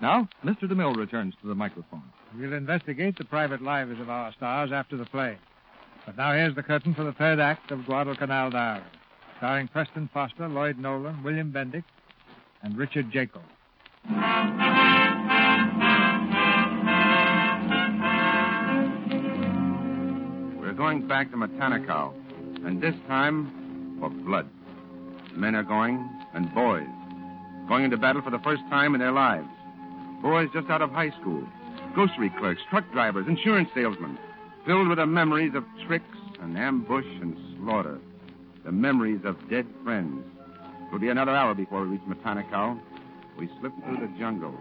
Now, 0.00 0.28
Mr. 0.44 0.64
DeMille 0.64 0.96
returns 0.96 1.34
to 1.42 1.48
the 1.48 1.54
microphone. 1.56 2.04
We'll 2.36 2.52
investigate 2.52 3.18
the 3.18 3.24
private 3.24 3.60
lives 3.60 3.98
of 4.00 4.08
our 4.08 4.32
stars 4.34 4.70
after 4.70 4.96
the 4.96 5.06
play. 5.06 5.36
But 6.08 6.16
now 6.16 6.32
here's 6.32 6.54
the 6.54 6.62
curtain 6.62 6.94
for 6.94 7.04
the 7.04 7.12
third 7.12 7.38
act 7.38 7.70
of 7.70 7.84
Guadalcanal 7.84 8.48
Diary, 8.48 8.82
starring 9.36 9.68
Preston 9.68 10.08
Foster, 10.14 10.48
Lloyd 10.48 10.78
Nolan, 10.78 11.22
William 11.22 11.52
Bendix, 11.52 11.84
and 12.62 12.78
Richard 12.78 13.12
Jaeckel. 13.12 13.42
We're 20.58 20.72
going 20.72 21.06
back 21.06 21.30
to 21.30 21.36
Matanikau, 21.36 22.14
and 22.66 22.80
this 22.82 22.94
time 23.06 23.98
for 24.00 24.08
blood. 24.08 24.48
Men 25.34 25.54
are 25.54 25.62
going, 25.62 26.08
and 26.32 26.54
boys. 26.54 26.88
Going 27.68 27.84
into 27.84 27.98
battle 27.98 28.22
for 28.22 28.30
the 28.30 28.38
first 28.38 28.62
time 28.70 28.94
in 28.94 29.00
their 29.00 29.12
lives. 29.12 29.46
Boys 30.22 30.48
just 30.54 30.70
out 30.70 30.80
of 30.80 30.90
high 30.90 31.10
school. 31.20 31.46
Grocery 31.92 32.32
clerks, 32.38 32.62
truck 32.70 32.90
drivers, 32.92 33.26
insurance 33.28 33.68
salesmen. 33.74 34.16
Filled 34.68 34.88
with 34.88 34.98
the 34.98 35.06
memories 35.06 35.54
of 35.54 35.64
tricks 35.86 36.04
and 36.42 36.58
ambush 36.58 37.06
and 37.22 37.34
slaughter. 37.56 37.98
The 38.66 38.70
memories 38.70 39.20
of 39.24 39.34
dead 39.48 39.66
friends. 39.82 40.22
It'll 40.88 40.98
be 40.98 41.08
another 41.08 41.30
hour 41.30 41.54
before 41.54 41.84
we 41.84 41.92
reach 41.96 42.02
Matanikau. 42.06 42.78
We 43.38 43.48
slip 43.60 43.72
through 43.82 43.96
the 43.96 44.12
jungle, 44.18 44.54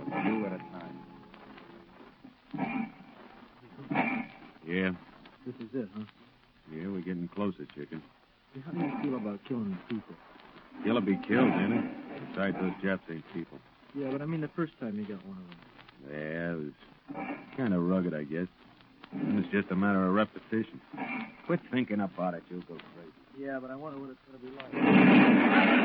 a 0.00 0.22
few 0.22 0.46
at 0.46 0.52
a 0.54 0.58
time. 0.72 0.96
Yeah. 4.66 4.92
This 5.44 5.54
is 5.56 5.68
it, 5.74 5.88
huh? 5.94 6.04
Yeah, 6.72 6.86
we're 6.88 7.02
getting 7.02 7.28
closer, 7.28 7.66
chicken. 7.76 8.02
How 8.64 8.72
do 8.72 8.78
you 8.78 8.92
feel 9.02 9.16
about 9.16 9.40
killing 9.46 9.76
people? 9.90 10.14
He'll 10.84 11.02
be 11.02 11.18
killed, 11.28 11.52
ain't 11.52 11.74
it? 11.74 11.84
Besides, 12.30 12.56
those 12.58 12.72
Japs 12.82 13.02
ain't 13.10 13.24
people. 13.34 13.58
Yeah, 13.94 14.08
but 14.10 14.22
I 14.22 14.24
mean 14.24 14.40
the 14.40 14.48
first 14.56 14.72
time 14.80 14.98
you 14.98 15.04
got 15.04 15.22
one 15.26 15.36
of 15.36 15.44
them. 15.50 15.58
Yeah, 16.10 16.52
it 16.52 16.56
was 16.56 16.72
kind 17.58 17.74
of 17.74 17.82
rugged, 17.82 18.14
I 18.14 18.24
guess. 18.24 18.46
Mm, 19.14 19.32
it 19.32 19.36
was 19.36 19.44
just 19.52 19.70
a 19.70 19.76
matter 19.76 20.06
of 20.06 20.14
repetition. 20.14 20.80
Quit 21.46 21.60
thinking 21.70 22.00
about 22.00 22.34
it, 22.34 22.42
you'll 22.50 22.60
go 22.62 22.74
crazy. 22.94 23.12
Yeah, 23.38 23.58
but 23.60 23.70
I 23.70 23.76
wonder 23.76 23.98
what 23.98 24.10
it's 24.10 24.20
going 24.28 24.38
to 24.38 24.46
be 24.46 24.52
like. 24.56 25.80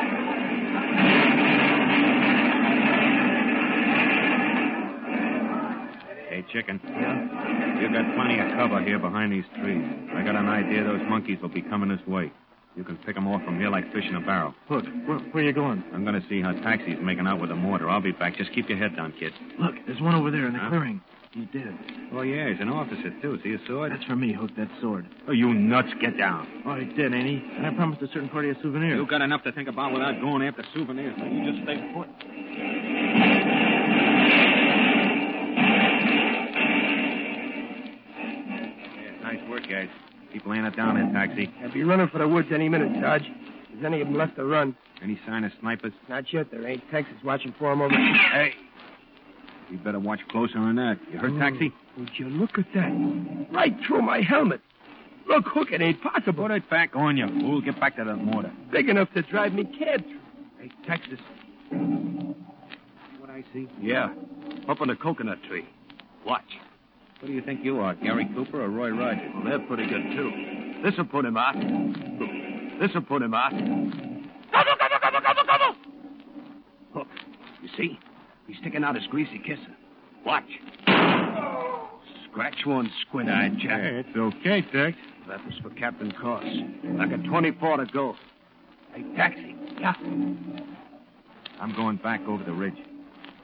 Hey, 6.30 6.44
chicken. 6.52 6.80
Yeah? 6.84 7.80
You've 7.80 7.94
got 7.94 8.16
plenty 8.16 8.40
of 8.40 8.52
cover 8.58 8.82
here 8.84 9.00
behind 9.00 9.32
these 9.32 9.46
trees. 9.62 9.84
I 10.16 10.24
got 10.24 10.36
an 10.36 10.48
idea 10.50 10.84
those 10.84 11.02
monkeys 11.08 11.38
will 11.42 11.50
be 11.50 11.62
coming 11.62 11.90
this 11.90 12.06
way. 12.08 12.32
You 12.76 12.84
can 12.84 12.98
pick 12.98 13.16
'em 13.16 13.28
off 13.28 13.42
from 13.46 13.58
here 13.60 13.70
like 13.70 13.92
fish 13.94 14.04
in 14.10 14.16
a 14.16 14.20
barrel. 14.22 14.54
Look, 14.70 14.84
where, 15.06 15.20
where 15.20 15.44
are 15.44 15.48
you 15.48 15.54
going? 15.54 15.84
I'm 15.94 16.04
going 16.04 16.20
to 16.22 16.28
see 16.28 16.42
how 16.42 16.52
Taxi's 16.52 17.00
making 17.02 17.26
out 17.28 17.40
with 17.40 17.50
the 17.50 17.56
mortar. 17.56 17.90
I'll 17.90 18.02
be 18.02 18.12
back. 18.12 18.36
Just 18.36 18.52
keep 18.54 18.68
your 18.68 18.78
head 18.78 18.96
down, 18.98 19.14
kid. 19.18 19.32
Look, 19.60 19.76
there's 19.88 20.02
one 20.02 20.16
over 20.16 20.30
there 20.32 20.48
in 20.48 20.54
the 20.54 20.60
Huh? 20.60 20.70
clearing. 20.70 21.02
He's 21.36 21.48
dead. 21.52 21.78
Oh, 22.14 22.22
yeah, 22.22 22.50
he's 22.50 22.62
an 22.62 22.70
officer, 22.70 23.12
too. 23.22 23.38
See 23.44 23.52
his 23.52 23.60
sword? 23.68 23.92
That's 23.92 24.06
for 24.06 24.16
me, 24.16 24.32
Hook, 24.32 24.52
that 24.58 24.70
sword. 24.80 25.06
Oh, 25.28 25.34
you 25.34 25.54
nuts. 25.54 25.90
Get 26.00 26.18
down. 26.18 26.48
Oh, 26.66 26.76
he's 26.76 26.96
dead, 26.96 27.14
ain't 27.14 27.28
he? 27.28 27.44
And 27.58 27.66
I 27.68 27.72
promised 27.72 28.02
a 28.02 28.08
certain 28.08 28.30
party 28.30 28.50
a 28.52 28.56
souvenir. 28.62 28.96
You 28.96 29.06
got 29.06 29.22
enough 29.22 29.44
to 29.44 29.52
think 29.52 29.68
about 29.68 29.92
without 29.92 30.22
going 30.22 30.44
after 30.44 30.64
souvenirs. 30.74 31.14
Now, 31.18 31.26
you 31.26 31.52
just 31.52 31.64
stay 31.64 31.76
put. 31.94 32.08
Yeah, 37.86 39.22
nice 39.22 39.50
work, 39.50 39.64
guys. 39.70 39.90
Keep 40.34 40.46
laying 40.48 40.66
it 40.66 40.76
down 40.76 40.96
there, 40.96 41.12
Taxi. 41.14 41.52
I'll 41.64 41.72
be 41.74 41.84
running 41.84 42.08
for 42.10 42.20
the 42.20 42.28
woods 42.28 42.48
any 42.54 42.70
minute, 42.70 42.92
Sarge. 43.02 43.24
There's 43.72 43.86
any 43.86 44.02
of 44.02 44.08
them 44.08 44.18
left 44.18 44.36
to 44.38 44.46
run. 44.46 44.76
Any 45.02 45.20
sign 45.26 45.44
of 45.44 45.52
snipers? 45.60 45.94
Not 46.10 46.32
yet. 46.34 46.52
There 46.52 46.66
ain't. 46.68 46.82
Texas 46.92 47.16
watching 47.24 47.54
for 47.60 47.72
'em 47.72 47.82
over. 47.82 47.94
Hey. 47.96 48.54
You 49.70 49.78
better 49.78 50.00
watch 50.00 50.20
closer 50.30 50.54
than 50.54 50.76
that. 50.76 51.00
You 51.12 51.20
heard, 51.20 51.34
oh, 51.34 51.40
Taxi? 51.40 51.74
Would 51.98 52.12
you 52.18 52.30
look 52.30 52.58
at 52.58 52.66
that? 52.76 53.48
Right 53.52 53.76
through 53.88 54.02
my 54.02 54.22
helmet. 54.22 54.62
Look, 55.28 55.46
Hook, 55.48 55.72
it 55.72 55.82
ain't 55.82 56.02
possible. 56.04 56.44
Put 56.48 56.52
it 56.52 56.70
back 56.70 56.96
on, 56.96 57.18
you 57.18 57.28
fool. 57.28 57.62
Get 57.62 57.80
back 57.80 57.96
to 57.96 58.04
the 58.04 58.16
mortar. 58.16 58.52
Big 58.72 58.90
enough 58.90 59.12
to 59.16 59.24
drive 59.24 59.54
me 59.54 59.64
cab 59.64 60.04
through. 60.04 60.20
Hey, 60.60 60.72
Texas. 60.86 61.20
What 63.20 63.30
I 63.30 63.44
see? 63.54 63.68
Yeah, 63.82 64.14
up 64.70 64.82
on 64.82 64.88
the 64.88 64.96
coconut 64.96 65.40
tree. 65.48 65.66
Watch. 66.26 66.44
What 67.20 67.28
do 67.30 67.34
you 67.34 67.42
think 67.42 67.64
you 67.64 67.80
are, 67.80 67.96
Gary 67.96 68.30
Cooper 68.36 68.62
or 68.64 68.70
Roy 68.70 68.90
Rogers? 68.90 69.32
Well, 69.34 69.46
they're 69.46 69.68
pretty 69.68 69.88
good, 69.88 70.04
too. 70.16 70.82
This'll 70.84 71.06
put 71.06 71.26
him 71.26 71.38
out. 71.38 71.56
This'll 72.80 73.02
put 73.02 73.22
him 73.22 73.34
out. 73.34 73.52
Gobble, 73.52 74.76
gobble, 74.80 74.98
gobble, 75.02 75.22
gobble, 75.22 75.44
gobble! 75.48 75.76
Hook, 76.94 77.08
you 77.64 77.70
see? 77.76 78.00
He's 78.48 78.58
sticking 78.58 78.84
out 78.84 78.96
his 78.96 79.08
greasy 79.08 79.40
kisser. 79.40 79.76
Watch. 80.26 80.44
Scratch 82.32 82.66
one 82.66 82.92
squint-eyed 83.08 83.60
chap. 83.60 83.82
Hey, 83.82 84.04
it's 84.06 84.18
okay, 84.18 84.62
Tex. 84.62 84.98
That 85.28 85.44
was 85.46 85.56
for 85.62 85.70
Captain 85.72 86.12
Cross. 86.12 86.46
Like 86.98 87.12
a 87.12 87.18
24 87.18 87.78
to 87.78 87.86
go. 87.88 88.16
Hey, 88.94 89.04
taxi. 89.16 89.56
Yeah. 89.80 89.94
I'm 91.60 91.74
going 91.76 91.98
back 91.98 92.22
over 92.28 92.44
the 92.44 92.54
ridge. 92.54 92.78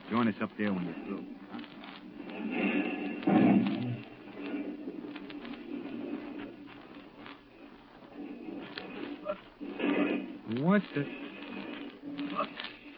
Join 0.10 0.28
us 0.28 0.36
up 0.42 0.50
there 0.58 0.74
when 0.74 0.86
you're 0.86 0.94
through. 1.06 1.26
What 10.62 10.82
the? 10.94 11.06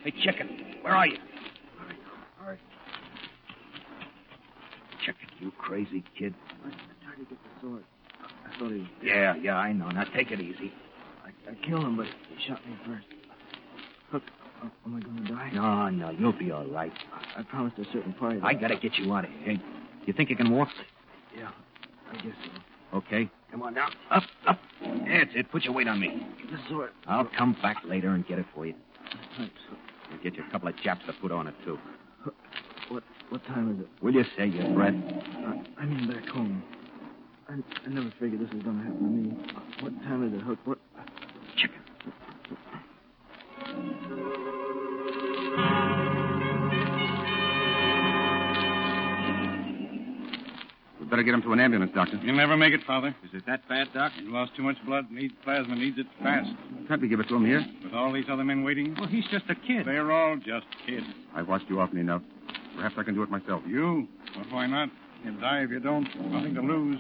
Hey, 0.03 0.11
chicken. 0.23 0.49
Where 0.81 0.95
are 0.95 1.07
you? 1.07 1.17
All 2.41 2.49
right. 2.49 2.59
Chicken, 5.05 5.27
you 5.39 5.51
crazy 5.63 6.03
kid. 6.17 6.33
I 6.65 6.69
tried 7.05 7.15
to 7.15 7.25
get 7.29 7.37
the 7.43 7.61
sword. 7.61 7.83
I 8.21 8.59
thought 8.59 8.71
he. 8.71 8.87
Yeah, 9.01 9.35
yeah, 9.35 9.55
I 9.55 9.71
know. 9.73 9.89
Now 9.89 10.03
take 10.15 10.31
it 10.31 10.39
easy. 10.39 10.71
I, 11.23 11.51
I 11.51 11.67
killed 11.67 11.85
him, 11.85 11.97
but 11.97 12.05
he 12.05 12.47
shot 12.47 12.59
me 12.67 12.75
first. 12.85 13.05
Hook, 14.11 14.23
uh, 14.61 14.67
am 14.85 14.95
I 14.95 14.99
going 14.99 15.25
to 15.25 15.33
die? 15.33 15.51
No, 15.53 15.89
no, 15.89 16.09
you'll 16.11 16.37
be 16.37 16.51
all 16.51 16.65
right. 16.65 16.91
I, 17.13 17.39
I 17.39 17.43
promised 17.43 17.77
a 17.79 17.85
certain 17.93 18.13
party. 18.13 18.39
I 18.43 18.53
gotta 18.53 18.75
get 18.75 18.97
you 18.97 19.13
out 19.13 19.25
of 19.25 19.31
here. 19.43 19.57
You 20.05 20.13
think 20.13 20.29
you 20.29 20.35
can 20.35 20.51
walk? 20.51 20.67
Yeah, 21.37 21.49
I 22.11 22.15
guess 22.15 22.35
so. 22.45 22.97
Okay. 22.97 23.29
Come 23.51 23.63
on 23.63 23.73
now. 23.73 23.87
Up, 24.11 24.23
up. 24.47 24.59
That's 24.81 25.31
it. 25.35 25.51
Put 25.51 25.63
your 25.63 25.73
weight 25.73 25.87
on 25.87 25.99
me. 25.99 26.27
Get 26.41 26.51
The 26.51 26.57
sword. 26.69 26.91
I'll 27.07 27.29
come 27.37 27.55
back 27.61 27.77
later 27.85 28.09
and 28.09 28.25
get 28.27 28.37
it 28.39 28.45
for 28.53 28.65
you. 28.65 28.73
Thanks. 29.37 29.53
And 30.11 30.21
get 30.21 30.35
you 30.35 30.43
a 30.47 30.51
couple 30.51 30.67
of 30.67 30.75
japs 30.83 31.01
to 31.07 31.13
put 31.13 31.31
on 31.31 31.47
it, 31.47 31.55
too. 31.65 31.79
What 33.33 33.41
what 33.41 33.55
time 33.55 33.71
is 33.71 33.79
it? 33.79 33.87
Will 34.03 34.13
you 34.13 34.23
save 34.37 34.53
your 34.53 34.71
breath? 34.75 34.93
I, 34.93 35.81
I 35.81 35.85
mean 35.87 36.07
back 36.07 36.23
home. 36.27 36.61
I, 37.49 37.53
I 37.83 37.89
never 37.89 38.13
figured 38.19 38.39
this 38.39 38.53
was 38.53 38.61
going 38.61 38.77
to 38.77 38.83
happen 38.83 38.99
to 38.99 39.05
me. 39.05 39.35
What 39.81 40.03
time 40.03 40.27
is 40.27 40.33
it, 40.39 40.41
Hook? 40.45 40.59
What? 40.65 40.77
Chicken. 41.57 41.79
We 50.99 51.07
better 51.07 51.23
get 51.23 51.33
him 51.33 51.41
to 51.41 51.53
an 51.53 51.59
ambulance, 51.59 51.91
Doctor. 51.95 52.19
You'll 52.23 52.35
never 52.35 52.55
make 52.55 52.75
it, 52.75 52.81
Father. 52.85 53.15
Is 53.23 53.31
it 53.33 53.47
that 53.47 53.67
bad, 53.67 53.87
Doc? 53.95 54.11
He 54.15 54.27
lost 54.27 54.55
too 54.55 54.61
much 54.61 54.77
blood. 54.85 55.09
Needs 55.09 55.33
plasma. 55.43 55.75
Needs 55.75 55.97
it 55.97 56.05
fast. 56.21 56.51
Can't 56.87 57.01
we 57.01 57.07
give 57.07 57.19
it 57.19 57.27
to 57.29 57.35
him 57.35 57.45
here? 57.47 57.65
With 57.83 57.93
all 57.95 58.13
these 58.13 58.25
other 58.29 58.43
men 58.43 58.63
waiting. 58.63 58.95
Well, 58.99 59.09
he's 59.09 59.25
just 59.31 59.45
a 59.49 59.55
kid. 59.55 59.87
They're 59.87 60.11
all 60.11 60.35
just 60.35 60.67
kids. 60.85 61.07
I've 61.33 61.47
watched 61.47 61.65
you 61.67 61.81
often 61.81 61.97
enough. 61.97 62.21
Perhaps 62.75 62.95
I 62.97 63.03
can 63.03 63.13
do 63.15 63.23
it 63.23 63.29
myself. 63.29 63.61
You? 63.67 64.07
Well, 64.35 64.45
why 64.51 64.67
not? 64.67 64.89
You'll 65.23 65.39
die 65.39 65.61
if 65.61 65.69
you 65.69 65.79
don't. 65.79 66.07
Nothing 66.31 66.55
to 66.55 66.61
lose. 66.61 66.97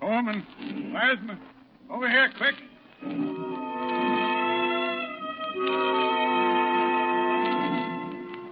Coleman, 0.00 0.44
plasma. 0.90 1.38
Over 1.90 2.08
here, 2.08 2.30
quick. 2.36 2.54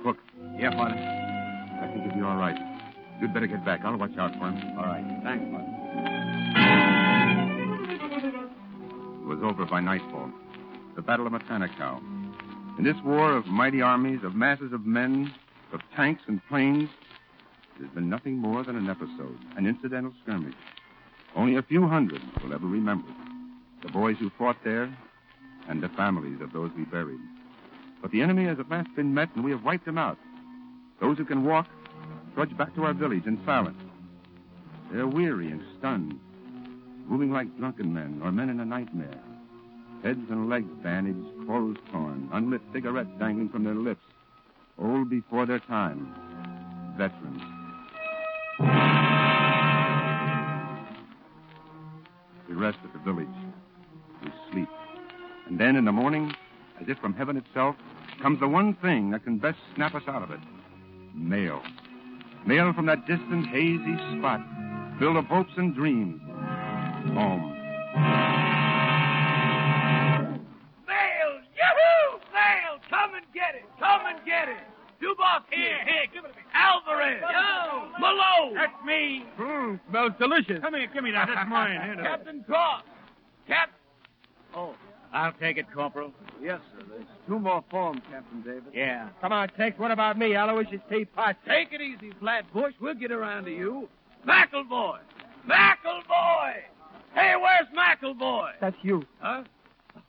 Hook, 0.05 0.16
Yeah, 0.59 0.71
Father. 0.73 0.95
I 0.97 1.87
think 1.93 2.05
he'll 2.05 2.14
be 2.14 2.23
all 2.23 2.37
right. 2.37 2.59
You'd 3.21 3.35
better 3.35 3.47
get 3.47 3.64
back. 3.64 3.81
I'll 3.85 3.97
watch 3.97 4.16
out 4.18 4.33
for 4.39 4.49
him. 4.49 4.79
All 4.79 4.85
right. 4.87 5.05
Thanks, 5.23 5.45
Father. 5.53 5.66
It 9.23 9.27
was 9.27 9.39
over 9.43 9.66
by 9.66 9.81
nightfall. 9.81 10.31
The 10.97 11.03
Battle 11.03 11.27
of 11.27 11.33
Matanikau. 11.33 12.01
In 12.79 12.85
this 12.85 12.97
war 13.05 13.37
of 13.37 13.47
mighty 13.47 13.83
armies, 13.83 14.21
of 14.25 14.35
masses 14.35 14.73
of 14.73 14.87
men, 14.87 15.33
of 15.73 15.81
tanks 15.95 16.23
and 16.27 16.41
planes, 16.49 16.91
it 17.79 17.83
has 17.85 17.95
been 17.95 18.11
nothing 18.11 18.37
more 18.37 18.62
than 18.62 18.77
an 18.77 18.89
episode, 18.89 19.39
an 19.57 19.66
incidental 19.66 20.12
skirmish. 20.23 20.55
Only 21.35 21.57
a 21.57 21.62
few 21.62 21.87
hundred 21.87 22.21
will 22.43 22.53
ever 22.53 22.66
remember 22.66 23.09
it. 23.09 23.87
The 23.87 23.93
boys 23.93 24.16
who 24.18 24.31
fought 24.39 24.57
there 24.64 24.95
and 25.68 25.83
the 25.83 25.89
families 25.91 26.41
of 26.41 26.53
those 26.53 26.71
we 26.77 26.85
buried. 26.85 27.21
But 28.03 28.11
the 28.11 28.23
enemy 28.23 28.45
has 28.45 28.59
at 28.59 28.68
last 28.68 28.95
been 28.97 29.14
met, 29.14 29.29
and 29.35 29.45
we 29.45 29.51
have 29.51 29.64
wiped 29.64 29.85
them 29.85 29.99
out. 29.99 30.18
Those 31.01 31.18
who 31.18 31.25
can 31.25 31.45
walk 31.45 31.66
trudge 32.35 32.57
back 32.57 32.75
to 32.75 32.85
our 32.85 32.95
village 32.95 33.27
in 33.27 33.41
silence. 33.45 33.81
They're 34.93 35.07
weary 35.07 35.51
and 35.51 35.62
stunned, 35.79 36.18
moving 37.07 37.33
like 37.33 37.57
drunken 37.59 37.93
men 37.93 38.21
or 38.23 38.33
men 38.33 38.49
in 38.49 38.61
a 38.61 38.64
nightmare. 38.64 39.21
Heads 40.03 40.31
and 40.31 40.49
legs 40.49 40.71
bandaged, 40.83 41.47
clothes 41.47 41.77
torn, 41.93 42.29
unlit 42.33 42.62
cigarettes 42.73 43.11
dangling 43.18 43.51
from 43.51 43.64
their 43.64 43.75
lips. 43.75 44.03
Old 44.81 45.11
before 45.11 45.47
their 45.47 45.61
time. 45.61 46.14
Veterans. 46.97 47.43
We 52.49 52.55
rest 52.55 52.78
at 52.85 52.93
the 52.93 52.99
village. 53.05 53.28
We 54.24 54.31
sleep. 54.51 54.68
And 55.47 55.59
then 55.59 55.76
in 55.76 55.85
the 55.85 55.93
morning, 55.93 56.35
as 56.81 56.89
if 56.89 56.99
from 56.99 57.14
heaven 57.14 57.37
itself, 57.37 57.76
comes 58.22 58.41
the 58.41 58.49
one 58.49 58.74
thing 58.74 59.11
that 59.11 59.24
can 59.24 59.39
best 59.39 59.59
snap 59.74 59.95
us 59.95 60.03
out 60.07 60.22
of 60.22 60.31
it 60.31 60.41
mail. 61.14 61.62
Mail 62.47 62.72
from 62.72 62.87
that 62.87 63.07
distant, 63.07 63.47
hazy 63.47 63.97
spot, 64.18 64.41
filled 64.99 65.16
of 65.16 65.26
hopes 65.26 65.53
and 65.57 65.74
dreams. 65.74 66.20
Home. 67.14 67.60
It! 75.01 75.05
Dubois 75.05 75.40
here! 75.51 75.78
Here, 75.84 76.07
give 76.12 76.24
it 76.24 76.28
to 76.28 76.34
me. 76.34 76.42
Alvarez! 76.55 77.22
Yo! 77.22 77.88
Malone! 77.98 78.55
That's 78.55 78.84
me! 78.84 79.24
Hmm, 79.36 79.74
smells 79.88 80.12
delicious. 80.18 80.61
Come 80.61 80.74
here, 80.74 80.88
give 80.92 81.05
me 81.05 81.11
that. 81.12 81.28
That's 81.32 81.48
mine. 81.48 81.80
Hand 81.80 82.01
it 82.01 82.07
over. 82.07 82.09
Captain 82.09 82.44
Cross! 82.44 82.82
Cap... 83.46 83.70
Oh, 84.55 84.74
I'll 85.12 85.32
take 85.32 85.59
it, 85.59 85.66
Corporal. 85.72 86.12
Yes, 86.42 86.61
sir. 86.72 86.84
There's 86.88 87.07
two 87.26 87.38
more 87.38 87.64
forms, 87.70 88.01
Captain 88.11 88.42
David. 88.42 88.72
Yeah. 88.72 89.09
Come 89.20 89.32
on, 89.32 89.48
Tex. 89.51 89.78
What 89.78 89.90
about 89.90 90.18
me? 90.18 90.34
Aloysius 90.34 90.80
T. 90.90 91.05
Potts. 91.05 91.38
Take 91.46 91.72
it 91.72 91.80
easy, 91.80 92.12
Flatbush. 92.20 92.74
We'll 92.80 92.94
get 92.94 93.12
around 93.12 93.44
to 93.44 93.51
you. 93.51 93.88
McElvoy! 94.26 94.98
McElvoy! 95.48 96.55
Hey, 97.14 97.34
where's 97.40 97.68
McElvoy? 97.76 98.53
That's 98.61 98.76
you. 98.82 99.05
Huh? 99.20 99.44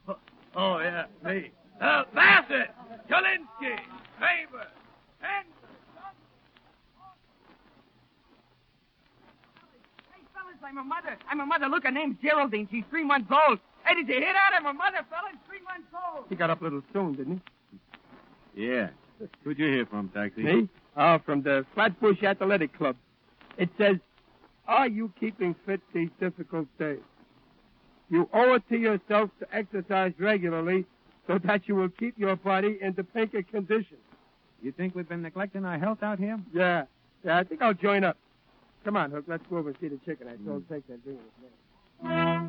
Oh, 0.53 0.79
yeah, 0.79 1.05
me. 1.23 1.49
Uh, 1.79 2.03
Bassett! 2.13 2.71
Kalinsky! 3.09 3.77
Faber! 4.19 4.67
And... 5.23 5.47
Hey, 10.11 10.21
fellas, 10.33 10.55
I'm 10.63 10.77
a 10.77 10.83
mother. 10.83 11.17
I'm 11.29 11.39
a 11.39 11.45
mother. 11.45 11.67
Look, 11.67 11.83
her 11.83 11.91
name's 11.91 12.17
Geraldine. 12.23 12.67
She's 12.71 12.83
three 12.89 13.03
months 13.03 13.31
old. 13.31 13.59
Hey, 13.85 13.95
did 13.95 14.07
you 14.07 14.15
hear 14.15 14.33
that? 14.33 14.51
I'm 14.55 14.65
a 14.65 14.73
mother, 14.73 15.05
fellas. 15.09 15.35
Three 15.47 15.61
months 15.63 15.87
old. 15.93 16.25
He 16.29 16.35
got 16.35 16.49
up 16.49 16.61
a 16.61 16.63
little 16.63 16.83
soon, 16.93 17.13
didn't 17.13 17.41
he? 18.55 18.67
Yeah. 18.67 18.89
Who'd 19.43 19.59
you 19.59 19.67
hear 19.67 19.85
from, 19.85 20.09
Taxi? 20.09 20.43
Me? 20.43 20.69
Oh, 20.97 21.19
from 21.25 21.41
the 21.41 21.65
Flatbush 21.73 22.23
Athletic 22.23 22.77
Club. 22.77 22.95
It 23.57 23.69
says, 23.77 23.97
Are 24.67 24.87
you 24.87 25.11
keeping 25.19 25.55
fit 25.65 25.81
these 25.93 26.09
difficult 26.19 26.67
days? 26.77 26.99
You 28.09 28.27
owe 28.33 28.55
it 28.55 28.63
to 28.69 28.77
yourself 28.77 29.29
to 29.39 29.55
exercise 29.55 30.13
regularly 30.19 30.85
so 31.27 31.39
that 31.45 31.67
you 31.67 31.75
will 31.75 31.89
keep 31.89 32.17
your 32.17 32.35
body 32.35 32.77
in 32.81 32.93
the 32.93 33.03
pinker 33.03 33.43
condition. 33.43 33.97
You 34.61 34.71
think 34.71 34.95
we've 34.95 35.09
been 35.09 35.21
neglecting 35.23 35.65
our 35.65 35.79
health 35.79 36.03
out 36.03 36.19
here? 36.19 36.39
Yeah. 36.53 36.85
Yeah, 37.23 37.37
I 37.37 37.43
think 37.43 37.61
I'll 37.61 37.73
join 37.73 38.03
up. 38.03 38.17
Come 38.83 38.97
on, 38.97 39.11
Hook. 39.11 39.25
Let's 39.27 39.43
go 39.49 39.57
over 39.57 39.69
and 39.69 39.77
see 39.79 39.87
the 39.87 39.99
chicken. 40.05 40.27
I 40.27 40.35
told 40.47 40.67
Tex 40.69 40.81
I'd 40.91 41.03
bring 41.03 41.17
it. 41.17 42.41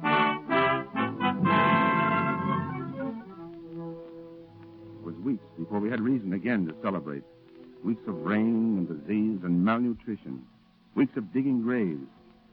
It 4.95 5.05
was 5.05 5.15
weeks 5.25 5.45
before 5.59 5.81
we 5.81 5.91
had 5.91 6.01
reason 6.01 6.33
again 6.33 6.67
to 6.67 6.75
celebrate. 6.83 7.23
Weeks 7.85 8.03
of 8.07 8.15
rain 8.25 8.79
and 8.79 8.89
disease 8.89 9.41
and 9.43 9.65
malnutrition. 9.65 10.45
Weeks 10.95 11.17
of 11.17 11.33
digging 11.33 11.63
graves. 11.63 12.07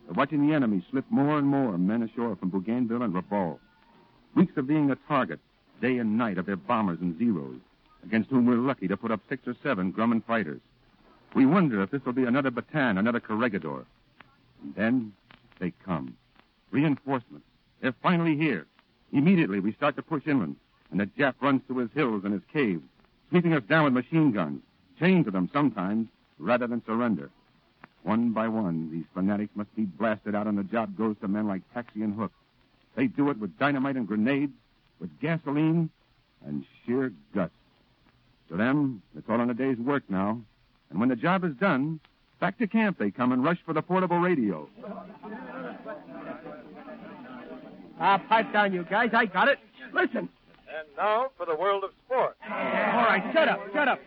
Of 0.10 0.18
watching 0.18 0.48
the 0.48 0.56
enemy 0.56 0.84
slip 0.90 1.06
more 1.10 1.38
and 1.38 1.48
more 1.48 1.78
men 1.78 2.02
ashore 2.02 2.36
from 2.36 2.50
Bougainville 2.50 3.04
and 3.04 3.14
Rabaul. 3.14 3.60
Weeks 4.36 4.54
of 4.58 4.68
being 4.68 4.90
a 4.90 4.96
target, 5.08 5.40
day 5.82 5.98
and 5.98 6.18
night, 6.18 6.38
of 6.38 6.46
their 6.48 6.56
bombers 6.56 7.00
and 7.02 7.18
Zeros, 7.20 7.60
against 8.04 8.30
whom 8.30 8.46
we're 8.46 8.56
lucky 8.56 8.88
to 8.88 8.98
put 8.98 9.12
up 9.12 9.22
six 9.30 9.48
or 9.48 9.56
seven 9.62 9.94
Grumman 9.94 10.24
fighters. 10.24 10.62
We 11.36 11.46
wonder 11.46 11.82
if 11.82 11.92
this 11.92 12.04
will 12.06 12.14
be 12.14 12.26
another 12.26 12.52
Bataan, 12.52 12.98
another 12.98 13.20
Corregidor. 13.20 13.86
And 14.64 14.76
then 14.76 15.14
they 15.60 15.74
come. 15.86 16.16
Reinforcements. 16.72 17.46
They're 17.82 17.96
finally 18.02 18.36
here. 18.36 18.66
Immediately 19.12 19.60
we 19.60 19.74
start 19.74 19.96
to 19.96 20.02
push 20.02 20.28
inland, 20.28 20.56
and 20.92 21.00
the 21.00 21.06
Jap 21.06 21.36
runs 21.42 21.62
to 21.68 21.78
his 21.78 21.90
hills 21.94 22.24
and 22.24 22.34
his 22.34 22.44
caves, 22.52 22.84
sweeping 23.30 23.54
us 23.54 23.64
down 23.64 23.86
with 23.86 23.94
machine 23.94 24.32
guns, 24.32 24.62
chained 25.00 25.26
to 25.26 25.32
them 25.32 25.50
sometimes, 25.54 26.08
rather 26.38 26.68
than 26.68 26.84
surrender. 26.86 27.30
One 28.04 28.32
by 28.32 28.48
one, 28.48 28.92
these 28.92 29.06
fanatics 29.14 29.52
must 29.56 29.76
be 29.76 29.84
blasted 29.84 30.36
out, 30.36 30.48
and 30.48 30.58
the 30.58 30.64
job 30.64 30.98
goes 30.98 31.16
to 31.22 31.28
men 31.28 31.48
like 31.48 31.62
Taxi 31.74 32.02
and 32.02 32.16
Hook. 32.16 32.32
They 32.96 33.08
do 33.08 33.30
it 33.30 33.40
with 33.40 33.58
dynamite 33.58 33.98
and 33.98 34.08
grenades, 34.08 34.54
with 35.00 35.10
gasoline, 35.20 35.90
and 36.46 36.66
sheer 36.86 37.14
guts. 37.34 37.52
To 38.50 38.58
them, 38.58 39.02
it's 39.18 39.30
all 39.30 39.40
in 39.42 39.50
a 39.50 39.54
day's 39.54 39.78
work 39.78 40.04
now. 40.10 40.42
And 40.90 41.00
when 41.00 41.10
the 41.10 41.16
job 41.16 41.44
is 41.44 41.54
done, 41.60 42.00
back 42.40 42.58
to 42.58 42.68
camp 42.68 42.98
they 42.98 43.12
come 43.12 43.32
and 43.32 43.44
rush 43.44 43.60
for 43.66 43.74
the 43.74 43.82
portable 43.82 44.18
radio. 44.18 44.68
Ah, 48.00 48.18
pipe 48.30 48.52
down, 48.54 48.74
you 48.74 48.84
guys. 48.90 49.12
I 49.14 49.26
got 49.26 49.50
it. 49.50 49.60
Listen. 49.94 50.30
And 50.70 50.88
now 50.98 51.30
for 51.38 51.46
the 51.46 51.56
world 51.56 51.84
of 51.84 51.92
sport. 52.06 52.38
All 52.44 52.56
right, 52.58 53.24
shut 53.34 53.48
up, 53.48 53.60
shut 53.74 53.88
up. 53.88 54.00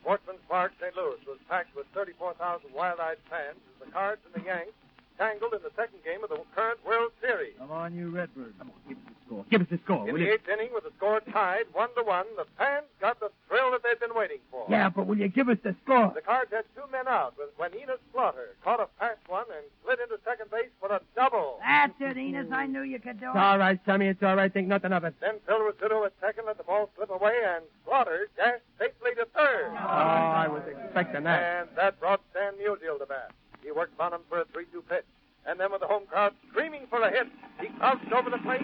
Sportsman's 0.00 0.40
Park, 0.48 0.72
St. 0.80 0.96
Louis 0.96 1.18
was 1.26 1.38
packed 1.48 1.74
with 1.76 1.86
34,000 1.94 2.70
wild-eyed 2.74 3.18
fans 3.28 3.58
as 3.58 3.86
the 3.86 3.92
Cards 3.92 4.20
and 4.24 4.42
the 4.42 4.46
Yanks 4.46 4.72
tangled 5.20 5.52
in 5.52 5.60
the 5.62 5.70
second 5.76 6.00
game 6.02 6.24
of 6.24 6.30
the 6.30 6.40
current 6.56 6.80
World 6.86 7.12
Series. 7.20 7.52
Come 7.58 7.70
on, 7.70 7.92
you 7.94 8.08
Redbirds. 8.08 8.56
Come 8.58 8.70
on, 8.72 8.80
give 8.88 8.96
us 8.96 9.04
the 9.04 9.14
score. 9.28 9.44
Give 9.50 9.60
us 9.60 9.66
the 9.70 9.78
score, 9.84 10.08
In 10.08 10.14
will 10.14 10.20
the 10.20 10.26
you? 10.26 10.32
eighth 10.32 10.48
inning, 10.48 10.70
with 10.72 10.84
the 10.84 10.92
score 10.96 11.20
tied 11.30 11.64
one 11.74 11.92
to 11.94 12.02
one, 12.02 12.24
the 12.36 12.46
fans 12.56 12.86
got 13.00 13.20
the 13.20 13.28
thrill 13.46 13.70
that 13.72 13.82
they'd 13.84 14.00
been 14.00 14.16
waiting 14.16 14.38
for. 14.50 14.64
Yeah, 14.70 14.88
but 14.88 15.06
will 15.06 15.18
you 15.18 15.28
give 15.28 15.48
us 15.50 15.58
the 15.62 15.76
score? 15.84 16.10
The 16.14 16.22
Cards 16.22 16.50
had 16.50 16.64
two 16.74 16.88
men 16.90 17.06
out 17.06 17.34
when 17.58 17.70
Enos 17.76 17.98
Slaughter 18.12 18.56
caught 18.64 18.80
a 18.80 18.88
fast 18.98 19.20
one 19.28 19.44
and 19.54 19.64
slid 19.84 19.98
into 20.00 20.16
second 20.24 20.50
base 20.50 20.72
for 20.80 20.88
a 20.90 21.00
double. 21.14 21.58
That's 21.60 21.92
it, 22.00 22.16
Enos. 22.16 22.48
I 22.50 22.66
knew 22.66 22.82
you 22.82 22.98
could 22.98 23.20
do 23.20 23.26
it. 23.26 23.28
It's 23.30 23.36
it. 23.36 23.38
all 23.44 23.58
right, 23.58 23.78
Sammy. 23.84 24.06
It's 24.08 24.22
all 24.22 24.36
right. 24.36 24.50
Think 24.52 24.68
nothing 24.68 24.92
of 24.92 25.04
it. 25.04 25.14
Then 25.20 25.34
Phil 25.46 25.60
Rizzuto 25.60 26.06
at 26.06 26.12
second 26.20 26.46
let 26.46 26.56
the 26.56 26.64
ball 26.64 26.88
slip 26.96 27.10
away, 27.10 27.36
and 27.46 27.62
Slaughter 27.84 28.28
dashed 28.36 28.64
safely 28.78 29.10
to 29.16 29.26
third. 29.36 29.70
Oh, 29.72 29.76
I 29.76 30.48
was 30.48 30.62
expecting 30.66 31.24
that. 31.24 31.42
And 31.60 31.68
that 31.76 32.00
brought 32.00 32.20
Stan 32.30 32.54
Musial 32.54 32.98
to 32.98 33.06
bat. 33.06 33.30
He 33.62 33.70
worked 33.70 33.96
Bonham 33.96 34.22
for 34.28 34.40
a 34.40 34.44
3-2 34.46 34.82
pitch. 34.88 35.04
And 35.46 35.58
then 35.58 35.72
with 35.72 35.80
the 35.80 35.86
home 35.86 36.04
crowd 36.06 36.34
screaming 36.50 36.86
for 36.90 37.00
a 37.02 37.10
hit, 37.10 37.26
he 37.60 37.68
crouched 37.78 38.12
over 38.12 38.30
the 38.30 38.38
plate. 38.38 38.60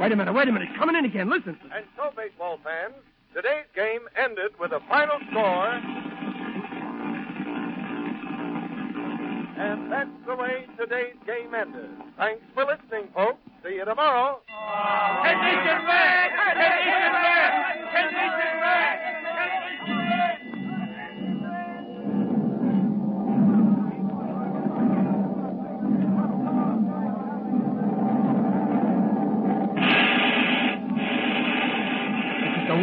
Wait 0.00 0.12
a 0.12 0.16
minute, 0.16 0.32
wait 0.32 0.48
a 0.48 0.52
minute. 0.52 0.68
Coming 0.78 0.96
in 0.96 1.04
again. 1.04 1.30
Listen. 1.30 1.56
And 1.74 1.84
so, 1.96 2.10
baseball 2.16 2.58
fans, 2.64 2.94
today's 3.34 3.66
game 3.74 4.08
ended 4.16 4.52
with 4.58 4.72
a 4.72 4.80
final 4.88 5.18
score. 5.30 5.68
And 9.62 9.92
that's 9.92 10.10
the 10.26 10.34
way 10.34 10.66
today's 10.78 11.14
game 11.26 11.54
ended. 11.54 11.90
Thanks 12.18 12.42
for 12.54 12.64
listening, 12.64 13.08
folks. 13.14 13.38
See 13.64 13.76
you 13.76 13.84
tomorrow. 13.84 14.40
Condition 15.22 15.86
red! 15.86 16.30
Condition 16.34 17.12
red! 17.14 17.52
Condition 17.94 18.54
red! 18.60 19.31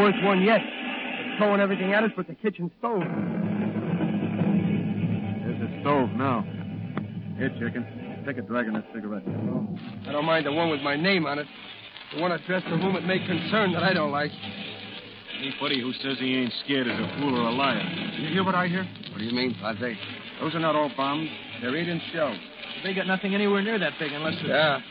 Worst 0.10 0.24
one 0.24 0.42
yet. 0.42 0.62
They're 0.62 1.38
throwing 1.38 1.62
everything 1.62 1.94
at 1.94 2.04
us 2.04 2.12
but 2.16 2.28
the 2.28 2.36
kitchen 2.36 2.72
stove. 2.80 3.02
There's 5.46 5.60
the 5.60 5.82
stove 5.82 6.10
now. 6.12 6.46
Here, 7.38 7.50
chicken. 7.60 7.86
Take 8.26 8.38
a 8.38 8.42
drag 8.42 8.68
on 8.68 8.74
that 8.74 8.86
cigarette. 8.94 9.24
I 10.08 10.12
don't 10.12 10.26
mind 10.26 10.46
the 10.46 10.52
one 10.52 10.70
with 10.70 10.82
my 10.82 10.96
name 10.96 11.26
on 11.26 11.40
it. 11.40 11.48
The 12.14 12.22
one 12.22 12.32
addressed 12.32 12.66
to 12.66 12.78
whom 12.78 12.96
it 12.96 13.06
may 13.06 13.20
concern 13.20 13.72
that 13.74 13.84
I 13.84 13.94
don't 13.94 14.12
like. 14.12 14.32
Anybody 15.40 15.80
who 15.82 15.94
says 15.94 16.18
he 16.20 16.36
ain't 16.36 16.54
scared 16.66 16.88
is 16.88 16.94
a 16.94 17.18
fool 17.20 17.40
or 17.40 17.48
a 17.48 17.52
liar. 17.52 17.82
You 18.18 18.28
hear 18.28 18.44
what 18.44 18.56
I 18.56 18.68
hear? 18.68 18.84
What 19.12 19.20
do 19.20 19.24
you 19.24 19.32
mean, 19.34 19.56
Padre? 19.62 19.98
Those 20.42 20.54
are 20.56 20.60
not 20.60 20.76
all 20.76 20.92
bombs. 20.98 21.30
They're 21.62 21.76
eight-inch 21.76 22.04
shells. 22.12 22.38
They 22.84 22.94
got 22.94 23.08
nothing 23.08 23.34
anywhere 23.36 23.62
near 23.62 23.80
that 23.80 23.94
big 24.00 24.12
unless. 24.12 24.36
Yeah, 24.44 24.82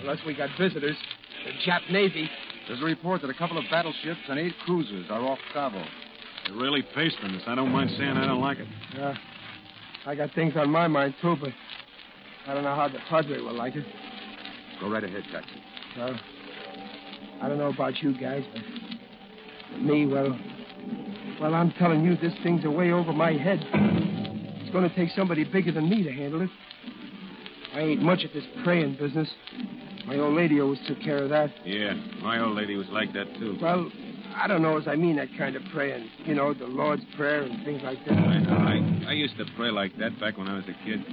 unless 0.00 0.18
we 0.24 0.34
got 0.34 0.48
visitors. 0.58 0.96
The 1.44 1.70
Jap 1.70 1.90
Navy. 1.90 2.30
There's 2.68 2.82
a 2.82 2.84
report 2.84 3.22
that 3.22 3.30
a 3.30 3.34
couple 3.34 3.56
of 3.56 3.64
battleships 3.70 4.20
and 4.28 4.38
eight 4.38 4.52
cruisers 4.66 5.06
are 5.08 5.22
off 5.22 5.38
Savo. 5.54 5.82
They're 6.46 6.54
really 6.54 6.82
pestering 6.82 7.34
us. 7.34 7.42
I 7.46 7.54
don't 7.54 7.72
mind 7.72 7.90
saying 7.96 8.10
I 8.10 8.26
don't 8.26 8.42
like 8.42 8.58
it. 8.58 8.68
Yeah. 8.94 9.14
I 10.04 10.14
got 10.14 10.34
things 10.34 10.52
on 10.54 10.68
my 10.70 10.86
mind, 10.86 11.14
too, 11.22 11.36
but 11.40 11.50
I 12.46 12.52
don't 12.52 12.64
know 12.64 12.74
how 12.74 12.88
the 12.88 12.98
Padre 13.08 13.40
will 13.40 13.54
like 13.54 13.74
it. 13.74 13.86
Go 14.80 14.90
right 14.90 15.02
ahead, 15.02 15.22
Taxi. 15.32 15.50
Well, 15.96 16.20
I 17.40 17.48
don't 17.48 17.56
know 17.56 17.70
about 17.70 18.02
you 18.02 18.18
guys, 18.18 18.44
but 18.52 19.80
me, 19.80 20.06
well, 20.06 20.38
well, 21.40 21.54
I'm 21.54 21.72
telling 21.72 22.04
you, 22.04 22.16
this 22.16 22.34
thing's 22.42 22.66
a 22.66 22.70
way 22.70 22.92
over 22.92 23.14
my 23.14 23.32
head. 23.32 23.60
It's 23.62 24.70
going 24.70 24.88
to 24.88 24.94
take 24.94 25.08
somebody 25.16 25.44
bigger 25.44 25.72
than 25.72 25.88
me 25.88 26.02
to 26.02 26.12
handle 26.12 26.42
it. 26.42 26.50
I 27.74 27.80
ain't 27.80 28.02
much 28.02 28.24
at 28.24 28.34
this 28.34 28.44
praying 28.62 28.96
business. 28.98 29.28
My 30.08 30.16
old 30.16 30.34
lady 30.34 30.58
always 30.58 30.78
took 30.88 31.00
care 31.02 31.22
of 31.22 31.28
that. 31.28 31.50
Yeah, 31.66 31.92
my 32.22 32.40
old 32.40 32.56
lady 32.56 32.76
was 32.76 32.86
like 32.88 33.12
that, 33.12 33.26
too. 33.34 33.58
Well, 33.60 33.92
I 34.34 34.46
don't 34.46 34.62
know 34.62 34.78
as 34.78 34.88
I 34.88 34.96
mean 34.96 35.16
that 35.16 35.28
kind 35.36 35.54
of 35.54 35.62
praying. 35.70 36.08
You 36.24 36.34
know, 36.34 36.54
the 36.54 36.64
Lord's 36.64 37.02
Prayer 37.14 37.42
and 37.42 37.62
things 37.62 37.82
like 37.82 37.98
that. 38.06 38.16
I 38.16 38.38
know. 38.38 39.04
I, 39.06 39.10
I 39.10 39.12
used 39.12 39.36
to 39.36 39.44
pray 39.54 39.70
like 39.70 39.92
that 39.98 40.18
back 40.18 40.38
when 40.38 40.48
I 40.48 40.54
was 40.54 40.64
a 40.64 40.84
kid. 40.86 41.04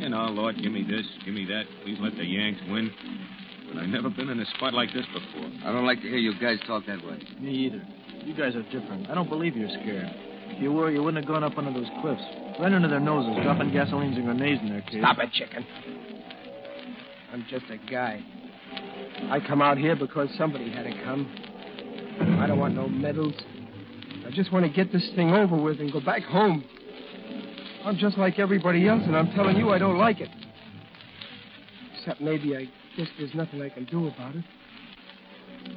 You 0.00 0.08
know, 0.08 0.24
Lord, 0.26 0.56
give 0.62 0.72
me 0.72 0.82
this, 0.82 1.04
give 1.26 1.34
me 1.34 1.44
that. 1.44 1.64
Please 1.84 1.98
let 2.00 2.16
the 2.16 2.24
Yanks 2.24 2.60
win. 2.70 2.90
But 3.68 3.82
I've 3.82 3.90
never 3.90 4.08
been 4.08 4.30
in 4.30 4.40
a 4.40 4.46
spot 4.56 4.72
like 4.72 4.94
this 4.94 5.04
before. 5.12 5.50
I 5.64 5.70
don't 5.70 5.84
like 5.84 6.00
to 6.00 6.08
hear 6.08 6.16
you 6.16 6.32
guys 6.40 6.56
talk 6.66 6.86
that 6.86 7.04
way. 7.04 7.20
Me 7.38 7.52
either. 7.52 7.82
You 8.24 8.34
guys 8.34 8.56
are 8.56 8.62
different. 8.70 9.10
I 9.10 9.14
don't 9.14 9.28
believe 9.28 9.56
you're 9.56 9.68
scared. 9.68 10.08
If 10.48 10.62
you 10.62 10.72
were, 10.72 10.90
you 10.90 11.02
wouldn't 11.02 11.22
have 11.22 11.28
gone 11.28 11.44
up 11.44 11.58
under 11.58 11.72
those 11.72 11.90
cliffs. 12.00 12.22
Right 12.58 12.72
under 12.72 12.88
their 12.88 12.98
noses, 12.98 13.42
dropping 13.42 13.72
gasolines 13.72 14.16
and 14.16 14.24
grenades 14.24 14.62
in 14.62 14.70
their 14.70 14.80
kids. 14.80 15.04
Stop 15.04 15.18
it, 15.18 15.32
chicken. 15.32 15.66
I'm 17.30 17.44
just 17.50 17.66
a 17.70 17.76
guy. 17.90 18.24
I 19.30 19.40
come 19.46 19.60
out 19.60 19.78
here 19.78 19.96
because 19.96 20.28
somebody 20.38 20.70
had 20.70 20.84
to 20.84 21.04
come. 21.04 21.28
I 22.40 22.46
don't 22.46 22.58
want 22.58 22.74
no 22.74 22.88
medals. 22.88 23.34
I 24.26 24.30
just 24.30 24.52
want 24.52 24.64
to 24.64 24.70
get 24.70 24.92
this 24.92 25.08
thing 25.14 25.32
over 25.32 25.56
with 25.56 25.80
and 25.80 25.92
go 25.92 26.00
back 26.00 26.22
home. 26.22 26.64
I'm 27.84 27.96
just 27.96 28.18
like 28.18 28.38
everybody 28.38 28.88
else, 28.88 29.02
and 29.04 29.16
I'm 29.16 29.30
telling 29.32 29.56
you 29.56 29.70
I 29.70 29.78
don't 29.78 29.98
like 29.98 30.20
it. 30.20 30.28
Except 31.98 32.20
maybe 32.20 32.56
I 32.56 32.68
guess 32.96 33.08
there's 33.18 33.34
nothing 33.34 33.62
I 33.62 33.68
can 33.68 33.84
do 33.84 34.08
about 34.08 34.34
it. 34.34 34.44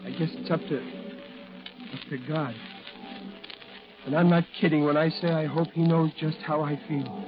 I 0.06 0.10
guess 0.12 0.30
it's 0.34 0.52
up 0.52 0.62
to 0.62 0.78
up 0.78 2.10
to 2.10 2.18
God. 2.28 2.56
And 4.06 4.16
I'm 4.16 4.30
not 4.30 4.44
kidding 4.60 4.84
when 4.84 4.98
I 4.98 5.10
say 5.10 5.32
I 5.32 5.46
hope 5.46 5.70
he 5.74 5.82
knows 5.82 6.12
just 6.20 6.38
how 6.38 6.62
I 6.62 6.80
feel. 6.88 7.24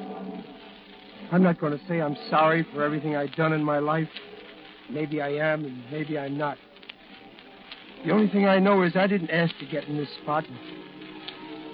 I'm 1.31 1.43
not 1.43 1.59
going 1.59 1.77
to 1.77 1.87
say 1.87 2.01
I'm 2.01 2.17
sorry 2.29 2.65
for 2.73 2.83
everything 2.83 3.15
I've 3.15 3.33
done 3.35 3.53
in 3.53 3.63
my 3.63 3.79
life. 3.79 4.09
Maybe 4.89 5.21
I 5.21 5.29
am, 5.29 5.65
and 5.65 5.83
maybe 5.91 6.17
I'm 6.17 6.37
not. 6.37 6.57
The 8.05 8.11
only 8.11 8.27
thing 8.29 8.45
I 8.45 8.59
know 8.59 8.83
is 8.83 8.95
I 8.95 9.07
didn't 9.07 9.29
ask 9.29 9.57
to 9.59 9.65
get 9.65 9.85
in 9.85 9.97
this 9.97 10.09
spot. 10.21 10.43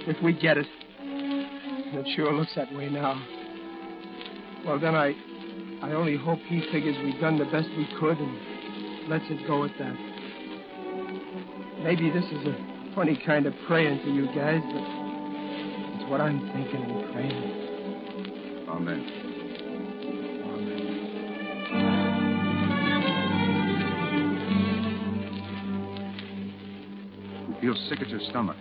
If 0.08 0.22
we 0.24 0.34
get 0.34 0.58
it, 0.58 0.68
and 1.02 2.06
it 2.06 2.08
sure 2.16 2.32
looks 2.32 2.54
that 2.56 2.74
way 2.74 2.88
now. 2.90 3.22
Well, 4.66 4.80
then 4.80 4.96
I, 4.96 5.16
I 5.82 5.94
only 5.94 6.18
hope 6.18 6.40
he 6.46 6.62
figures 6.72 6.96
we've 7.04 7.20
done 7.20 7.38
the 7.40 7.46
best 7.46 7.68
we 7.78 7.88
could 8.00 8.18
and 8.18 9.10
lets 9.10 9.26
it 9.30 9.48
go 9.48 9.64
at 9.64 9.72
that. 9.80 9.96
Maybe 11.84 12.10
this 12.12 12.26
is 12.26 12.46
a 12.46 12.56
funny 12.94 13.20
kind 13.26 13.46
of 13.46 13.54
praying 13.68 14.00
to 14.04 14.12
you 14.12 14.28
guys, 14.28 14.62
but 14.62 14.84
it's 15.96 16.10
what 16.10 16.22
I'm 16.22 16.40
thinking 16.52 16.84
and 16.84 17.14
praying. 17.14 18.68
Amen. 18.70 19.29
Feel 27.70 27.90
sick 27.90 28.02
at 28.02 28.10
your 28.10 28.20
stomach. 28.30 28.58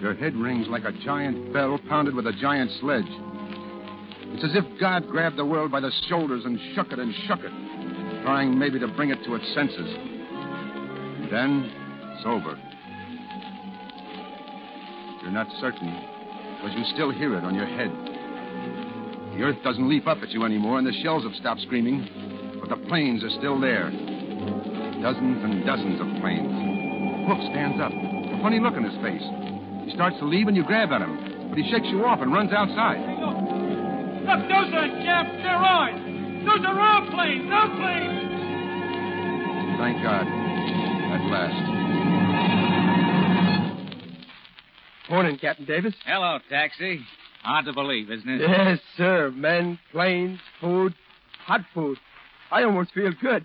Your 0.00 0.14
head 0.14 0.34
rings 0.34 0.66
like 0.68 0.84
a 0.84 0.92
giant 1.04 1.52
bell 1.52 1.78
pounded 1.88 2.14
with 2.14 2.26
a 2.26 2.32
giant 2.32 2.70
sledge. 2.80 3.06
It's 3.06 4.44
as 4.44 4.56
if 4.56 4.64
God 4.80 5.06
grabbed 5.08 5.36
the 5.36 5.44
world 5.44 5.70
by 5.70 5.78
the 5.78 5.92
shoulders 6.08 6.44
and 6.44 6.58
shook 6.74 6.90
it 6.90 6.98
and 6.98 7.14
shook 7.28 7.40
it, 7.40 7.52
trying 8.24 8.58
maybe 8.58 8.80
to 8.80 8.88
bring 8.88 9.10
it 9.10 9.22
to 9.24 9.34
its 9.36 9.46
senses. 9.54 9.94
And 9.94 11.30
then, 11.30 11.70
it's 12.16 12.26
over. 12.26 12.58
You're 15.22 15.32
not 15.32 15.46
certain, 15.60 15.94
because 16.56 16.76
you 16.76 16.84
still 16.94 17.12
hear 17.12 17.36
it 17.36 17.44
on 17.44 17.54
your 17.54 17.66
head. 17.66 17.90
The 19.36 19.44
earth 19.44 19.62
doesn't 19.62 19.88
leap 19.88 20.08
up 20.08 20.18
at 20.22 20.30
you 20.30 20.44
anymore, 20.44 20.78
and 20.78 20.86
the 20.86 21.02
shells 21.04 21.22
have 21.22 21.34
stopped 21.36 21.60
screaming, 21.60 22.58
but 22.58 22.68
the 22.68 22.84
planes 22.88 23.22
are 23.22 23.30
still 23.30 23.60
there. 23.60 23.90
Dozens 23.90 25.44
and 25.44 25.64
dozens 25.64 26.00
of 26.00 26.20
planes. 26.20 26.70
Hook 27.28 27.38
stands 27.52 27.80
up, 27.80 28.09
a 28.40 28.42
funny 28.42 28.58
look 28.58 28.74
on 28.74 28.84
his 28.84 28.96
face. 29.02 29.22
He 29.84 29.92
starts 29.94 30.16
to 30.18 30.24
leave, 30.24 30.48
and 30.48 30.56
you 30.56 30.64
grab 30.64 30.90
at 30.92 31.02
him, 31.02 31.48
but 31.50 31.58
he 31.58 31.70
shakes 31.70 31.86
you 31.88 32.04
off 32.04 32.20
and 32.20 32.32
runs 32.32 32.52
outside. 32.52 32.98
Look, 34.24 34.40
those 34.48 34.72
are 34.72 34.88
Japs. 35.04 35.30
They're 35.42 35.56
ours. 35.56 36.00
Those 36.46 36.64
are 36.64 36.80
our 36.80 37.10
planes. 37.10 37.50
Our 37.52 37.68
planes. 37.76 38.30
Thank 39.78 40.02
God. 40.02 40.26
At 40.26 41.20
last. 41.28 41.60
Morning, 45.10 45.38
Captain 45.38 45.66
Davis. 45.66 45.94
Hello, 46.06 46.38
taxi. 46.48 47.00
Hard 47.42 47.64
to 47.66 47.72
believe, 47.72 48.10
isn't 48.10 48.28
it? 48.28 48.40
Yes, 48.40 48.78
sir. 48.96 49.30
Men, 49.34 49.78
planes, 49.92 50.38
food, 50.60 50.94
hot 51.44 51.62
food. 51.74 51.98
I 52.50 52.62
almost 52.62 52.92
feel 52.92 53.12
good. 53.20 53.44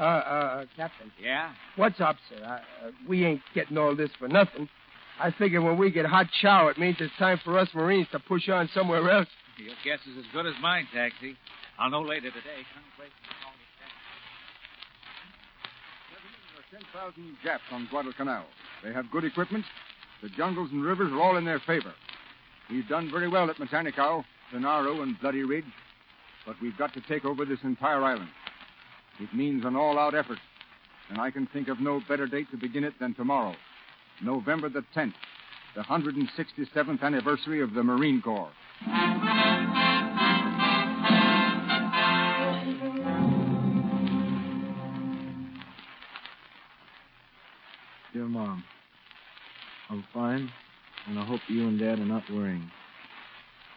Uh, 0.00 0.02
uh, 0.02 0.64
Captain. 0.76 1.12
Yeah? 1.22 1.52
What's 1.76 2.00
up, 2.00 2.16
sir? 2.30 2.42
Uh, 2.42 2.86
uh, 2.86 2.90
we 3.06 3.26
ain't 3.26 3.42
getting 3.54 3.76
all 3.76 3.94
this 3.94 4.08
for 4.18 4.28
nothing. 4.28 4.66
I 5.20 5.30
figure 5.32 5.60
when 5.60 5.76
we 5.76 5.90
get 5.90 6.06
hot 6.06 6.26
shower, 6.40 6.70
it 6.70 6.78
means 6.78 6.96
it's 7.00 7.12
time 7.18 7.38
for 7.44 7.58
us 7.58 7.68
Marines 7.74 8.06
to 8.12 8.18
push 8.18 8.48
on 8.48 8.70
somewhere 8.72 9.10
else. 9.10 9.28
Your 9.58 9.74
guess 9.84 9.98
is 10.10 10.16
as 10.16 10.24
good 10.32 10.46
as 10.46 10.54
mine, 10.62 10.88
taxi. 10.94 11.36
I'll 11.78 11.90
know 11.90 12.00
later 12.00 12.30
today. 12.30 12.64
There 16.72 16.78
are 16.78 17.12
10,000 17.12 17.36
Japs 17.44 17.62
on 17.70 17.86
Guadalcanal. 17.90 18.44
They 18.82 18.94
have 18.94 19.10
good 19.10 19.24
equipment. 19.24 19.66
The 20.22 20.30
jungles 20.30 20.70
and 20.72 20.82
rivers 20.82 21.12
are 21.12 21.20
all 21.20 21.36
in 21.36 21.44
their 21.44 21.60
favor. 21.60 21.92
We've 22.70 22.88
done 22.88 23.10
very 23.10 23.28
well 23.28 23.50
at 23.50 23.56
Matanikau, 23.56 24.24
Sonaro, 24.50 25.02
and 25.02 25.20
Bloody 25.20 25.42
Ridge, 25.42 25.64
but 26.46 26.56
we've 26.62 26.76
got 26.78 26.94
to 26.94 27.02
take 27.02 27.26
over 27.26 27.44
this 27.44 27.58
entire 27.64 28.02
island. 28.02 28.30
It 29.20 29.34
means 29.34 29.66
an 29.66 29.76
all-out 29.76 30.14
effort, 30.14 30.38
and 31.10 31.20
I 31.20 31.30
can 31.30 31.46
think 31.46 31.68
of 31.68 31.78
no 31.78 32.00
better 32.08 32.26
date 32.26 32.50
to 32.52 32.56
begin 32.56 32.84
it 32.84 32.94
than 32.98 33.14
tomorrow, 33.14 33.54
November 34.22 34.70
the 34.70 34.82
10th, 34.96 35.12
the 35.76 35.82
167th 35.82 37.02
anniversary 37.02 37.60
of 37.60 37.74
the 37.74 37.82
Marine 37.82 38.22
Corps. 38.22 38.50
Dear 48.14 48.24
Mom, 48.24 48.64
I'm 49.90 50.02
fine, 50.14 50.50
and 51.06 51.18
I 51.18 51.24
hope 51.26 51.40
you 51.46 51.68
and 51.68 51.78
Dad 51.78 51.98
are 51.98 52.06
not 52.06 52.22
worrying. 52.32 52.70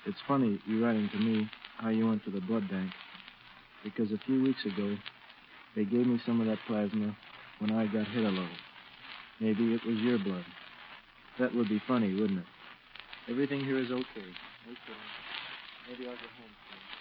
It's 0.05 0.17
funny 0.25 0.59
you 0.65 0.85
writing 0.85 1.09
to 1.09 1.17
me 1.17 1.49
how 1.79 1.89
you 1.89 2.07
went 2.07 2.23
to 2.23 2.31
the 2.31 2.39
blood 2.39 2.69
bank, 2.69 2.91
because 3.83 4.13
a 4.13 4.17
few 4.25 4.41
weeks 4.41 4.63
ago 4.65 4.95
they 5.75 5.85
gave 5.85 6.05
me 6.05 6.19
some 6.25 6.41
of 6.41 6.47
that 6.47 6.59
plasma 6.67 7.15
when 7.59 7.71
I 7.71 7.85
got 7.87 8.07
hit 8.07 8.23
a 8.23 8.29
little. 8.29 8.47
Maybe 9.39 9.73
it 9.73 9.85
was 9.85 9.97
your 9.97 10.19
blood. 10.19 10.45
That 11.39 11.53
would 11.55 11.69
be 11.69 11.81
funny, 11.87 12.13
wouldn't 12.13 12.39
it? 12.39 12.45
Everything 13.29 13.65
here 13.65 13.79
is 13.79 13.89
okay. 13.89 14.01
Okay. 14.01 14.99
Maybe 15.89 16.05
I'll 16.07 16.13
get 16.13 16.21
home 16.37 16.51
soon. 16.69 16.93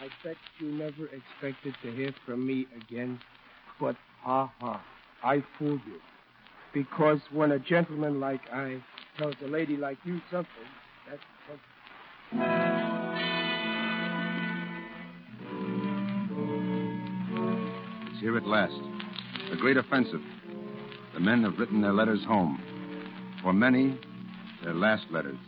I 0.00 0.08
bet 0.24 0.36
you 0.58 0.68
never 0.72 1.06
expected 1.06 1.74
to 1.82 1.92
hear 1.92 2.14
from 2.24 2.46
me 2.46 2.66
again. 2.76 3.20
But 3.78 3.96
ha 4.22 4.50
ha, 4.58 4.82
I 5.22 5.42
fooled 5.58 5.80
you. 5.86 6.00
Because 6.72 7.18
when 7.32 7.52
a 7.52 7.58
gentleman 7.58 8.20
like 8.20 8.40
I 8.52 8.80
tells 9.18 9.34
a 9.44 9.48
lady 9.48 9.76
like 9.76 9.98
you 10.04 10.20
something, 10.30 10.48
that's 11.06 11.20
something. 12.32 12.79
Here 18.20 18.36
at 18.36 18.46
last. 18.46 18.74
The 19.50 19.56
great 19.56 19.78
offensive. 19.78 20.20
The 21.14 21.20
men 21.20 21.42
have 21.42 21.58
written 21.58 21.80
their 21.80 21.92
letters 21.92 22.20
home. 22.26 22.62
For 23.42 23.52
many, 23.52 23.98
their 24.62 24.74
last 24.74 25.04
letters. 25.10 25.38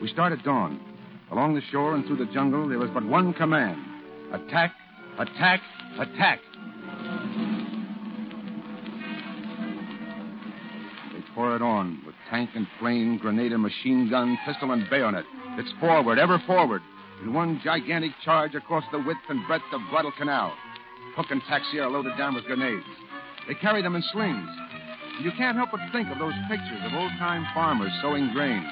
We 0.00 0.08
start 0.08 0.32
at 0.32 0.44
dawn. 0.44 0.80
Along 1.32 1.54
the 1.54 1.62
shore 1.72 1.94
and 1.94 2.06
through 2.06 2.18
the 2.18 2.32
jungle, 2.32 2.68
there 2.68 2.78
was 2.78 2.90
but 2.92 3.04
one 3.04 3.32
command 3.34 3.78
attack, 4.32 4.74
attack, 5.18 5.60
attack. 5.98 6.40
They 11.12 11.24
pour 11.34 11.56
it 11.56 11.62
on 11.62 12.02
with 12.04 12.14
tank 12.30 12.50
and 12.54 12.66
plane, 12.78 13.18
grenade 13.18 13.52
and 13.52 13.62
machine 13.62 14.10
gun, 14.10 14.38
pistol 14.46 14.72
and 14.72 14.88
bayonet. 14.90 15.24
It's 15.58 15.72
forward, 15.80 16.18
ever 16.18 16.38
forward, 16.46 16.82
in 17.22 17.32
one 17.32 17.60
gigantic 17.64 18.12
charge 18.24 18.54
across 18.54 18.84
the 18.92 18.98
width 18.98 19.20
and 19.28 19.46
breadth 19.46 19.64
of 19.72 19.80
Guadalcanal. 19.90 20.52
Hook 21.16 21.26
and 21.30 21.42
taxi 21.48 21.78
are 21.80 21.90
loaded 21.90 22.16
down 22.16 22.34
with 22.34 22.44
grenades. 22.44 22.84
They 23.46 23.54
carry 23.54 23.82
them 23.82 23.96
in 23.96 24.02
slings. 24.12 24.48
You 25.22 25.32
can't 25.32 25.56
help 25.56 25.70
but 25.72 25.80
think 25.90 26.08
of 26.10 26.18
those 26.18 26.34
pictures 26.48 26.80
of 26.84 26.94
old 26.94 27.10
time 27.18 27.44
farmers 27.54 27.90
sowing 28.00 28.30
grain. 28.32 28.64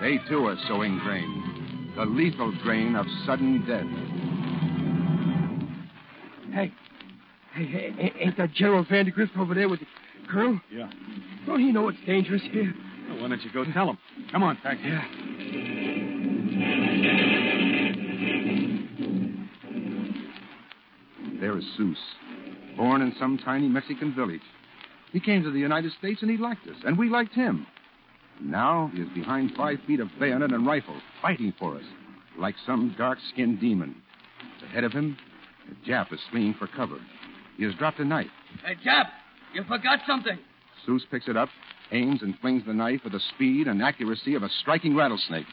They, 0.00 0.18
too, 0.28 0.46
are 0.46 0.56
sowing 0.68 0.98
grain. 1.00 1.92
The 1.96 2.06
lethal 2.06 2.52
grain 2.62 2.96
of 2.96 3.04
sudden 3.26 3.66
death. 3.66 3.84
Hey, 6.54 6.72
hey, 7.52 7.66
hey, 7.66 8.12
ain't 8.20 8.36
that 8.38 8.52
General 8.54 8.84
Vandegrift 8.88 9.36
over 9.36 9.54
there 9.54 9.68
with 9.68 9.80
the 9.80 9.86
colonel? 10.30 10.60
Yeah. 10.72 10.90
Don't 11.46 11.60
he 11.60 11.72
know 11.72 11.88
it's 11.88 11.98
dangerous 12.06 12.42
here? 12.50 12.74
Well, 13.08 13.22
why 13.22 13.28
don't 13.28 13.42
you 13.42 13.52
go 13.52 13.64
tell 13.72 13.90
him? 13.90 13.98
Come 14.32 14.42
on, 14.42 14.56
Paxton. 14.62 14.88
Yeah. 14.88 15.04
There 21.40 21.56
is 21.56 21.64
Seuss, 21.78 21.96
born 22.76 23.00
in 23.00 23.14
some 23.18 23.38
tiny 23.38 23.66
Mexican 23.66 24.14
village. 24.14 24.42
He 25.10 25.20
came 25.20 25.42
to 25.42 25.50
the 25.50 25.58
United 25.58 25.90
States 25.98 26.20
and 26.20 26.30
he 26.30 26.36
liked 26.36 26.66
us, 26.68 26.76
and 26.84 26.98
we 26.98 27.08
liked 27.08 27.34
him. 27.34 27.66
Now 28.42 28.90
he 28.94 29.00
is 29.00 29.08
behind 29.14 29.52
five 29.56 29.78
feet 29.86 30.00
of 30.00 30.08
bayonet 30.18 30.52
and 30.52 30.66
rifle, 30.66 31.00
fighting 31.22 31.54
for 31.58 31.76
us, 31.76 31.84
like 32.38 32.54
some 32.66 32.94
dark 32.98 33.18
skinned 33.32 33.58
demon. 33.58 33.96
Ahead 34.64 34.84
of 34.84 34.92
him, 34.92 35.16
a 35.70 35.88
Jap 35.88 36.12
is 36.12 36.20
fleeing 36.30 36.54
for 36.58 36.66
cover. 36.66 36.98
He 37.56 37.64
has 37.64 37.74
dropped 37.76 38.00
a 38.00 38.04
knife. 38.04 38.26
Hey, 38.64 38.74
Jap, 38.86 39.06
you 39.54 39.64
forgot 39.64 40.00
something. 40.06 40.38
Seuss 40.86 41.00
picks 41.10 41.26
it 41.26 41.38
up, 41.38 41.48
aims, 41.90 42.20
and 42.22 42.38
flings 42.40 42.62
the 42.66 42.74
knife 42.74 43.00
with 43.02 43.14
the 43.14 43.20
speed 43.34 43.66
and 43.66 43.82
accuracy 43.82 44.34
of 44.34 44.42
a 44.42 44.48
striking 44.60 44.94
rattlesnake. 44.94 45.46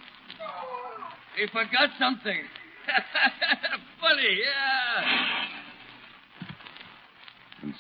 He 1.38 1.48
forgot 1.48 1.90
something. 1.98 2.42
Funny, 4.02 4.38
yeah. 4.40 5.37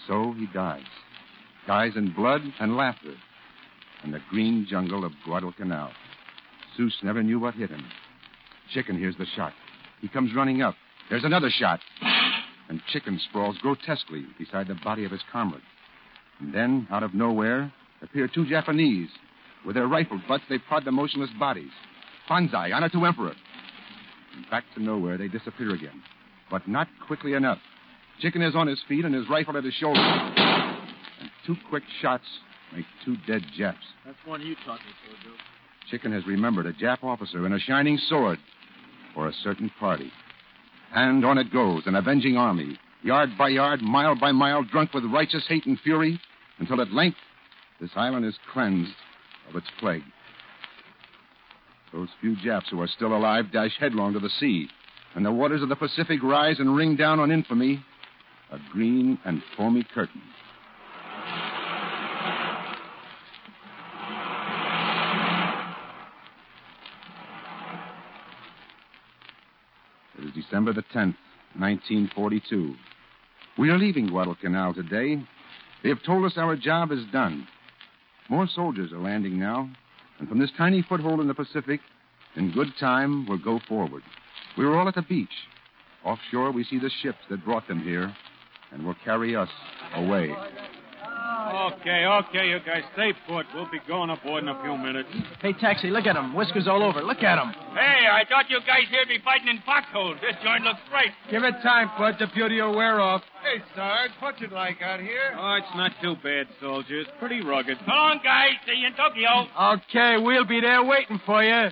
So 0.08 0.34
he 0.38 0.48
dies. 0.54 0.86
Dies 1.68 1.92
in 1.96 2.14
blood 2.14 2.42
and 2.60 2.78
laughter 2.78 3.14
in 4.04 4.12
the 4.12 4.22
green 4.30 4.66
jungle 4.70 5.04
of 5.04 5.12
Guadalcanal. 5.26 5.92
Seuss 6.78 7.04
never 7.04 7.24
knew 7.24 7.40
what 7.40 7.56
hit 7.56 7.70
him. 7.70 7.84
Chicken 8.74 8.98
hears 8.98 9.16
the 9.18 9.26
shot. 9.36 9.54
He 10.02 10.08
comes 10.08 10.36
running 10.36 10.62
up. 10.62 10.76
There's 11.10 11.24
another 11.24 11.50
shot. 11.50 11.80
And 12.70 12.82
Chicken 12.92 13.20
sprawls 13.30 13.58
grotesquely 13.62 14.26
beside 14.38 14.68
the 14.68 14.76
body 14.76 15.06
of 15.06 15.12
his 15.12 15.22
comrade. 15.32 15.62
And 16.40 16.54
then, 16.54 16.88
out 16.92 17.04
of 17.04 17.14
nowhere, 17.14 17.72
appear 18.02 18.28
two 18.28 18.48
Japanese. 18.48 19.10
With 19.66 19.76
their 19.76 19.88
rifle 19.88 20.22
butts, 20.28 20.44
they 20.50 20.60
prod 20.60 20.86
the 20.86 20.92
motionless 20.92 21.32
bodies. 21.40 21.72
Banzai, 22.30 22.72
honor 22.72 22.90
to 22.90 23.06
Emperor. 23.06 23.34
And 24.36 24.50
back 24.52 24.66
to 24.76 24.84
nowhere, 24.84 25.18
they 25.18 25.28
disappear 25.28 25.74
again. 25.74 26.04
But 26.52 26.68
not 26.68 26.88
quickly 27.08 27.34
enough. 27.34 27.60
Chicken 28.20 28.42
is 28.42 28.56
on 28.56 28.68
his 28.68 28.82
feet 28.88 29.06
and 29.06 29.14
his 29.14 29.30
rifle 29.30 29.58
at 29.58 29.64
his 29.64 29.74
shoulder. 29.76 30.00
And 30.00 31.30
two 31.46 31.56
quick 31.70 31.84
shots 32.02 32.26
make 32.74 32.86
two 33.06 33.16
dead 33.28 33.44
Japs. 33.56 33.86
That's 34.06 34.18
one 34.26 34.42
you 34.42 34.56
taught 34.66 34.80
me, 34.80 34.92
Sergio. 35.08 35.34
Chicken 35.92 36.12
has 36.12 36.26
remembered 36.26 36.66
a 36.66 36.74
Jap 36.74 37.04
officer 37.04 37.46
and 37.46 37.54
a 37.54 37.60
shining 37.60 37.98
sword 37.98 38.40
for 39.14 39.28
a 39.28 39.34
certain 39.44 39.72
party. 39.80 40.12
And 40.94 41.24
on 41.26 41.38
it 41.38 41.52
goes, 41.54 41.84
an 41.86 41.96
avenging 41.96 42.38
army, 42.38 42.78
yard 43.04 43.30
by 43.38 43.50
yard, 43.50 43.82
mile 43.82 44.16
by 44.16 44.32
mile, 44.32 44.64
drunk 44.64 44.94
with 44.94 45.06
righteous 45.06 45.46
hate 45.48 45.66
and 45.66 45.80
fury, 45.80 46.20
until 46.60 46.82
at 46.82 46.92
length 46.92 47.18
this 47.80 47.92
island 47.96 48.26
is 48.26 48.36
cleansed 48.52 48.96
of 49.50 49.56
its 49.56 49.68
plague. 49.80 50.04
Those 51.94 52.10
few 52.20 52.36
Japs 52.36 52.68
who 52.70 52.82
are 52.82 52.88
still 52.88 53.16
alive 53.16 53.52
dash 53.52 53.78
headlong 53.80 54.14
to 54.14 54.20
the 54.20 54.30
sea, 54.30 54.68
and 55.16 55.26
the 55.26 55.32
waters 55.32 55.62
of 55.62 55.70
the 55.70 55.76
Pacific 55.76 56.22
rise 56.24 56.60
and 56.60 56.76
ring 56.76 56.96
down 56.96 57.20
on 57.20 57.32
infamy 57.32 57.84
a 58.52 58.60
green 58.72 59.20
and 59.26 59.42
foamy 59.56 59.86
curtain. 59.94 60.22
It 70.18 70.26
is 70.26 70.34
December 70.34 70.74
the 70.74 70.82
10th, 70.82 71.16
1942. 71.58 72.76
We 73.58 73.70
are 73.70 73.78
leaving 73.78 74.08
Guadalcanal 74.08 74.74
today. 74.74 75.22
They 75.84 75.90
have 75.90 76.04
told 76.04 76.26
us 76.26 76.34
our 76.38 76.56
job 76.56 76.92
is 76.92 77.04
done. 77.12 77.48
More 78.30 78.48
soldiers 78.54 78.92
are 78.92 79.00
landing 79.00 79.40
now, 79.40 79.70
and 80.20 80.28
from 80.28 80.40
this 80.40 80.52
tiny 80.58 80.82
foothold 80.88 81.20
in 81.20 81.28
the 81.28 81.34
Pacific, 81.34 81.80
in 82.36 82.52
good 82.52 82.68
time, 82.80 83.28
we'll 83.28 83.38
go 83.38 83.60
forward. 83.68 84.04
We 84.58 84.66
are 84.66 84.76
all 84.76 84.88
at 84.88 84.96
the 84.96 85.02
beach. 85.02 85.30
Offshore, 86.04 86.52
we 86.52 86.64
see 86.64 86.80
the 86.80 86.92
ships 87.02 87.20
that 87.30 87.44
brought 87.44 87.68
them 87.68 87.82
here 87.82 88.14
and 88.72 88.86
will 88.86 88.96
carry 89.04 89.36
us 89.36 89.50
away. 89.96 90.34
Okay, 91.48 92.04
okay, 92.06 92.50
you 92.50 92.60
guys 92.66 92.84
stay 92.94 93.14
put. 93.28 93.46
We'll 93.56 93.72
be 93.72 93.80
going 93.88 94.10
aboard 94.10 94.44
in 94.44 94.50
a 94.50 94.62
few 94.64 94.78
minutes. 94.78 95.10
Hey, 95.42 95.54
taxi, 95.54 95.90
look 95.90 96.06
at 96.06 96.16
him. 96.16 96.36
Whiskers 96.36 96.68
all 96.68 96.84
over. 96.84 97.02
Look 97.02 97.24
at 97.24 97.40
him. 97.42 97.54
Hey, 97.74 98.06
I 98.12 98.24
thought 98.28 98.50
you 98.50 98.60
guys 98.68 98.84
here'd 98.90 99.08
be 99.08 99.20
fighting 99.24 99.48
in 99.48 99.62
foxholes. 99.66 100.18
This 100.20 100.36
joint 100.44 100.64
looks 100.64 100.80
great. 100.90 101.12
Give 101.32 101.44
it 101.44 101.56
time, 101.64 101.90
Bud. 101.98 102.16
The 102.20 102.28
beauty 102.34 102.62
will 102.62 102.76
wear 102.76 103.00
off. 103.00 103.22
Hey, 103.42 103.62
Sarge, 103.76 104.12
what's 104.20 104.42
it 104.42 104.52
like 104.52 104.82
out 104.82 105.00
here? 105.00 105.36
Oh, 105.38 105.54
it's 105.54 105.76
not 105.76 105.92
too 106.02 106.16
bad, 106.22 106.48
soldiers. 106.60 107.08
Pretty 107.20 107.42
rugged. 107.42 107.78
Come 107.80 107.90
on, 107.90 108.20
guys. 108.24 108.52
See 108.66 108.76
you 108.76 108.88
in 108.88 108.94
Tokyo. 108.94 109.48
Okay, 109.74 110.18
we'll 110.22 110.46
be 110.46 110.60
there 110.60 110.84
waiting 110.84 111.20
for 111.26 111.44
you. 111.44 111.70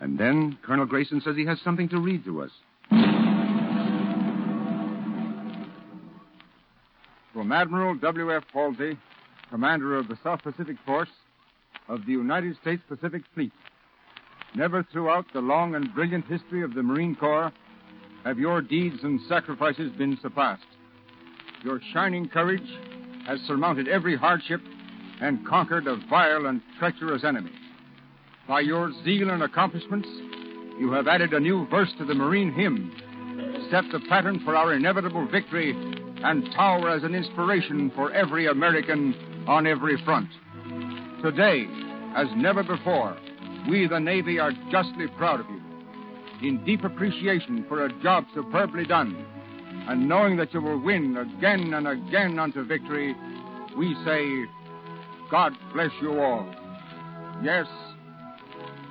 And 0.00 0.18
then 0.18 0.58
Colonel 0.64 0.86
Grayson 0.86 1.20
says 1.20 1.36
he 1.36 1.46
has 1.46 1.60
something 1.62 1.88
to 1.90 2.00
read 2.00 2.24
to 2.24 2.42
us. 2.42 2.50
From 7.42 7.50
Admiral 7.50 7.96
W.F. 7.96 8.44
Halsey, 8.54 8.96
commander 9.50 9.98
of 9.98 10.06
the 10.06 10.16
South 10.22 10.44
Pacific 10.44 10.76
Force 10.86 11.08
of 11.88 12.06
the 12.06 12.12
United 12.12 12.56
States 12.60 12.84
Pacific 12.88 13.22
Fleet. 13.34 13.50
Never 14.54 14.84
throughout 14.84 15.24
the 15.32 15.40
long 15.40 15.74
and 15.74 15.92
brilliant 15.92 16.24
history 16.26 16.62
of 16.62 16.72
the 16.72 16.84
Marine 16.84 17.16
Corps 17.16 17.52
have 18.22 18.38
your 18.38 18.62
deeds 18.62 18.98
and 19.02 19.20
sacrifices 19.28 19.90
been 19.98 20.16
surpassed. 20.22 20.62
Your 21.64 21.80
shining 21.92 22.28
courage 22.28 22.62
has 23.26 23.40
surmounted 23.40 23.88
every 23.88 24.16
hardship 24.16 24.60
and 25.20 25.44
conquered 25.44 25.88
a 25.88 25.96
vile 26.08 26.46
and 26.46 26.62
treacherous 26.78 27.24
enemy. 27.24 27.50
By 28.46 28.60
your 28.60 28.92
zeal 29.02 29.30
and 29.30 29.42
accomplishments, 29.42 30.08
you 30.78 30.92
have 30.92 31.08
added 31.08 31.32
a 31.32 31.40
new 31.40 31.66
verse 31.66 31.90
to 31.98 32.04
the 32.04 32.14
Marine 32.14 32.52
hymn, 32.52 32.92
set 33.68 33.82
the 33.90 33.98
pattern 34.08 34.38
for 34.44 34.54
our 34.54 34.74
inevitable 34.74 35.26
victory, 35.26 35.74
and 36.24 36.50
tower 36.52 36.90
as 36.90 37.02
an 37.02 37.14
inspiration 37.14 37.90
for 37.94 38.12
every 38.12 38.46
American 38.46 39.14
on 39.46 39.66
every 39.66 39.96
front. 40.04 40.28
Today, 41.22 41.66
as 42.16 42.26
never 42.36 42.62
before, 42.62 43.16
we, 43.68 43.86
the 43.86 43.98
Navy, 43.98 44.38
are 44.38 44.52
justly 44.70 45.06
proud 45.16 45.40
of 45.40 45.46
you. 45.48 45.60
In 46.48 46.64
deep 46.64 46.84
appreciation 46.84 47.64
for 47.68 47.84
a 47.84 48.02
job 48.02 48.24
superbly 48.34 48.84
done, 48.84 49.24
and 49.88 50.08
knowing 50.08 50.36
that 50.36 50.52
you 50.52 50.60
will 50.60 50.80
win 50.80 51.16
again 51.16 51.72
and 51.74 51.86
again 51.86 52.38
unto 52.38 52.64
victory, 52.64 53.14
we 53.76 53.94
say, 54.04 54.44
God 55.30 55.52
bless 55.72 55.90
you 56.00 56.20
all. 56.20 56.46
Yes, 57.42 57.66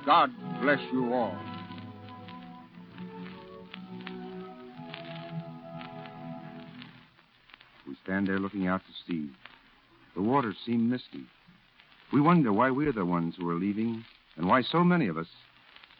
God 0.04 0.30
bless 0.60 0.80
you 0.92 1.12
all. 1.12 1.36
Stand 8.12 8.28
there 8.28 8.38
looking 8.38 8.66
out 8.66 8.82
to 8.84 9.10
sea. 9.10 9.30
The 10.14 10.20
waters 10.20 10.56
seem 10.66 10.90
misty. 10.90 11.24
We 12.12 12.20
wonder 12.20 12.52
why 12.52 12.70
we're 12.70 12.92
the 12.92 13.06
ones 13.06 13.36
who 13.38 13.48
are 13.48 13.54
leaving, 13.54 14.04
and 14.36 14.46
why 14.46 14.60
so 14.60 14.84
many 14.84 15.08
of 15.08 15.16
us, 15.16 15.28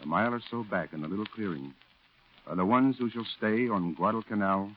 a 0.02 0.06
mile 0.06 0.34
or 0.34 0.42
so 0.50 0.62
back 0.62 0.92
in 0.92 1.00
the 1.00 1.08
little 1.08 1.24
clearing, 1.24 1.72
are 2.46 2.54
the 2.54 2.66
ones 2.66 2.96
who 2.98 3.08
shall 3.08 3.24
stay 3.38 3.66
on 3.66 3.94
Guadalcanal 3.94 4.68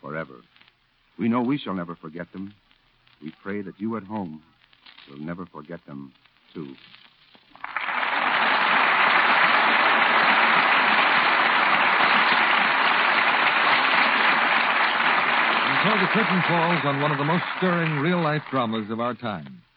forever. 0.00 0.36
We 1.18 1.28
know 1.28 1.42
we 1.42 1.58
shall 1.58 1.74
never 1.74 1.96
forget 1.96 2.30
them. 2.32 2.54
We 3.20 3.32
pray 3.42 3.60
that 3.62 3.80
you 3.80 3.96
at 3.96 4.04
home 4.04 4.40
will 5.10 5.18
never 5.18 5.46
forget 5.46 5.84
them, 5.84 6.12
too. 6.54 6.76
So 15.88 15.94
the 15.96 16.06
curtain 16.12 16.42
falls 16.46 16.84
on 16.84 17.00
one 17.00 17.10
of 17.10 17.16
the 17.16 17.24
most 17.24 17.42
stirring 17.56 17.98
real 18.00 18.20
life 18.20 18.42
dramas 18.50 18.90
of 18.90 19.00
our 19.00 19.14
time. 19.14 19.62